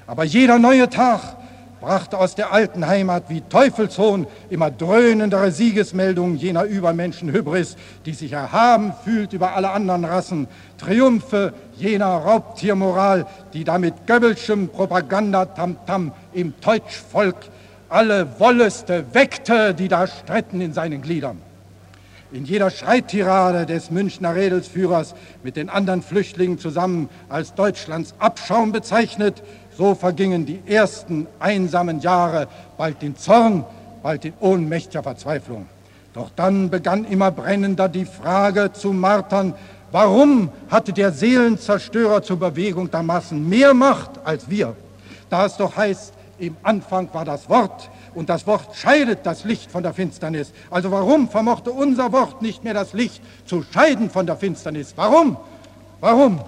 [0.07, 1.37] Aber jeder neue Tag
[1.81, 8.33] brachte aus der alten Heimat wie Teufelshohn immer dröhnendere Siegesmeldungen jener Übermenschen Hybris, die sich
[8.33, 17.37] erhaben fühlt über alle anderen Rassen, Triumphe jener Raubtiermoral, die damit Goebbelschem Propaganda-Tamtam im Deutschvolk
[17.89, 21.41] alle Wolleste weckte, die da stritten in seinen Gliedern.
[22.31, 29.43] In jeder Schreittirade des Münchner Redelsführers mit den anderen Flüchtlingen zusammen als Deutschlands Abschaum bezeichnet,
[29.79, 33.65] so vergingen die ersten einsamen Jahre, bald in Zorn,
[34.03, 35.67] bald in ohnmächtiger Verzweiflung.
[36.13, 39.55] Doch dann begann immer brennender die Frage zu martern,
[39.91, 44.75] warum hatte der Seelenzerstörer zur Bewegung der Massen mehr Macht als wir?
[45.31, 49.71] Da es doch heißt, im Anfang war das Wort und das Wort scheidet das Licht
[49.71, 50.53] von der Finsternis.
[50.71, 54.93] Also warum vermochte unser Wort nicht mehr das Licht zu scheiden von der Finsternis?
[54.97, 55.37] Warum?
[56.01, 56.41] Warum?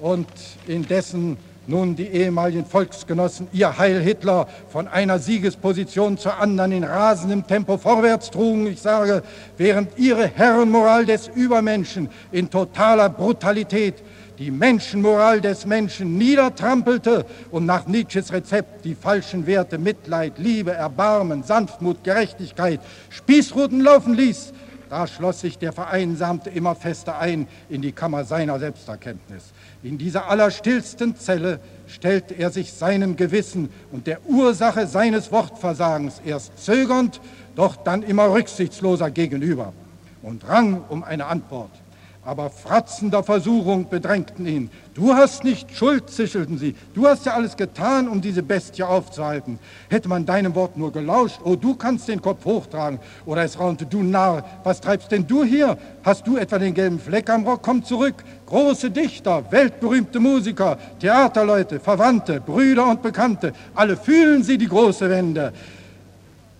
[0.00, 0.28] Und
[0.66, 1.36] indessen
[1.66, 7.78] nun die ehemaligen Volksgenossen ihr Heil Hitler von einer Siegesposition zur anderen in rasendem Tempo
[7.78, 8.66] vorwärts trugen.
[8.66, 9.22] Ich sage,
[9.56, 14.02] während ihre Herrenmoral des Übermenschen in totaler Brutalität
[14.40, 21.42] die Menschenmoral des Menschen niedertrampelte und nach Nietzsches Rezept die falschen Werte Mitleid, Liebe, Erbarmen,
[21.42, 22.80] Sanftmut, Gerechtigkeit
[23.10, 24.54] Spießruten laufen ließ,
[24.88, 29.52] da schloss sich der Vereinsamte immer fester ein in die Kammer seiner Selbsterkenntnis.
[29.82, 36.64] In dieser allerstillsten Zelle stellte er sich seinem Gewissen und der Ursache seines Wortversagens erst
[36.64, 37.20] zögernd,
[37.56, 39.74] doch dann immer rücksichtsloser gegenüber
[40.22, 41.79] und rang um eine Antwort
[42.22, 44.70] aber fratzender Versuchung bedrängten ihn.
[44.94, 46.74] Du hast nicht Schuld, zischelten sie.
[46.92, 49.58] Du hast ja alles getan, um diese Bestie aufzuhalten.
[49.88, 53.00] Hätte man deinem Wort nur gelauscht, oh, du kannst den Kopf hochtragen.
[53.24, 55.78] Oder es raunte, du Narr, was treibst denn du hier?
[56.02, 57.62] Hast du etwa den gelben Fleck am Rock?
[57.62, 58.22] Komm zurück.
[58.44, 65.52] Große Dichter, weltberühmte Musiker, Theaterleute, Verwandte, Brüder und Bekannte, alle fühlen sie die große Wende.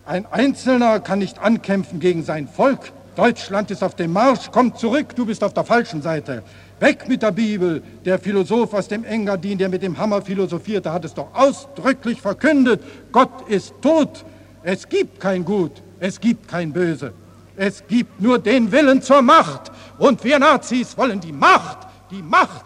[0.05, 5.15] Ein Einzelner kann nicht ankämpfen gegen sein Volk, Deutschland ist auf dem Marsch, komm zurück,
[5.15, 6.43] du bist auf der falschen Seite.
[6.79, 7.83] Weg mit der Bibel.
[8.05, 12.81] Der Philosoph aus dem Engadin, der mit dem Hammer philosophierte, hat es doch ausdrücklich verkündet.
[13.11, 14.25] Gott ist tot.
[14.63, 17.13] Es gibt kein Gut, es gibt kein Böse.
[17.57, 19.71] Es gibt nur den Willen zur Macht.
[19.99, 22.65] Und wir Nazis wollen die Macht, die Macht.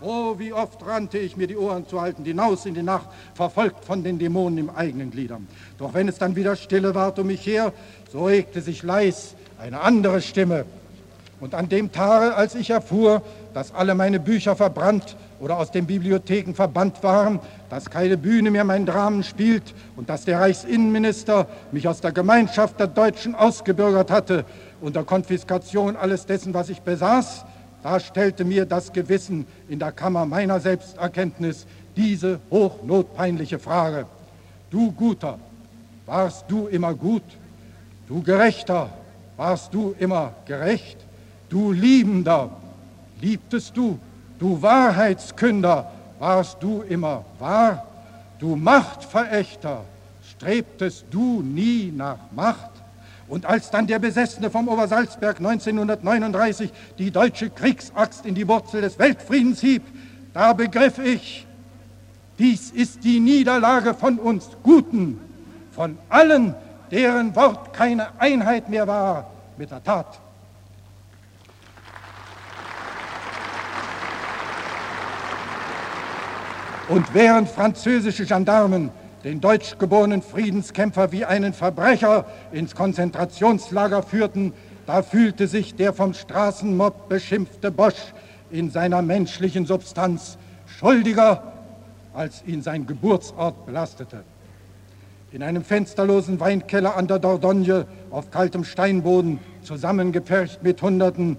[0.00, 3.84] Oh, wie oft rannte ich mir die Ohren zu halten, hinaus in die Nacht, verfolgt
[3.84, 5.48] von den Dämonen im eigenen Gliedern.
[5.78, 7.72] Doch wenn es dann wieder stille ward um mich her,
[8.12, 9.34] so regte sich leis
[9.64, 10.66] eine andere Stimme.
[11.40, 13.22] Und an dem Tage, als ich erfuhr,
[13.54, 18.64] dass alle meine Bücher verbrannt oder aus den Bibliotheken verbannt waren, dass keine Bühne mehr
[18.64, 19.62] mein Dramen spielt
[19.96, 24.44] und dass der Reichsinnenminister mich aus der Gemeinschaft der Deutschen ausgebürgert hatte
[24.82, 27.46] unter Konfiskation alles dessen, was ich besaß,
[27.82, 31.66] da stellte mir das Gewissen in der Kammer meiner Selbsterkenntnis
[31.96, 34.06] diese hochnotpeinliche Frage.
[34.70, 35.38] Du Guter,
[36.04, 37.22] warst du immer gut?
[38.08, 38.90] Du Gerechter,
[39.36, 40.98] warst du immer gerecht,
[41.48, 42.50] du Liebender,
[43.20, 43.98] liebtest du,
[44.38, 47.86] du Wahrheitskünder, warst du immer wahr,
[48.38, 49.82] du Machtverächter,
[50.30, 52.70] strebtest du nie nach Macht?
[53.26, 58.98] Und als dann der Besessene vom Obersalzberg 1939 die deutsche Kriegsaxt in die Wurzel des
[58.98, 59.82] Weltfriedens hieb,
[60.34, 61.46] da begriff ich,
[62.38, 65.20] dies ist die Niederlage von uns Guten,
[65.72, 66.54] von allen,
[66.94, 70.20] deren Wort keine Einheit mehr war mit der Tat.
[76.88, 78.90] Und während französische Gendarmen
[79.24, 84.52] den deutschgeborenen Friedenskämpfer wie einen Verbrecher ins Konzentrationslager führten,
[84.86, 88.12] da fühlte sich der vom Straßenmob beschimpfte Bosch
[88.50, 91.42] in seiner menschlichen Substanz schuldiger,
[92.12, 94.22] als ihn sein Geburtsort belastete.
[95.34, 101.36] In einem fensterlosen Weinkeller an der Dordogne auf kaltem Steinboden, zusammengepfercht mit Hunderten,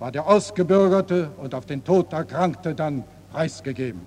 [0.00, 4.00] war der Ausgebürgerte und auf den Tod Erkrankte dann preisgegeben.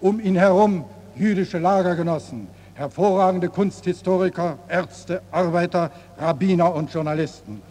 [0.00, 0.84] Um ihn herum
[1.14, 7.62] jüdische Lagergenossen, hervorragende Kunsthistoriker, Ärzte, Arbeiter, Rabbiner und Journalisten.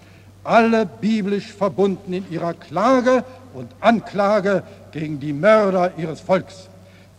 [0.46, 4.64] Alle biblisch verbunden in ihrer Klage und Anklage
[4.94, 6.70] gegen die Mörder ihres Volks.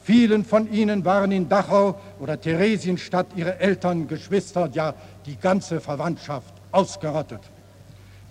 [0.05, 4.95] Vielen von ihnen waren in Dachau oder Theresienstadt ihre Eltern, Geschwister, ja
[5.27, 7.41] die ganze Verwandtschaft ausgerottet.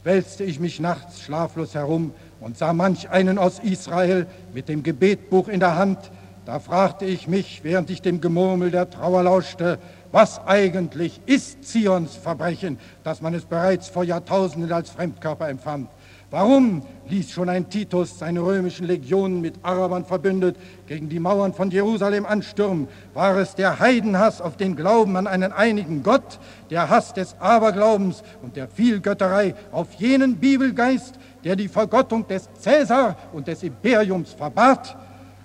[0.03, 5.47] Wälzte ich mich nachts schlaflos herum und sah manch einen aus Israel mit dem Gebetbuch
[5.47, 5.99] in der Hand,
[6.45, 9.77] da fragte ich mich, während ich dem Gemurmel der Trauer lauschte,
[10.11, 15.87] was eigentlich ist Zions Verbrechen, dass man es bereits vor Jahrtausenden als Fremdkörper empfand?
[16.31, 20.55] Warum ließ schon ein Titus seine römischen Legionen mit Arabern verbündet
[20.87, 22.87] gegen die Mauern von Jerusalem anstürmen?
[23.13, 26.39] War es der Heidenhass auf den Glauben an einen einigen Gott,
[26.69, 33.17] der Hass des Aberglaubens und der Vielgötterei auf jenen Bibelgeist, der die Vergottung des Cäsar
[33.33, 34.95] und des Imperiums verbat?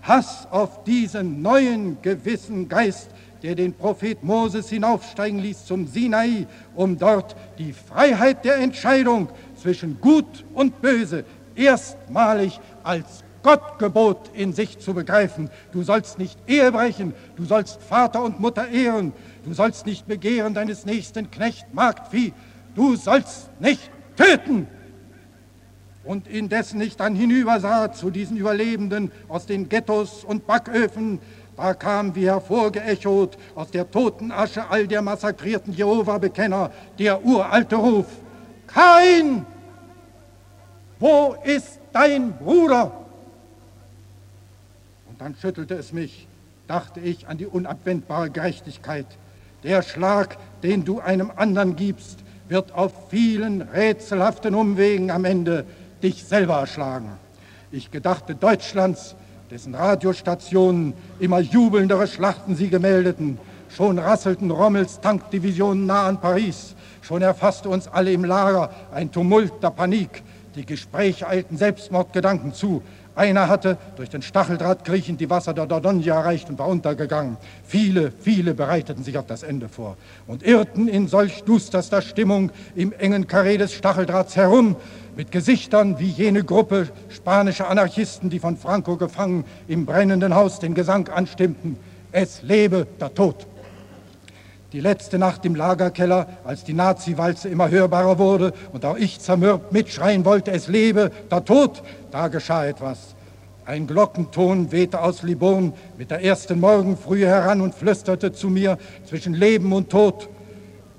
[0.02, 3.10] Hass auf diesen neuen gewissen Geist,
[3.42, 9.28] der den Prophet Moses hinaufsteigen ließ zum Sinai, um dort die Freiheit der Entscheidung
[9.66, 11.24] zwischen Gut und Böse
[11.56, 15.50] erstmalig als Gottgebot in sich zu begreifen.
[15.72, 19.12] Du sollst nicht Ehe brechen, du sollst Vater und Mutter ehren,
[19.44, 22.32] du sollst nicht begehren deines nächsten Knecht, Magd, Vieh,
[22.76, 24.68] du sollst nicht töten.
[26.04, 31.18] Und indessen ich dann hinübersah zu diesen Überlebenden aus den Ghettos und Backöfen,
[31.56, 36.70] da kam wie hervorgeechot aus der toten Asche all der massakrierten Jehova-Bekenner
[37.00, 38.06] der uralte Ruf.
[38.66, 39.46] Kein
[40.98, 42.92] wo ist dein Bruder?
[45.08, 46.26] Und dann schüttelte es mich,
[46.66, 49.06] dachte ich an die unabwendbare Gerechtigkeit.
[49.62, 52.18] Der Schlag, den du einem anderen gibst,
[52.48, 55.64] wird auf vielen rätselhaften Umwegen am Ende
[56.02, 57.12] dich selber erschlagen.
[57.72, 59.16] Ich gedachte Deutschlands,
[59.50, 63.38] dessen Radiostationen immer jubelndere Schlachtensiege meldeten.
[63.68, 66.74] Schon rasselten Rommels Tankdivisionen nah an Paris.
[67.02, 70.22] Schon erfasste uns alle im Lager ein Tumult der Panik.
[70.56, 72.82] Die Gespräche eilten Selbstmordgedanken zu.
[73.14, 77.36] Einer hatte durch den Stacheldraht kriechend die Wasser der Dordogne erreicht und war untergegangen.
[77.64, 82.92] Viele, viele bereiteten sich auf das Ende vor und irrten in solch dusterster Stimmung im
[82.92, 84.76] engen Karree des Stacheldrahts herum,
[85.14, 90.74] mit Gesichtern wie jene Gruppe spanischer Anarchisten, die von Franco gefangen im brennenden Haus den
[90.74, 91.78] Gesang anstimmten.
[92.12, 93.46] Es lebe der Tod.
[94.76, 99.72] Die letzte Nacht im Lagerkeller, als die Nazi-Walze immer hörbarer wurde und auch ich zermürbt
[99.72, 103.14] mitschreien wollte, es lebe, der Tod, da geschah etwas.
[103.64, 108.76] Ein Glockenton wehte aus Libourne mit der ersten Morgenfrühe heran und flüsterte zu mir
[109.06, 110.28] zwischen Leben und Tod,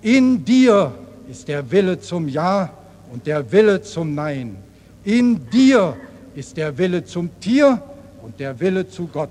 [0.01, 0.95] in dir
[1.29, 2.71] ist der Wille zum Ja
[3.13, 4.57] und der Wille zum Nein.
[5.03, 5.95] In dir
[6.33, 7.79] ist der Wille zum Tier
[8.23, 9.29] und der Wille zu Gott.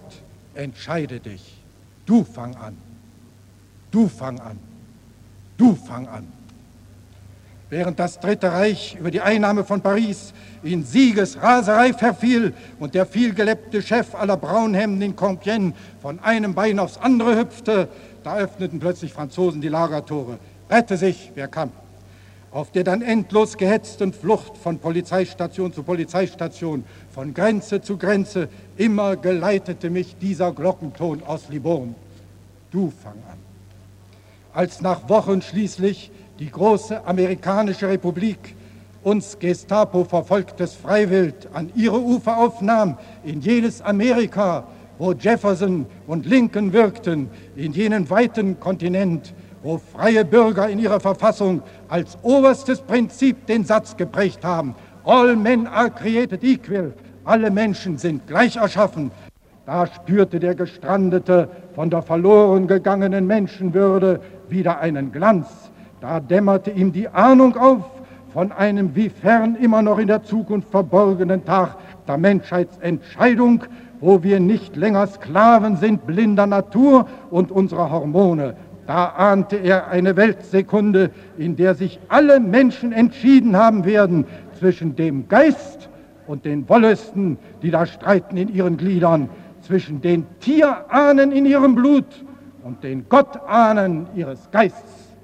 [0.55, 1.43] Entscheide dich.
[2.07, 2.86] Du fang an.
[3.97, 4.59] Du fang an.
[5.57, 6.27] Du fang an.
[7.71, 13.81] Während das Dritte Reich über die Einnahme von Paris in Siegesraserei verfiel und der vielgelebte
[13.81, 17.89] Chef aller Braunhemden in Compiègne von einem Bein aufs andere hüpfte,
[18.23, 20.41] da öffneten plötzlich Franzosen die Lagertore.
[20.69, 21.73] Rette sich, wer kann.
[22.51, 29.17] Auf der dann endlos gehetzten Flucht von Polizeistation zu Polizeistation, von Grenze zu Grenze, immer
[29.17, 31.95] geleitete mich dieser Glockenton aus Libourne.
[32.71, 33.36] Du fang an
[34.57, 38.57] als nach Wochen schließlich die große amerikanische Republik
[39.03, 44.65] uns Gestapo verfolgtes Freiwild an ihre Ufer aufnahm, in jenes Amerika,
[44.99, 51.63] wo Jefferson und Lincoln wirkten, in jenen weiten Kontinent, wo freie Bürger in ihrer Verfassung
[51.89, 54.75] als oberstes Prinzip den Satz geprägt haben,
[55.05, 59.11] All men are created equal, alle Menschen sind gleich erschaffen.
[59.67, 64.21] Da spürte der Gestrandete von der verloren gegangenen Menschenwürde
[64.51, 65.71] wieder einen Glanz.
[66.01, 67.85] Da dämmerte ihm die Ahnung auf
[68.33, 73.65] von einem wie fern immer noch in der Zukunft verborgenen Tag der Menschheitsentscheidung,
[74.01, 78.55] wo wir nicht länger Sklaven sind blinder Natur und unserer Hormone.
[78.87, 84.27] Da ahnte er eine Weltsekunde, in der sich alle Menschen entschieden haben werden
[84.59, 85.89] zwischen dem Geist
[86.27, 89.29] und den Wollüsten, die da streiten in ihren Gliedern,
[89.63, 92.05] zwischen den Tierahnen in ihrem Blut
[92.67, 95.15] und den Gottahnen ihres Geistes.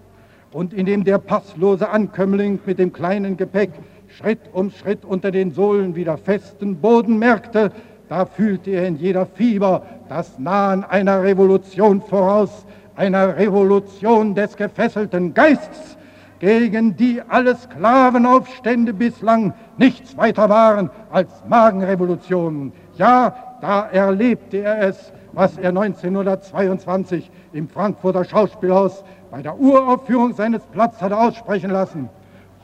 [0.53, 3.71] Und indem der passlose Ankömmling mit dem kleinen Gepäck
[4.07, 7.73] Schritt um Schritt unter den Sohlen wieder festen Boden merkte,
[8.09, 12.65] da fühlte er in jeder Fieber das Nahen einer Revolution voraus,
[12.95, 15.97] einer Revolution des gefesselten Geistes,
[16.39, 22.73] gegen die alle Sklavenaufstände bislang nichts weiter waren als Magenrevolutionen.
[22.97, 30.63] Ja, da erlebte er es was er 1922 im Frankfurter Schauspielhaus bei der Uraufführung seines
[30.67, 32.09] Platzes hatte aussprechen lassen.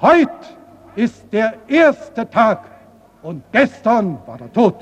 [0.00, 0.30] Heute
[0.96, 2.64] ist der erste Tag
[3.22, 4.74] und gestern war der Tod.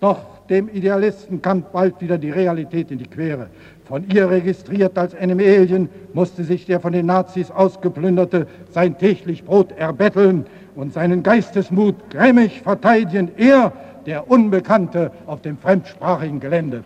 [0.00, 0.18] Doch
[0.48, 3.48] dem Idealisten kam bald wieder die Realität in die Quere.
[3.84, 9.44] Von ihr registriert als Enemy Alien musste sich der von den Nazis ausgeplünderte sein täglich
[9.44, 13.72] Brot erbetteln und seinen Geistesmut grimmig verteidigen, er,
[14.06, 16.84] der Unbekannte auf dem fremdsprachigen Gelände.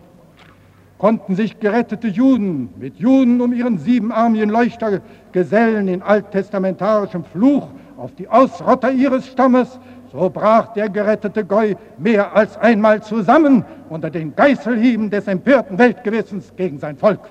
[0.97, 7.67] Konnten sich gerettete Juden mit Juden um ihren siebenarmigen Leuchter gesellen in alttestamentarischem Fluch
[7.97, 9.79] auf die Ausrotter ihres Stammes,
[10.11, 16.53] so brach der gerettete Goi mehr als einmal zusammen unter den Geißelhieben des empörten Weltgewissens
[16.55, 17.21] gegen sein Volk.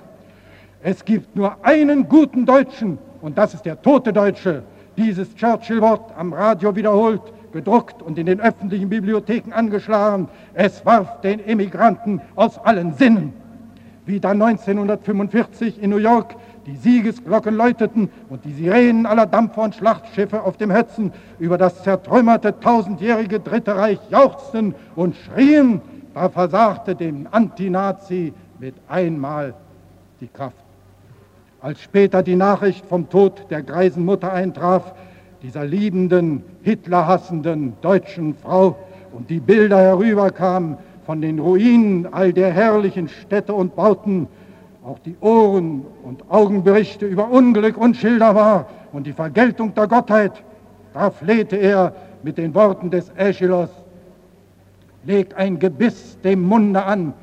[0.81, 4.63] Es gibt nur einen guten Deutschen und das ist der tote Deutsche.
[4.97, 7.21] Dieses Churchill-Wort am Radio wiederholt,
[7.51, 10.27] gedruckt und in den öffentlichen Bibliotheken angeschlagen.
[10.53, 13.33] Es warf den Emigranten aus allen Sinnen.
[14.05, 19.75] Wie dann 1945 in New York die Siegesglocken läuteten und die Sirenen aller Dampfer und
[19.75, 25.81] Schlachtschiffe auf dem Hötzen über das zertrümmerte tausendjährige Dritte Reich jauchzten und schrien,
[26.13, 29.53] da versagte dem Antinazi mit einmal
[30.19, 30.55] die Kraft.
[31.61, 34.93] Als später die Nachricht vom Tod der greisen Mutter eintraf,
[35.41, 38.75] dieser liebenden, Hitlerhassenden deutschen Frau,
[39.13, 44.27] und die Bilder herüberkamen von den Ruinen all der herrlichen Städte und Bauten,
[44.85, 50.31] auch die Ohren- und Augenberichte über Unglück unschilderbar und die Vergeltung der Gottheit,
[50.93, 51.93] da flehte er
[52.23, 53.69] mit den Worten des Aeschylus,
[55.03, 57.13] legt ein Gebiss dem Munde an,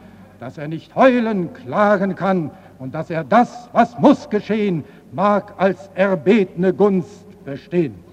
[0.40, 5.90] dass er nicht heulen, klagen kann und dass er das, was muss geschehen, mag als
[5.94, 8.07] erbetene Gunst bestehen.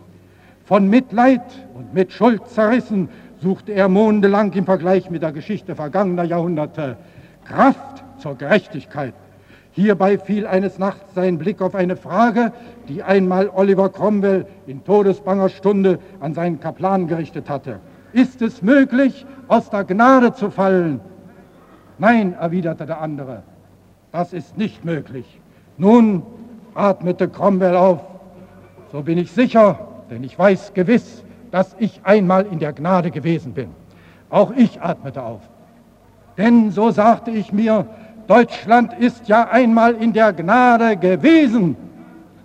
[0.66, 1.44] Von Mitleid
[1.76, 3.10] und mit Schuld zerrissen
[3.40, 6.98] suchte er mondelang im Vergleich mit der Geschichte vergangener Jahrhunderte
[7.46, 9.14] Kraft zur Gerechtigkeit.
[9.74, 12.52] Hierbei fiel eines Nachts sein Blick auf eine Frage,
[12.88, 17.80] die einmal Oliver Cromwell in todesbanger Stunde an seinen Kaplan gerichtet hatte.
[18.12, 21.00] Ist es möglich, aus der Gnade zu fallen?
[22.00, 23.44] Nein, erwiderte der andere,
[24.12, 25.40] das ist nicht möglich.
[25.78, 26.24] Nun
[26.74, 28.00] atmete Cromwell auf.
[28.92, 33.53] So bin ich sicher, denn ich weiß gewiss, dass ich einmal in der Gnade gewesen
[33.53, 33.69] bin.
[34.30, 35.41] Auch ich atmete auf.
[36.38, 37.88] Denn so sagte ich mir,
[38.27, 41.77] Deutschland ist ja einmal in der Gnade gewesen.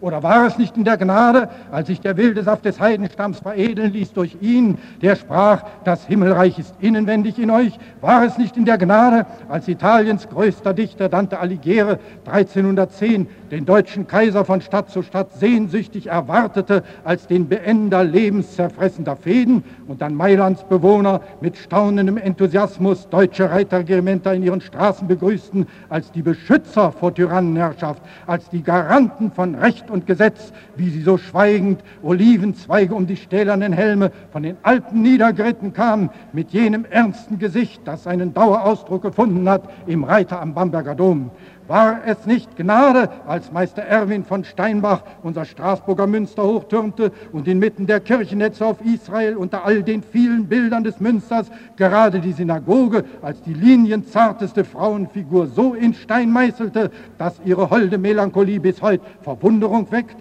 [0.00, 3.92] Oder war es nicht in der Gnade, als sich der wilde Saft des Heidenstamms veredeln
[3.92, 7.78] ließ durch ihn, der sprach, das Himmelreich ist innenwendig in euch?
[8.00, 14.06] War es nicht in der Gnade, als Italiens größter Dichter Dante Alighieri 1310 den deutschen
[14.06, 20.64] Kaiser von Stadt zu Stadt sehnsüchtig erwartete als den Beender lebenszerfressender Fäden und dann Mailands
[20.64, 28.02] Bewohner mit staunendem Enthusiasmus deutsche Reiterregimenter in ihren Straßen begrüßten als die Beschützer vor Tyrannenherrschaft,
[28.26, 33.72] als die Garanten von Recht und Gesetz, wie sie so schweigend Olivenzweige um die stählernen
[33.72, 39.68] Helme von den Alpen niedergeritten kamen, mit jenem ernsten Gesicht, das seinen Dauerausdruck gefunden hat
[39.86, 41.30] im Reiter am Bamberger Dom.
[41.70, 47.86] War es nicht Gnade, als Meister Erwin von Steinbach unser Straßburger Münster hochtürmte und inmitten
[47.86, 53.40] der Kirchennetze auf Israel unter all den vielen Bildern des Münsters gerade die Synagoge als
[53.42, 60.16] die linienzarteste Frauenfigur so in Stein meißelte, dass ihre holde Melancholie bis heute Verwunderung weckt?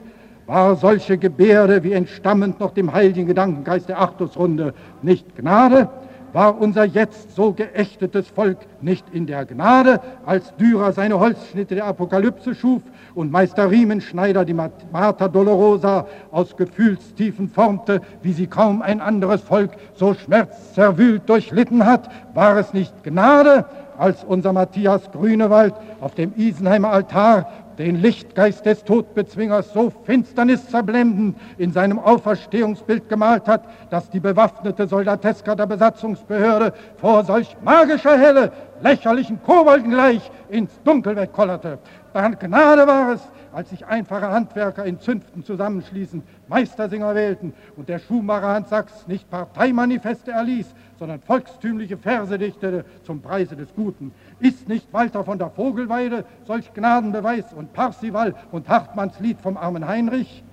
[0.45, 5.89] War solche Gebärde wie entstammend noch dem heiligen Gedankengeist der Achtusrunde nicht Gnade?
[6.33, 11.85] War unser jetzt so geächtetes Volk nicht in der Gnade, als Dürer seine Holzschnitte der
[11.85, 12.81] Apokalypse schuf
[13.15, 19.71] und Meister Riemenschneider die Mater Dolorosa aus Gefühlstiefen formte, wie sie kaum ein anderes Volk
[19.93, 23.65] so schmerzzerwühlt durchlitten hat, war es nicht Gnade,
[23.97, 31.71] als unser Matthias Grünewald auf dem Isenheimer Altar den Lichtgeist des Todbezwingers so finsterniszerblendend in
[31.71, 38.51] seinem Auferstehungsbild gemalt hat, dass die bewaffnete Soldateska der Besatzungsbehörde vor solch magischer Helle,
[38.81, 41.79] lächerlichen Kobolden gleich ins Dunkel wegkollerte.
[42.13, 43.21] Gnade war es,
[43.53, 49.29] als sich einfache Handwerker in Zünften zusammenschließend Meistersinger wählten und der Schuhmacher Hans Sachs nicht
[49.29, 54.11] Parteimanifeste erließ, sondern volkstümliche Verse dichtete zum Preise des Guten.
[54.39, 59.85] Ist nicht Walter von der Vogelweide solch Gnadenbeweis und Parsival und Hartmanns Lied vom armen
[59.85, 60.43] Heinrich?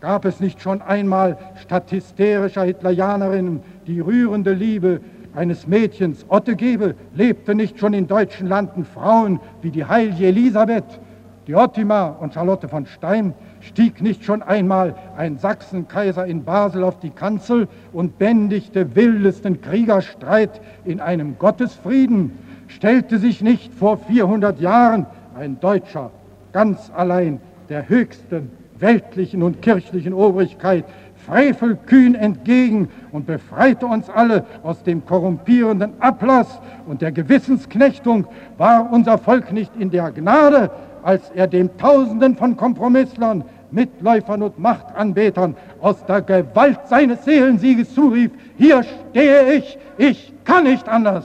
[0.00, 5.00] Gab es nicht schon einmal statt hysterischer Hitlerianerinnen die rührende Liebe
[5.34, 11.00] eines Mädchens Otte gebe, lebte nicht schon in deutschen Landen Frauen wie die heilige Elisabeth,
[11.46, 16.98] die Ottima und Charlotte von Stein, stieg nicht schon einmal ein Sachsenkaiser in Basel auf
[16.98, 22.32] die Kanzel und bändigte wildesten Kriegerstreit in einem Gottesfrieden,
[22.74, 25.06] stellte sich nicht vor 400 Jahren
[25.38, 26.10] ein Deutscher
[26.52, 30.84] ganz allein der höchsten weltlichen und kirchlichen Obrigkeit
[31.26, 38.26] frevelkühn entgegen und befreite uns alle aus dem korrumpierenden Ablass und der Gewissensknechtung,
[38.58, 40.70] war unser Volk nicht in der Gnade,
[41.02, 48.30] als er dem Tausenden von Kompromisslern, Mitläufern und Machtanbetern aus der Gewalt seines Seelensieges zurief,
[48.56, 51.24] hier stehe ich, ich kann nicht anders.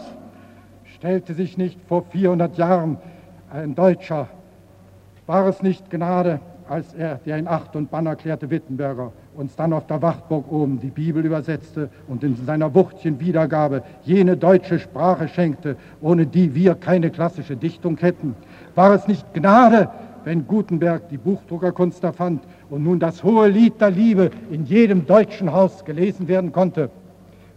[1.00, 2.98] Stellte sich nicht vor 400 Jahren
[3.50, 4.28] ein Deutscher,
[5.28, 9.72] war es nicht Gnade, als er, der in Acht und Bann erklärte Wittenberger, uns dann
[9.72, 15.30] auf der Wachtburg oben die Bibel übersetzte und in seiner Wuchtchen Wiedergabe jene deutsche Sprache
[15.30, 18.36] schenkte, ohne die wir keine klassische Dichtung hätten.
[18.76, 19.90] War es nicht Gnade,
[20.26, 25.54] wenn Gutenberg die Buchdruckerkunst erfand und nun das hohe Lied der Liebe in jedem deutschen
[25.54, 26.90] Haus gelesen werden konnte?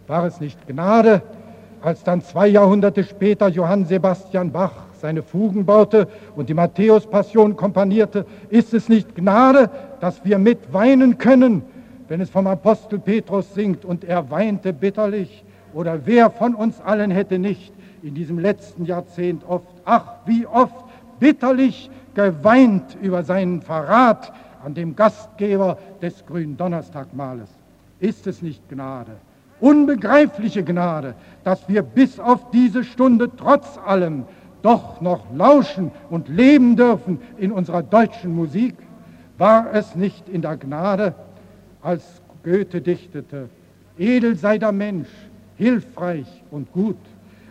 [0.07, 1.21] War es nicht Gnade,
[1.83, 8.25] als dann zwei Jahrhunderte später Johann Sebastian Bach seine Fugen baute und die Matthäus-Passion komponierte,
[8.49, 9.69] ist es nicht Gnade,
[9.99, 11.61] dass wir mit weinen können,
[12.07, 15.43] wenn es vom Apostel Petrus singt und er weinte bitterlich?
[15.73, 20.85] Oder wer von uns allen hätte nicht in diesem letzten Jahrzehnt oft, ach wie oft,
[21.19, 24.31] bitterlich geweint über seinen Verrat
[24.63, 27.49] an dem Gastgeber des Gründonnerstagmahles?
[27.99, 29.11] Ist es nicht Gnade?
[29.59, 34.25] Unbegreifliche Gnade, dass wir bis auf diese Stunde trotz allem
[34.61, 38.75] doch noch lauschen und leben dürfen in unserer deutschen Musik?
[39.37, 41.15] War es nicht in der Gnade,
[41.81, 43.49] als Goethe dichtete,
[43.97, 45.09] edel sei der Mensch,
[45.57, 46.97] hilfreich und gut,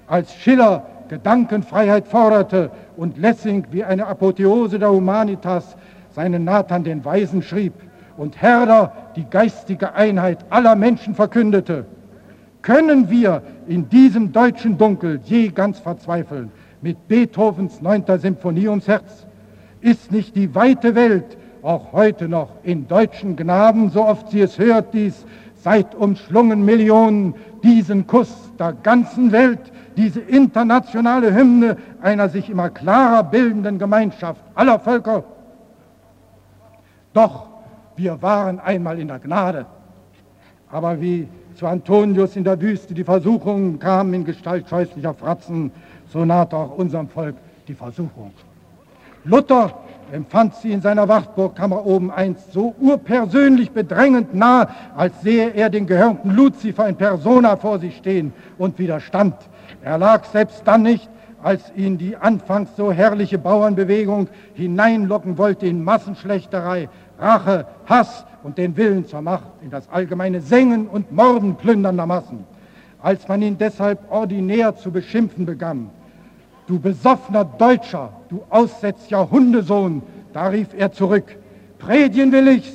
[0.07, 5.77] als Schiller Gedankenfreiheit forderte und Lessing wie eine Apotheose der Humanitas
[6.11, 7.75] seinen Nathan den Weisen schrieb
[8.17, 11.85] und Herder die geistige Einheit aller Menschen verkündete,
[12.63, 18.05] können wir in diesem deutschen Dunkel je ganz verzweifeln, mit Beethovens 9.
[18.19, 19.27] Symphonie ums Herz?
[19.81, 24.59] Ist nicht die weite Welt auch heute noch in deutschen Gnaden, so oft sie es
[24.59, 25.25] hört, dies
[25.55, 29.61] seit umschlungen Millionen, diesen Kuss der ganzen Welt,
[29.97, 35.25] diese internationale Hymne einer sich immer klarer bildenden Gemeinschaft aller Völker?
[37.13, 37.49] Doch
[37.97, 39.67] wir waren einmal in der Gnade.
[40.71, 45.71] Aber wie zu Antonius in der Wüste die Versuchungen kamen in Gestalt scheußlicher Fratzen,
[46.09, 47.37] so nahte auch unserem Volk
[47.69, 48.33] die Versuchung.
[49.25, 49.73] Luther
[50.13, 55.87] empfand sie in seiner Wachtburgkammer oben einst so urpersönlich bedrängend nah, als sehe er den
[55.87, 59.35] gehörnten Luzifer in Persona vor sich stehen und widerstand.
[59.83, 61.09] Er lag selbst dann nicht,
[61.43, 66.89] als ihn die anfangs so herrliche Bauernbewegung hineinlocken wollte in Massenschlechterei,
[67.19, 72.45] Rache, Hass und den Willen zur Macht, in das allgemeine Sengen und Morden plündernder Massen.
[73.01, 75.91] Als man ihn deshalb ordinär zu beschimpfen begann,
[76.67, 80.03] Du besoffener Deutscher, du aussätzlicher Hundesohn,
[80.33, 81.37] da rief er zurück.
[81.79, 82.73] Predigen will ich's,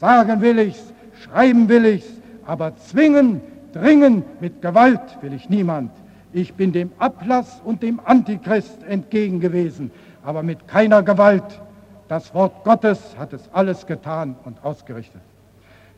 [0.00, 0.92] sagen will ich's,
[1.22, 2.08] schreiben will ich's,
[2.44, 3.40] aber zwingen,
[3.72, 5.92] dringen mit Gewalt will ich niemand.
[6.32, 9.92] Ich bin dem Ablass und dem Antichrist entgegen gewesen,
[10.24, 11.60] aber mit keiner Gewalt.
[12.08, 15.20] Das Wort Gottes hat es alles getan und ausgerichtet.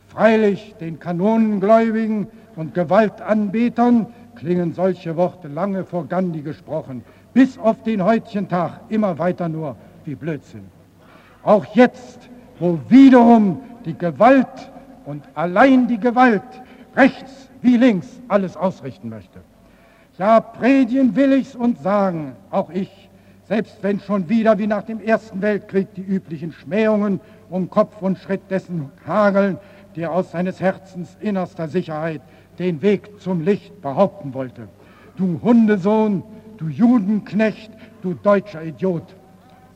[0.09, 2.27] Freilich den Kanonengläubigen
[2.57, 9.17] und Gewaltanbetern klingen solche Worte lange vor Gandhi gesprochen, bis auf den heutigen Tag immer
[9.19, 10.67] weiter nur wie Blödsinn.
[11.43, 12.29] Auch jetzt,
[12.59, 14.71] wo wiederum die Gewalt
[15.05, 16.43] und allein die Gewalt
[16.95, 19.39] rechts wie links alles ausrichten möchte.
[20.17, 23.00] Ja, predigen will ich's und sagen, auch ich,
[23.51, 27.19] selbst wenn schon wieder wie nach dem Ersten Weltkrieg die üblichen Schmähungen
[27.49, 29.57] um Kopf und Schritt dessen hageln,
[29.97, 32.21] der aus seines Herzens innerster Sicherheit
[32.59, 34.69] den Weg zum Licht behaupten wollte.
[35.17, 36.23] Du Hundesohn,
[36.55, 37.71] du Judenknecht,
[38.01, 39.03] du deutscher Idiot.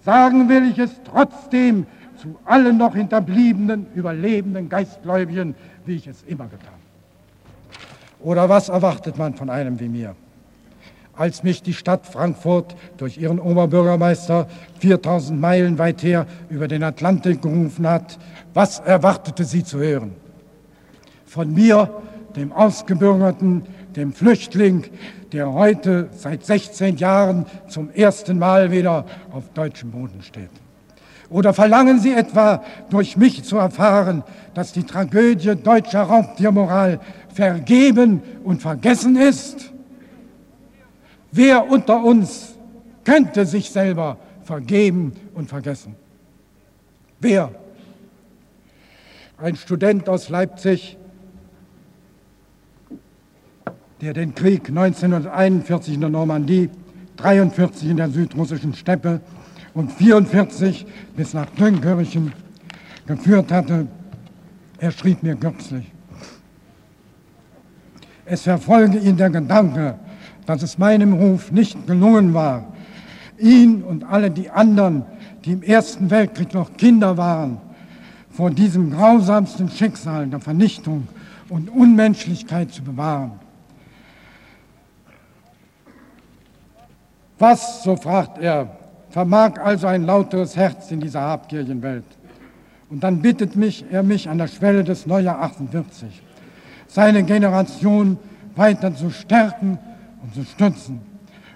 [0.05, 1.85] Sagen will ich es trotzdem
[2.15, 5.53] zu allen noch hinterbliebenen, überlebenden Geistgläubigen,
[5.85, 6.79] wie ich es immer getan.
[8.21, 10.15] Oder was erwartet man von einem wie mir?
[11.17, 14.47] Als mich die Stadt Frankfurt durch ihren Oberbürgermeister
[14.79, 18.19] 4000 Meilen weit her über den Atlantik gerufen hat,
[18.53, 20.13] was erwartete sie zu hören?
[21.25, 21.89] Von mir,
[22.35, 23.63] dem Ausgebürgerten,
[23.95, 24.85] dem Flüchtling,
[25.31, 30.49] der heute seit 16 Jahren zum ersten Mal wieder auf deutschem Boden steht?
[31.29, 34.23] Oder verlangen Sie etwa durch mich zu erfahren,
[34.53, 36.99] dass die Tragödie deutscher Raubtiermoral
[37.33, 39.71] vergeben und vergessen ist?
[41.35, 42.55] Wer unter uns
[43.03, 45.95] könnte sich selber vergeben und vergessen?
[47.19, 47.51] Wer?
[49.37, 50.97] Ein Student aus Leipzig
[53.99, 56.69] der den Krieg 1941 in der Normandie,
[57.17, 59.19] 43 in der südrussischen Steppe
[59.73, 60.85] und 44
[61.17, 62.31] bis nach Dünkirchen
[63.07, 63.87] geführt hatte.
[64.77, 65.91] Er schrieb mir kürzlich.
[68.23, 69.99] Es verfolge ihn der Gedanke,
[70.45, 72.65] dass es meinem Ruf nicht gelungen war,
[73.37, 75.03] ihn und alle die anderen,
[75.43, 77.57] die im Ersten Weltkrieg noch Kinder waren,
[78.29, 81.07] vor diesem grausamsten Schicksal der Vernichtung
[81.49, 83.39] und Unmenschlichkeit zu bewahren.
[87.37, 88.77] Was, so fragt er,
[89.09, 92.05] vermag also ein lauteres Herz in dieser habgierigen Welt?
[92.89, 96.21] Und dann bittet mich, er mich an der Schwelle des Neujahr 48,
[96.87, 98.17] seine Generation
[98.55, 99.79] weiter zu stärken
[100.25, 100.99] und zu stützen.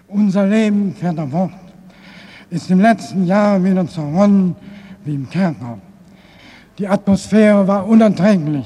[0.07, 1.51] Unser Leben, fährt fort,
[2.49, 4.55] ist im letzten Jahr wieder zerronnen
[5.05, 5.77] wie im Kerker.
[6.77, 8.65] Die Atmosphäre war unerträglich,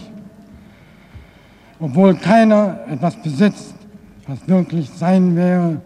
[1.79, 3.75] obwohl keiner etwas besitzt,
[4.27, 5.81] was wirklich sein wäre,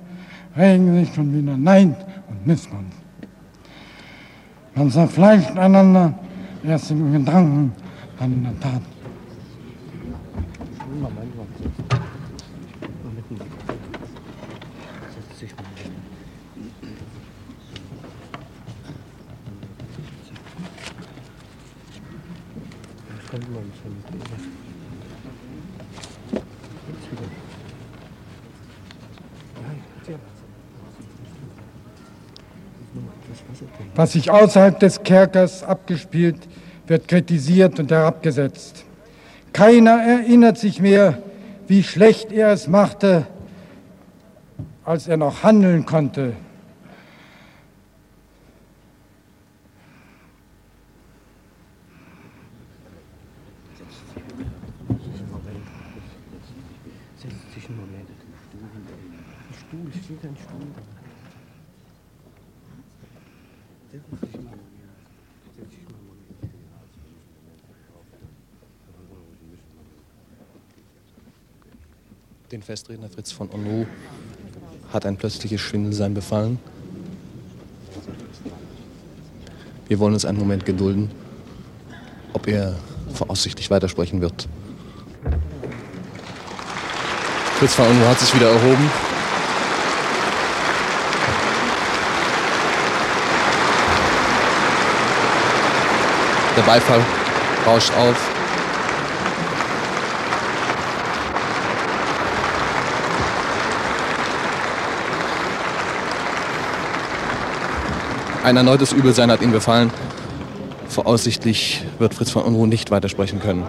[0.56, 1.96] regen sich schon wieder Neid
[2.30, 2.98] und Missgunst.
[4.76, 6.14] Man zerfleischt einander
[6.64, 7.72] erst im Gedanken,
[8.20, 8.97] dann in der Tat.
[33.98, 36.38] Was sich außerhalb des Kerkers abgespielt,
[36.86, 38.86] wird kritisiert und herabgesetzt.
[39.54, 41.18] Keiner erinnert sich mehr,
[41.68, 43.26] wie schlecht er es machte,
[44.86, 46.34] als er noch handeln konnte.
[72.68, 73.86] Festredner Fritz von Onru
[74.92, 76.60] hat ein plötzliches Schwindelsein befallen.
[79.88, 81.10] Wir wollen uns einen Moment gedulden,
[82.34, 82.76] ob er
[83.14, 84.50] voraussichtlich weitersprechen wird.
[87.58, 88.92] Fritz von Onru hat sich wieder erhoben.
[96.58, 97.02] Der Beifall
[97.66, 98.37] rauscht auf.
[108.48, 109.92] Ein erneutes Übelsein hat ihn befallen.
[110.88, 113.66] Voraussichtlich wird Fritz von Unruh nicht weitersprechen können.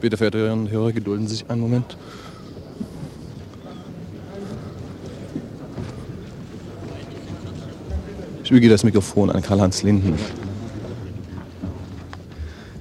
[0.00, 1.96] Bitte, verehrte Hörerinnen Hörer, gedulden Sie sich einen Moment.
[8.44, 10.16] Ich übergebe das Mikrofon an Karl-Heinz Linden.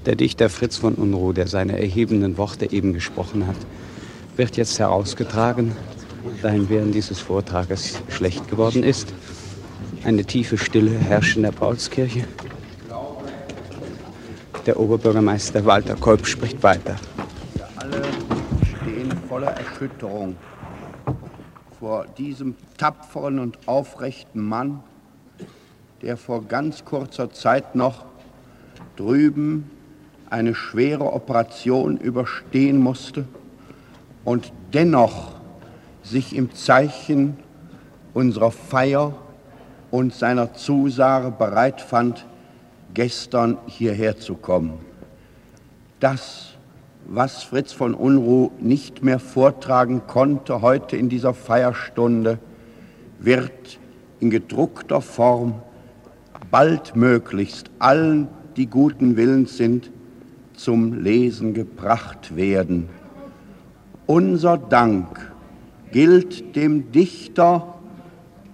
[0.05, 3.55] Der Dichter Fritz von Unruh, der seine erhebenden Worte eben gesprochen hat,
[4.35, 5.71] wird jetzt herausgetragen,
[6.43, 9.11] da ihm während dieses Vortrages schlecht geworden ist.
[10.03, 12.25] Eine tiefe Stille herrscht in der Paulskirche.
[14.67, 16.97] Der Oberbürgermeister Walter Kolb spricht weiter.
[17.55, 18.03] Wir alle
[18.63, 20.35] stehen voller Erschütterung
[21.79, 24.83] vor diesem tapferen und aufrechten Mann,
[26.03, 28.05] der vor ganz kurzer Zeit noch
[28.95, 29.71] drüben
[30.35, 33.23] eine schwere Operation überstehen musste
[34.25, 35.31] und dennoch
[36.03, 37.37] sich im Zeichen
[38.13, 39.13] unserer Feier
[39.91, 42.25] und seiner Zusage bereit fand,
[42.93, 44.73] gestern hierher zu kommen.
[46.01, 46.55] Das,
[47.07, 52.39] was Fritz von Unruh nicht mehr vortragen konnte heute in dieser Feierstunde,
[53.19, 53.79] wird
[54.19, 55.61] in gedruckter Form
[56.51, 59.91] baldmöglichst allen, die guten Willens sind,
[60.57, 62.89] zum Lesen gebracht werden.
[64.05, 65.31] Unser Dank
[65.91, 67.75] gilt dem Dichter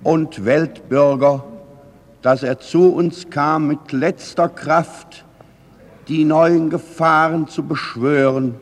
[0.04, 1.44] und Weltbürger,
[2.22, 5.26] dass er zu uns kam mit letzter Kraft,
[6.08, 8.56] die neuen Gefahren zu beschwören.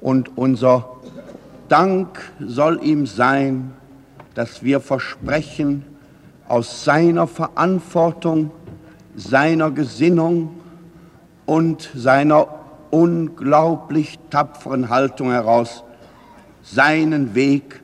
[0.00, 0.88] Und unser
[1.68, 3.72] Dank soll ihm sein,
[4.34, 5.84] dass wir versprechen,
[6.48, 8.50] aus seiner Verantwortung,
[9.16, 10.50] seiner Gesinnung
[11.46, 12.48] und seiner
[12.90, 15.84] unglaublich tapferen Haltung heraus
[16.62, 17.80] seinen Weg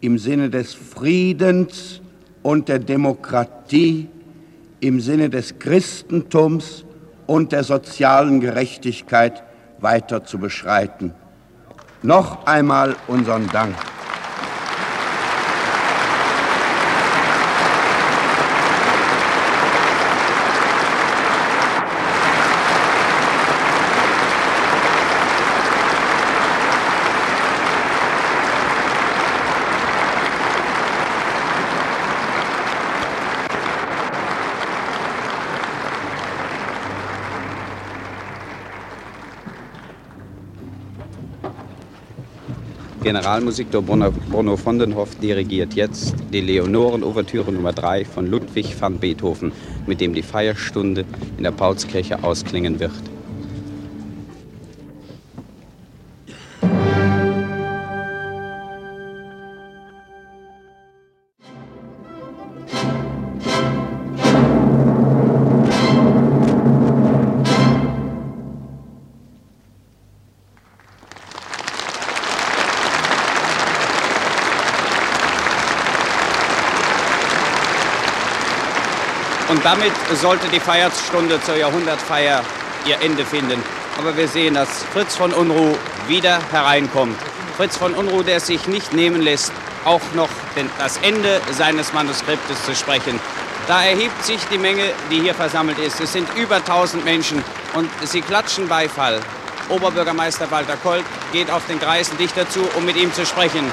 [0.00, 2.00] im Sinne des Friedens
[2.42, 4.08] und der Demokratie,
[4.80, 6.84] im Sinne des Christentums
[7.26, 9.42] und der sozialen Gerechtigkeit
[9.80, 11.12] weiter zu beschreiten.
[12.02, 13.74] Noch einmal unseren Dank.
[43.14, 48.98] Generalmusiktor Bruno, Bruno von den Hoff dirigiert jetzt die Leonoren-Ouvertüre Nummer 3 von Ludwig van
[48.98, 49.52] Beethoven,
[49.86, 51.04] mit dem die Feierstunde
[51.36, 53.13] in der Paulskirche ausklingen wird.
[79.64, 82.42] Damit sollte die Feierstunde zur Jahrhundertfeier
[82.84, 83.62] ihr Ende finden.
[83.98, 85.74] Aber wir sehen, dass Fritz von Unruh
[86.06, 87.16] wieder hereinkommt.
[87.56, 89.52] Fritz von Unruh, der es sich nicht nehmen lässt,
[89.86, 90.28] auch noch
[90.78, 93.18] das Ende seines Manuskriptes zu sprechen.
[93.66, 95.98] Da erhebt sich die Menge, die hier versammelt ist.
[95.98, 97.42] Es sind über 1000 Menschen
[97.72, 99.18] und sie klatschen Beifall.
[99.70, 103.64] Oberbürgermeister Walter Kolb geht auf den Kreisendichter zu, um mit ihm zu sprechen.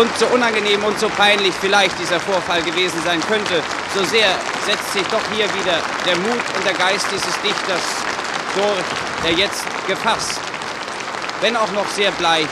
[0.00, 3.62] Und so unangenehm und so peinlich vielleicht dieser Vorfall gewesen sein könnte,
[3.94, 4.28] so sehr
[4.64, 7.82] setzt sich doch hier wieder der Mut und der Geist dieses Dichters
[8.54, 8.84] durch,
[9.22, 10.40] der jetzt gefasst,
[11.42, 12.48] wenn auch noch sehr bleich,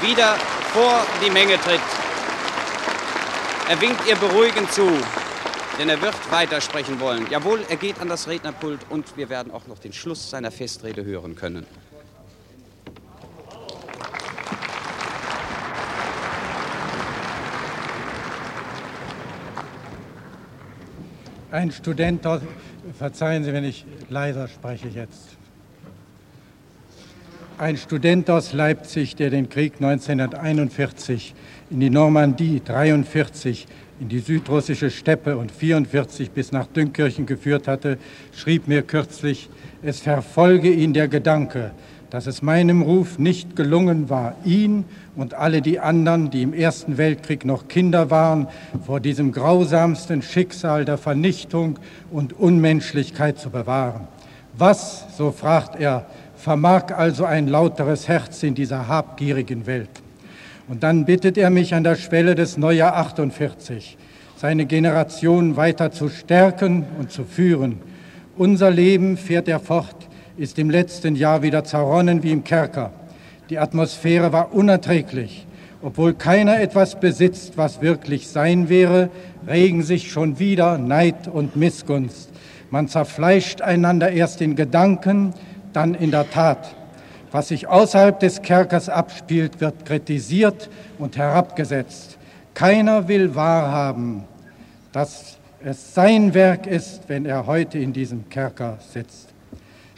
[0.00, 0.36] wieder
[0.72, 1.80] vor die Menge tritt.
[3.68, 4.90] Er winkt ihr beruhigend zu,
[5.78, 7.30] denn er wird weitersprechen wollen.
[7.30, 11.04] Jawohl, er geht an das Rednerpult und wir werden auch noch den Schluss seiner Festrede
[11.04, 11.66] hören können.
[21.54, 22.40] Ein Student aus,
[22.98, 25.36] verzeihen Sie, wenn ich leiser spreche jetzt.
[27.58, 31.32] Ein Student aus Leipzig, der den Krieg 1941
[31.70, 33.68] in die Normandie, 43
[34.00, 37.98] in die südrussische Steppe und 44 bis nach Dünkirchen geführt hatte,
[38.34, 39.48] schrieb mir kürzlich,
[39.80, 41.70] es verfolge ihn der Gedanke,
[42.10, 44.84] dass es meinem Ruf nicht gelungen war, ihn
[45.16, 48.48] und alle die anderen, die im Ersten Weltkrieg noch Kinder waren,
[48.86, 51.78] vor diesem grausamsten Schicksal der Vernichtung
[52.10, 54.08] und Unmenschlichkeit zu bewahren.
[54.56, 56.06] Was, so fragt er,
[56.36, 59.90] vermag also ein lauteres Herz in dieser habgierigen Welt?
[60.68, 63.98] Und dann bittet er mich an der Schwelle des Neujahr 48,
[64.36, 67.80] seine Generation weiter zu stärken und zu führen.
[68.36, 72.90] Unser Leben, fährt er fort, ist im letzten Jahr wieder zerronnen wie im Kerker.
[73.50, 75.46] Die Atmosphäre war unerträglich.
[75.82, 79.10] Obwohl keiner etwas besitzt, was wirklich sein wäre,
[79.46, 82.30] regen sich schon wieder Neid und Missgunst.
[82.70, 85.34] Man zerfleischt einander erst in Gedanken,
[85.74, 86.74] dann in der Tat.
[87.30, 92.16] Was sich außerhalb des Kerkers abspielt, wird kritisiert und herabgesetzt.
[92.54, 94.24] Keiner will wahrhaben,
[94.92, 99.33] dass es sein Werk ist, wenn er heute in diesem Kerker sitzt.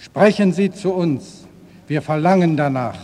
[0.07, 1.47] Sprechen Sie zu uns.
[1.87, 2.99] Wir verlangen danach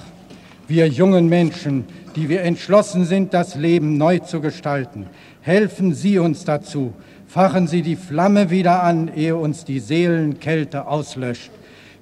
[0.72, 1.84] wir jungen Menschen,
[2.16, 5.06] die wir entschlossen sind, das Leben neu zu gestalten.
[5.42, 6.94] Helfen Sie uns dazu.
[7.26, 11.50] Fachen Sie die Flamme wieder an, ehe uns die Seelenkälte auslöscht.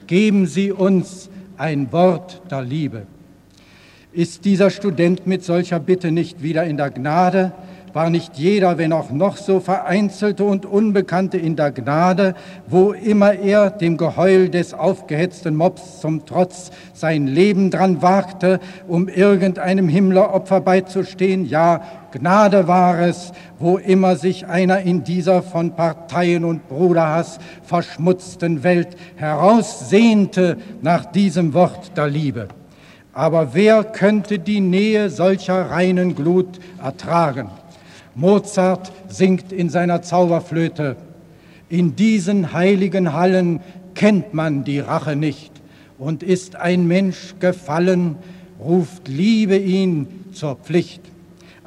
[0.07, 3.07] Geben Sie uns ein Wort der Liebe.
[4.13, 7.53] Ist dieser Student mit solcher Bitte nicht wieder in der Gnade,
[7.93, 12.35] war nicht jeder, wenn auch noch so vereinzelte und Unbekannte in der Gnade,
[12.67, 19.09] wo immer er dem Geheul des aufgehetzten Mobs zum Trotz sein Leben dran wagte, um
[19.09, 21.45] irgendeinem Himmleropfer beizustehen.
[21.47, 28.63] Ja, Gnade war es, wo immer sich einer in dieser von Parteien und Bruderhass verschmutzten
[28.63, 32.49] Welt heraussehnte nach diesem Wort der Liebe.
[33.13, 37.51] Aber wer könnte die Nähe solcher reinen Glut ertragen?
[38.21, 40.97] Mozart singt in seiner Zauberflöte,
[41.71, 43.61] in diesen heiligen Hallen
[43.95, 45.53] kennt man die Rache nicht
[45.99, 48.17] und ist ein Mensch gefallen,
[48.59, 51.01] ruft Liebe ihn zur Pflicht.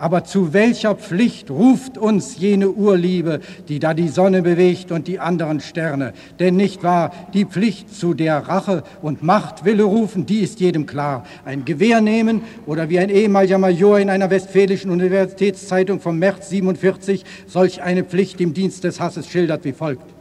[0.03, 3.39] Aber zu welcher Pflicht ruft uns jene Urliebe,
[3.69, 6.11] die da die Sonne bewegt und die anderen Sterne?
[6.41, 11.23] Denn nicht wahr, die Pflicht zu der Rache und Machtwille rufen, die ist jedem klar.
[11.45, 17.23] Ein Gewehr nehmen oder wie ein ehemaliger Major in einer westfälischen Universitätszeitung vom März 47
[17.47, 20.12] solch eine Pflicht im Dienst des Hasses schildert wie folgt.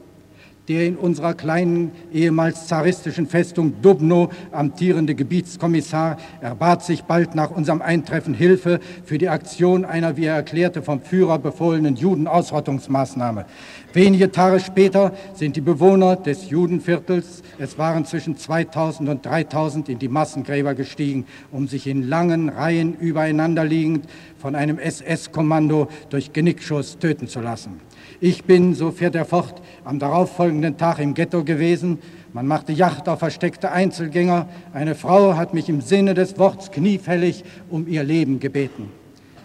[0.72, 7.82] Der in unserer kleinen, ehemals zaristischen Festung Dubno amtierende Gebietskommissar erbat sich bald nach unserem
[7.82, 13.44] Eintreffen Hilfe für die Aktion einer, wie er erklärte, vom Führer befohlenen Judenausrottungsmaßnahme.
[13.92, 19.98] Wenige Tage später sind die Bewohner des Judenviertels, es waren zwischen 2000 und 3000, in
[19.98, 24.06] die Massengräber gestiegen, um sich in langen Reihen übereinander liegend
[24.38, 27.80] von einem SS-Kommando durch Genickschuss töten zu lassen.
[28.24, 31.98] Ich bin, so fährt er fort, am darauffolgenden Tag im Ghetto gewesen.
[32.32, 34.48] Man machte Yacht auf versteckte Einzelgänger.
[34.72, 38.92] Eine Frau hat mich im Sinne des Wortes kniefällig um ihr Leben gebeten.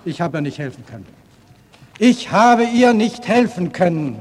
[0.05, 1.07] Ich habe ihr nicht helfen können.
[1.97, 4.19] Ich habe ihr nicht helfen können.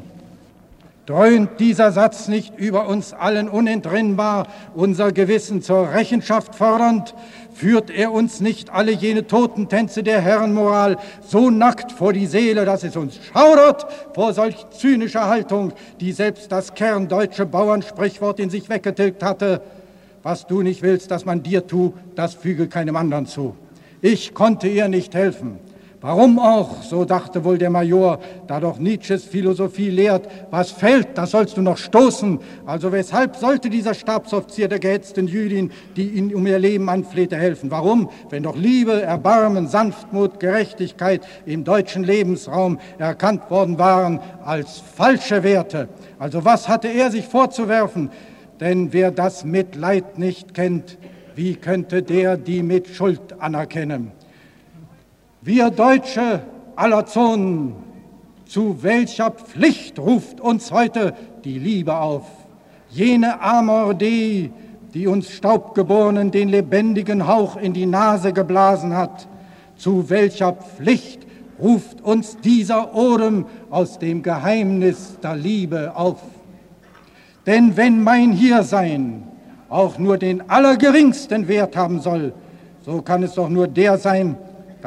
[1.05, 7.15] Dröhnt dieser Satz nicht über uns allen unentrinnbar, unser Gewissen zur Rechenschaft fordernd?
[7.57, 12.85] Führt er uns nicht alle jene Totentänze der Herrenmoral so nackt vor die Seele, dass
[12.85, 19.23] es uns schaudert vor solch zynischer Haltung, die selbst das kerndeutsche Bauernsprichwort in sich weggetilgt
[19.23, 19.63] hatte?
[20.23, 23.57] Was du nicht willst, dass man dir tu, das füge keinem anderen zu.
[24.03, 25.59] Ich konnte ihr nicht helfen.
[26.03, 31.31] Warum auch, so dachte wohl der Major, da doch Nietzsches Philosophie lehrt, was fällt, das
[31.31, 32.39] sollst du noch stoßen.
[32.67, 37.71] Also weshalb sollte dieser Stabsoffizier der gehetzten Jüdin, die ihn um ihr Leben anflehte, helfen?
[37.71, 45.43] Warum, wenn doch Liebe, Erbarmen, Sanftmut, Gerechtigkeit im deutschen Lebensraum erkannt worden waren als falsche
[45.43, 45.89] Werte?
[46.19, 48.11] Also was hatte er sich vorzuwerfen?
[48.61, 50.99] Denn wer das Mitleid nicht kennt,
[51.35, 54.13] wie könnte der die mit Schuld anerkennen?
[55.47, 56.43] Wir Deutsche
[56.75, 57.77] aller Zonen,
[58.47, 61.15] zu welcher Pflicht ruft uns heute
[61.45, 62.25] die Liebe auf?
[62.91, 64.51] Jene Amor Dei,
[64.93, 69.29] die uns Staubgeborenen den lebendigen Hauch in die Nase geblasen hat.
[69.77, 71.25] Zu welcher Pflicht
[71.61, 76.23] ruft uns dieser Odem aus dem Geheimnis der Liebe auf?
[77.47, 79.23] Denn wenn mein Hiersein
[79.69, 82.35] auch nur den allergeringsten Wert haben soll,
[82.85, 84.37] so kann es doch nur der sein,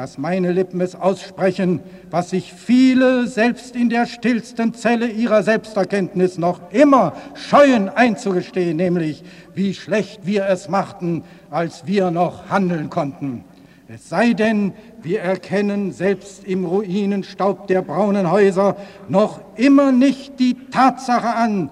[0.00, 6.38] dass meine Lippen es aussprechen, was sich viele selbst in der stillsten Zelle ihrer Selbsterkenntnis
[6.38, 9.22] noch immer scheuen einzugestehen, nämlich
[9.52, 13.44] wie schlecht wir es machten, als wir noch handeln konnten.
[13.88, 14.72] Es sei denn,
[15.02, 18.78] wir erkennen selbst im Ruinenstaub der braunen Häuser
[19.10, 21.68] noch immer nicht die Tatsache an,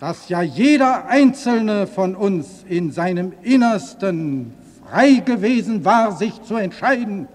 [0.00, 4.52] dass ja jeder einzelne von uns in seinem Innersten
[4.84, 7.26] frei gewesen war, sich zu entscheiden,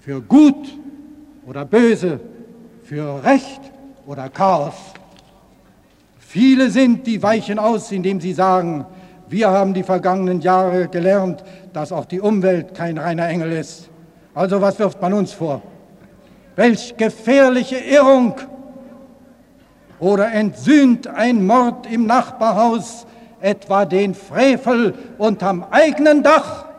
[0.00, 0.78] für gut
[1.46, 2.20] oder böse,
[2.84, 3.60] für Recht
[4.06, 4.74] oder Chaos.
[6.18, 8.86] Viele sind, die weichen aus, indem sie sagen,
[9.28, 13.88] wir haben die vergangenen Jahre gelernt, dass auch die Umwelt kein reiner Engel ist.
[14.34, 15.62] Also was wirft man uns vor?
[16.56, 18.34] Welch gefährliche Irrung!
[19.98, 23.06] Oder entsühnt ein Mord im Nachbarhaus
[23.40, 26.69] etwa den Frevel unterm eigenen Dach?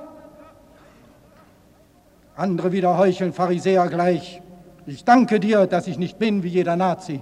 [2.41, 4.41] Andere wieder heucheln Pharisäer gleich.
[4.87, 7.21] Ich danke dir, dass ich nicht bin wie jeder Nazi.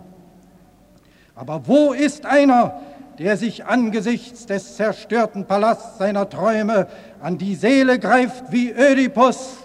[1.35, 2.79] Aber wo ist einer,
[3.17, 6.87] der sich angesichts des zerstörten Palasts seiner Träume
[7.21, 9.57] an die Seele greift wie Ödipus,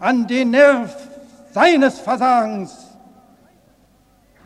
[0.00, 0.96] an den Nerv
[1.52, 2.74] seines Versagens?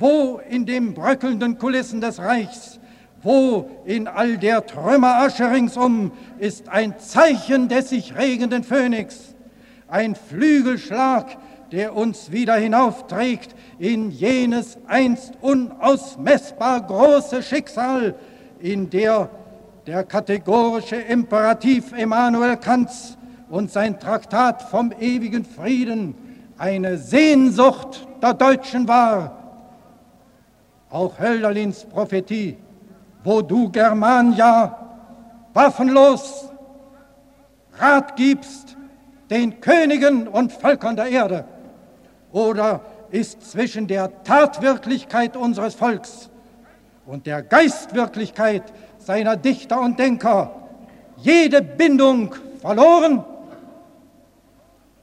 [0.01, 2.81] Wo in den bröckelnden Kulissen des Reichs,
[3.23, 6.11] wo in all der Trümmerasche ringsum
[6.41, 9.36] ist ein Zeichen des sich regenden Phönix?
[9.89, 11.37] Ein Flügelschlag,
[11.73, 18.15] der uns wieder hinaufträgt in jenes einst unausmessbar große Schicksal,
[18.61, 19.29] in der
[19.87, 23.17] der kategorische Imperativ Immanuel Kants
[23.49, 26.15] und sein Traktat vom ewigen Frieden
[26.59, 29.37] eine Sehnsucht der Deutschen war.
[30.91, 32.57] Auch Hölderlins Prophetie,
[33.23, 34.77] wo du Germania
[35.55, 36.51] waffenlos
[37.79, 38.76] Rat gibst,
[39.31, 41.45] den Königen und Völkern der Erde?
[42.33, 42.81] Oder
[43.11, 46.31] ist zwischen der Tatwirklichkeit unseres Volks
[47.07, 48.63] und der Geistwirklichkeit
[48.99, 50.51] seiner Dichter und Denker
[51.17, 53.25] jede Bindung verloren?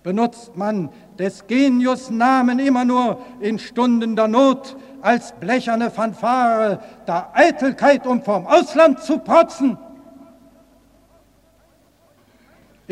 [0.04, 7.30] Benutzt man des Genius Namen immer nur in Stunden der Not als blecherne Fanfare der
[7.34, 9.78] Eitelkeit, um vom Ausland zu protzen?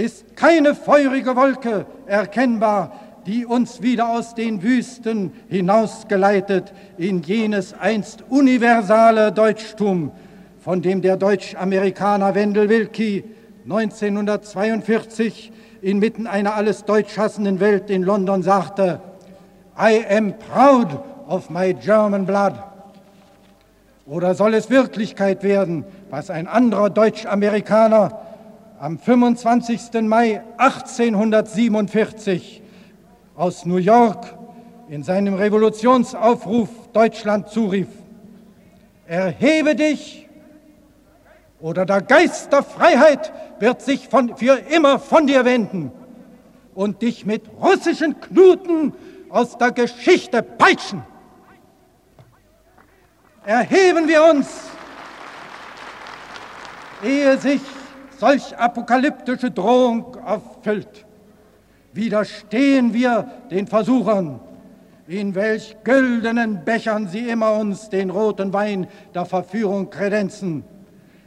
[0.02, 8.24] Ist keine feurige Wolke erkennbar, die uns wieder aus den Wüsten hinausgeleitet in jenes einst
[8.30, 10.12] universale Deutschtum,
[10.60, 13.24] von dem der Deutsch-Amerikaner Wendell Willkie
[13.66, 15.52] 1942
[15.84, 19.02] inmitten einer alles deutschhassenden Welt in London sagte,
[19.78, 20.88] I am proud
[21.28, 22.54] of my German blood.
[24.08, 28.31] Oder soll es Wirklichkeit werden, was ein anderer Deutsch-Amerikaner
[28.82, 30.02] am 25.
[30.02, 32.64] Mai 1847
[33.36, 34.36] aus New York
[34.90, 37.90] in seinem Revolutionsaufruf Deutschland zurief?
[39.06, 40.28] Erhebe dich,
[41.60, 45.92] oder der Geist der Freiheit wird sich von, für immer von dir wenden
[46.74, 48.94] und dich mit russischen Knuten
[49.30, 51.04] aus der Geschichte peitschen.
[53.46, 54.48] Erheben wir uns,
[57.04, 57.62] ehe sich
[58.22, 61.08] solch apokalyptische Drohung erfüllt.
[61.92, 64.40] Widerstehen wir den Versuchern,
[65.08, 68.86] in welch güldenen Bechern sie immer uns den roten Wein
[69.16, 70.64] der Verführung kredenzen.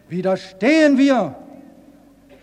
[0.08, 1.34] Widerstehen wir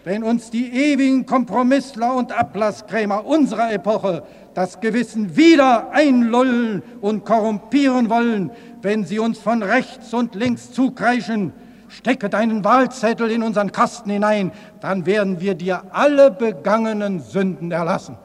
[0.04, 4.24] wenn uns die ewigen Kompromissler und Ablasskrämer unserer Epoche
[4.56, 8.50] das Gewissen wieder einlullen und korrumpieren wollen,
[8.82, 11.54] wenn sie uns von rechts und links zukreischen,
[11.92, 18.18] stecke deinen Wahlzettel in unseren Kasten hinein, dann werden wir dir alle begangenen Sünden erlassen.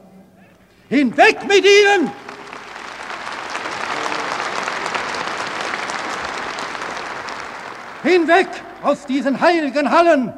[0.89, 2.11] Hinweg mit ihnen!
[8.03, 8.47] Hinweg
[8.83, 10.33] aus diesen heiligen Hallen!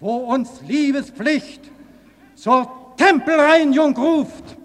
[0.00, 1.62] wo uns Liebespflicht
[2.34, 4.56] zur Tempelreinigung ruft.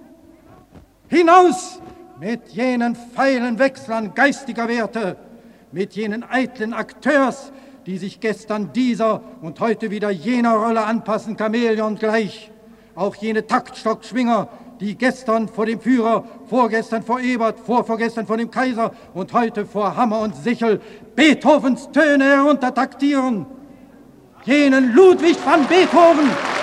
[1.07, 1.79] Hinaus
[2.19, 5.17] mit jenen feilen Wechslern geistiger Werte,
[5.71, 7.51] mit jenen eitlen Akteurs,
[7.85, 12.51] die sich gestern dieser und heute wieder jener Rolle anpassen, Chamäleon gleich.
[12.95, 14.49] Auch jene Taktstockschwinger,
[14.79, 19.95] die gestern vor dem Führer, vorgestern vor Ebert, vorvorgestern vor dem Kaiser und heute vor
[19.95, 20.81] Hammer und Sichel
[21.15, 23.45] Beethovens Töne heruntertaktieren
[24.45, 26.60] jenen Ludwig van Beethoven.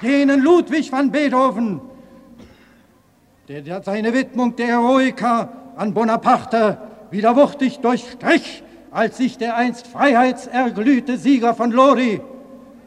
[0.00, 1.80] Jenen Ludwig van Beethoven,
[3.48, 6.78] der seine Widmung der Heroika an Bonaparte
[7.10, 12.20] wieder wuchtig durchstrich, als sich der einst freiheitserglühte Sieger von Lodi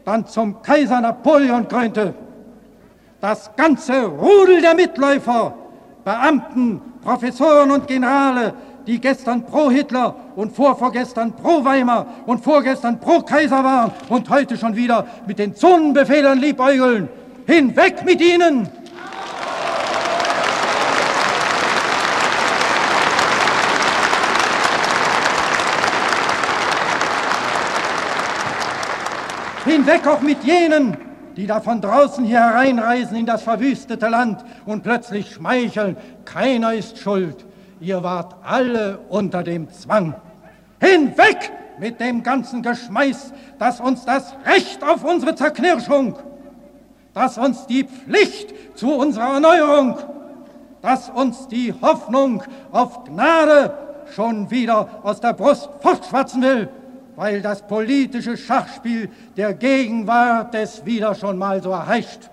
[0.05, 2.13] dann zum Kaiser Napoleon krönte.
[3.19, 5.53] Das ganze Rudel der Mitläufer,
[6.03, 8.53] Beamten, Professoren und Generale,
[8.87, 14.57] die gestern pro Hitler und vorvorgestern pro Weimar und vorgestern pro Kaiser waren und heute
[14.57, 17.09] schon wieder mit den Zonenbefehlern liebäugeln.
[17.45, 18.69] Hinweg mit ihnen!
[29.63, 30.97] Hinweg auch mit jenen,
[31.35, 36.97] die da von draußen hier hereinreisen in das verwüstete Land und plötzlich schmeicheln, keiner ist
[36.97, 37.45] schuld,
[37.81, 40.15] ihr wart alle unter dem Zwang.
[40.79, 46.17] Hinweg mit dem ganzen Geschmeiß, das uns das Recht auf unsere Zerknirschung,
[47.13, 49.97] das uns die Pflicht zu unserer Erneuerung,
[50.81, 53.73] das uns die Hoffnung auf Gnade
[54.15, 56.69] schon wieder aus der Brust fortschwatzen will
[57.15, 62.31] weil das politische Schachspiel der Gegenwart es wieder schon mal so erheischt.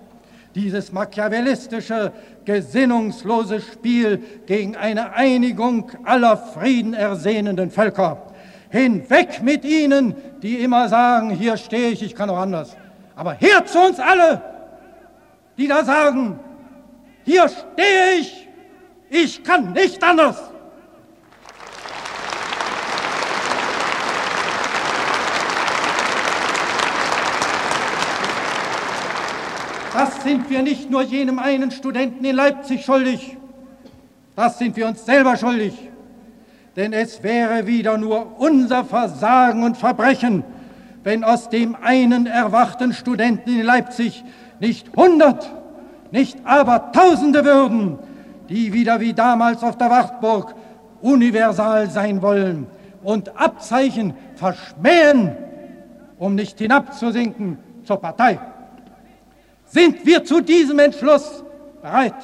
[0.59, 2.11] Dieses machiavellistische,
[2.43, 8.33] gesinnungslose Spiel gegen eine Einigung aller Frieden ersehnenden Völker.
[8.69, 12.75] Hinweg mit ihnen, die immer sagen, hier stehe ich, ich kann auch anders.
[13.15, 14.41] Aber her zu uns alle,
[15.57, 16.37] die da sagen,
[17.23, 18.49] hier stehe ich,
[19.09, 20.51] ich kann nicht anders.
[29.99, 33.35] Das sind wir nicht nur jenem einen Studenten in Leipzig schuldig,
[34.33, 35.73] das sind wir uns selber schuldig.
[36.77, 40.45] Denn es wäre wieder nur unser Versagen und Verbrechen,
[41.03, 44.23] wenn aus dem einen erwachten Studenten in Leipzig
[44.61, 45.53] nicht hundert,
[46.11, 47.99] nicht aber Tausende würden,
[48.47, 50.55] die wieder wie damals auf der Wartburg
[51.01, 52.67] universal sein wollen
[53.03, 55.35] und Abzeichen verschmähen,
[56.17, 58.39] um nicht hinabzusinken zur Partei.
[59.69, 61.43] Sind wir zu diesem Entschluss
[61.81, 62.15] bereit?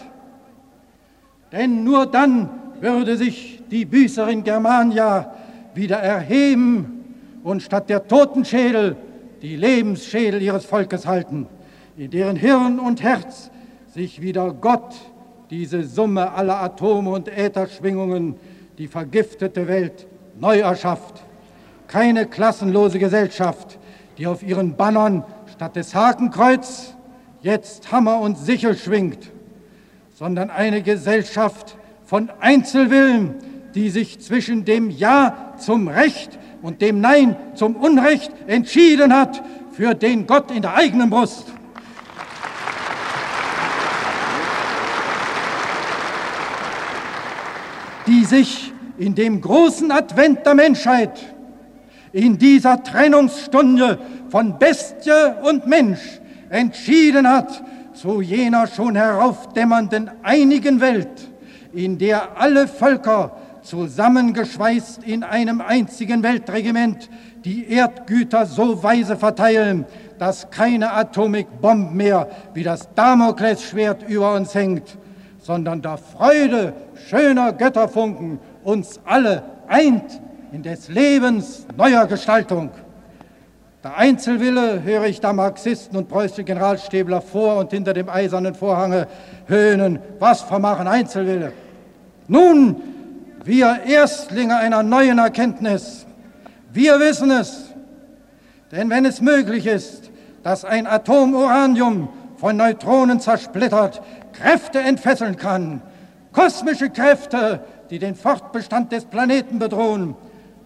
[1.51, 2.49] Denn nur dann
[2.81, 5.34] würde sich die Büßerin Germania
[5.76, 7.05] wieder erheben
[7.43, 8.97] und statt der Totenschädel
[9.41, 11.47] die Lebensschädel ihres Volkes halten,
[11.95, 13.51] in deren Hirn und Herz
[13.93, 14.95] sich wieder Gott,
[15.51, 18.35] diese Summe aller Atome und Ätherschwingungen,
[18.80, 20.07] die vergiftete Welt
[20.39, 21.23] neu erschafft.
[21.88, 23.77] Keine klassenlose Gesellschaft,
[24.17, 25.23] die auf ihren Bannern
[25.53, 26.94] statt des Hakenkreuz
[27.45, 29.31] jetzt Hammer und Sichel schwingt,
[30.15, 33.35] sondern eine Gesellschaft von Einzelwillen,
[33.76, 39.43] die sich zwischen dem Ja zum Recht und dem Nein zum Unrecht entschieden hat
[39.73, 41.45] für den Gott in der eigenen Brust.
[48.07, 51.19] Die sich in dem großen Advent der Menschheit,
[52.11, 53.99] in dieser Trennungsstunde
[54.30, 55.11] von Bestie
[55.43, 56.22] und Mensch,
[56.56, 57.64] entschieden hat,
[57.94, 61.30] zu jener schon heraufdämmernden einigen Welt,
[61.73, 67.10] in der alle Völker zusammengeschweißt in einem einzigen Weltregiment
[67.44, 69.86] die Erdgüter so weise verteilen,
[70.18, 74.98] dass keine Atomikbombe mehr wie das Damoklesschwert über uns hängt,
[75.40, 76.73] sondern der Freude
[77.07, 80.22] schöner Götterfunken uns alle eint
[80.52, 82.69] in des Lebens neuer Gestaltung.
[83.86, 89.07] Der Einzelwille höre ich da Marxisten und preußische Generalstäbler vor und hinter dem eisernen Vorhange
[89.45, 89.99] höhnen.
[90.18, 91.53] Was vermachen Einzelwille?
[92.28, 92.82] Nun,
[93.44, 96.07] wir Erstlinge einer neuen Erkenntnis,
[96.74, 97.76] wir wissen es,
[98.72, 100.10] denn wenn es möglich ist,
[100.41, 104.02] dass ein Atom Uranium von Neutronen zersplittert,
[104.34, 105.84] Kräfte entfesseln kann,
[106.32, 107.60] kosmische Kräfte,
[107.91, 110.16] die den Fortbestand des Planeten bedrohen,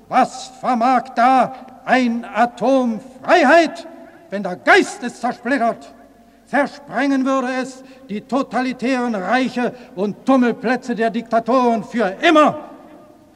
[0.07, 1.53] was vermag da
[1.89, 3.87] ein Atom Freiheit,
[4.29, 5.91] wenn der Geist es zersplittert?
[6.45, 12.69] Zersprengen würde es die totalitären Reiche und Tummelplätze der Diktatoren für immer.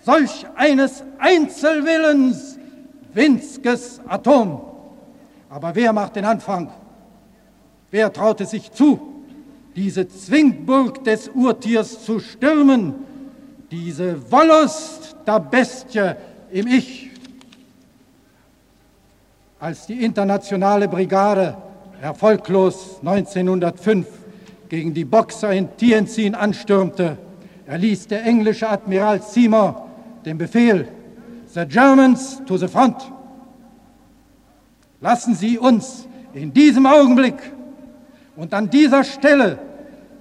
[0.04, 2.60] Solch eines Einzelwillens,
[3.14, 4.62] winziges Atom.
[5.50, 6.72] Aber wer macht den Anfang?
[7.90, 9.24] Wer traut es sich zu,
[9.76, 12.94] diese Zwingburg des Urtiers zu stürmen,
[13.72, 16.16] diese Wollust der Bestie
[16.52, 17.13] im Ich?
[19.64, 21.56] Als die internationale Brigade
[22.02, 24.06] erfolglos 1905
[24.68, 27.18] gegen die Boxer in Tientsin anstürmte,
[27.66, 29.88] erließ der englische Admiral Seymour
[30.26, 30.90] den Befehl,
[31.48, 33.10] The Germans to the front.
[35.00, 37.38] Lassen Sie uns in diesem Augenblick
[38.36, 39.60] und an dieser Stelle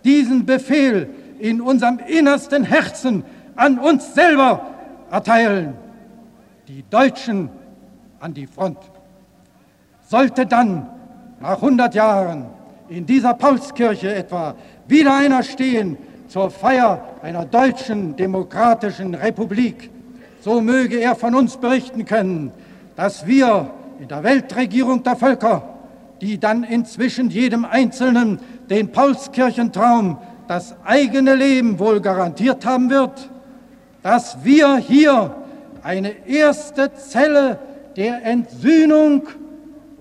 [0.05, 1.09] diesen Befehl
[1.41, 3.25] in unserem innersten Herzen
[3.57, 4.69] an uns selber
[5.11, 5.75] erteilen.
[6.69, 7.51] Die Deutschen
[8.21, 8.92] an die Front.
[10.13, 10.91] Sollte dann
[11.41, 12.45] nach 100 Jahren
[12.91, 14.55] in dieser Paulskirche etwa
[14.87, 15.97] wieder einer stehen
[16.29, 19.89] zur Feier einer deutschen demokratischen Republik,
[20.43, 22.53] so möge er von uns berichten können,
[22.95, 23.71] dass wir
[24.01, 25.63] in der Weltregierung der Völker,
[26.21, 33.31] die dann inzwischen jedem Einzelnen den Paulskirchentraum, das eigene Leben wohl garantiert haben wird,
[34.03, 35.35] dass wir hier
[35.83, 37.59] eine erste Zelle
[37.97, 39.23] der Entsühnung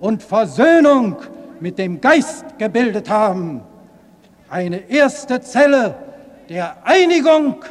[0.02, 1.16] und Versöhnung
[1.60, 3.62] mit dem Geist gebildet haben.
[4.50, 5.94] Eine erste Zelle
[6.48, 7.64] der Einigung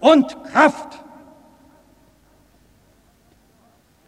[0.00, 1.04] und Kraft.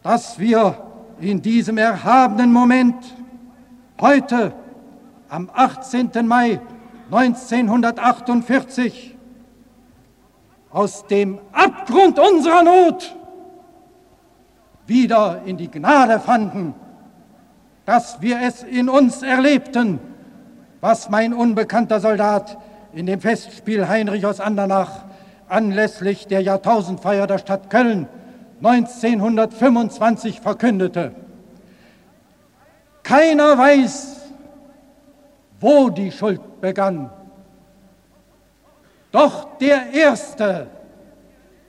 [0.02, 0.82] Dass wir
[1.20, 2.96] in diesem erhabenen Moment
[4.00, 4.52] heute
[5.28, 6.10] am 18.
[6.26, 6.60] Mai
[7.12, 9.16] 1948
[10.70, 13.14] aus dem Abgrund unserer Not
[14.88, 16.74] wieder in die Gnade fanden
[17.88, 19.98] dass wir es in uns erlebten,
[20.82, 22.58] was mein unbekannter Soldat
[22.92, 25.06] in dem Festspiel Heinrich aus Andernach
[25.48, 28.06] anlässlich der Jahrtausendfeier der Stadt Köln
[28.62, 31.12] 1925 verkündete.
[33.04, 34.32] Keiner weiß,
[35.58, 37.08] wo die Schuld begann.
[39.12, 40.66] Doch der Erste,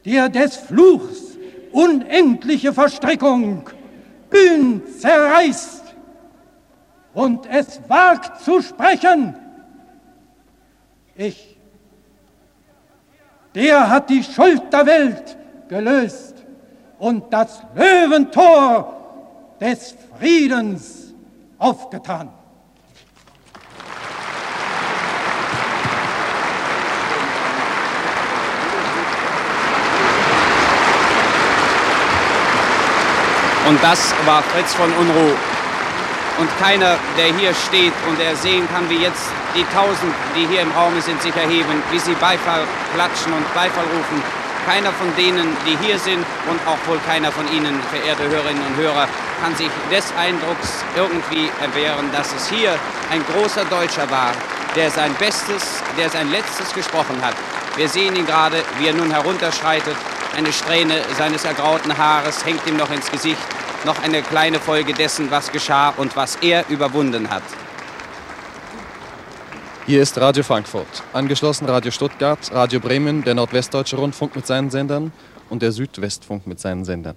[0.03, 1.37] der des Fluchs
[1.71, 3.69] unendliche Verstrickung
[4.29, 5.78] Bühn zerreißt,
[7.13, 9.35] und es wagt zu sprechen.
[11.15, 11.57] Ich,
[13.55, 15.37] der hat die Schuld der Welt
[15.67, 16.35] gelöst
[16.97, 18.95] und das Löwentor
[19.59, 21.13] des Friedens
[21.57, 22.29] aufgetan.
[33.67, 35.35] Und das war Fritz von Unruh
[36.39, 40.61] und keiner, der hier steht und der sehen kann, wie jetzt die Tausend, die hier
[40.61, 42.63] im Raum sind, sich erheben, wie sie Beifall
[42.95, 44.23] klatschen und Beifall rufen.
[44.65, 48.75] Keiner von denen, die hier sind und auch wohl keiner von Ihnen, verehrte Hörerinnen und
[48.75, 49.07] Hörer,
[49.41, 52.75] kann sich des Eindrucks irgendwie erwehren, dass es hier
[53.11, 54.31] ein großer Deutscher war,
[54.75, 57.33] der sein Bestes, der sein Letztes gesprochen hat.
[57.75, 59.95] Wir sehen ihn gerade, wie er nun herunterschreitet.
[60.37, 63.41] Eine Strähne seines ergrauten Haares hängt ihm noch ins Gesicht
[63.85, 67.43] noch eine kleine Folge dessen, was geschah und was er überwunden hat.
[69.85, 75.11] Hier ist Radio Frankfurt, angeschlossen Radio Stuttgart, Radio Bremen, der Nordwestdeutsche Rundfunk mit seinen Sendern
[75.49, 77.15] und der Südwestfunk mit seinen Sendern.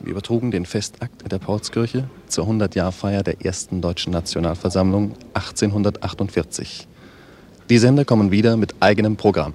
[0.00, 6.86] Wir übertrugen den Festakt in der Paulskirche zur 100-Jahr-Feier der ersten deutschen Nationalversammlung 1848.
[7.70, 9.54] Die Sender kommen wieder mit eigenem Programm.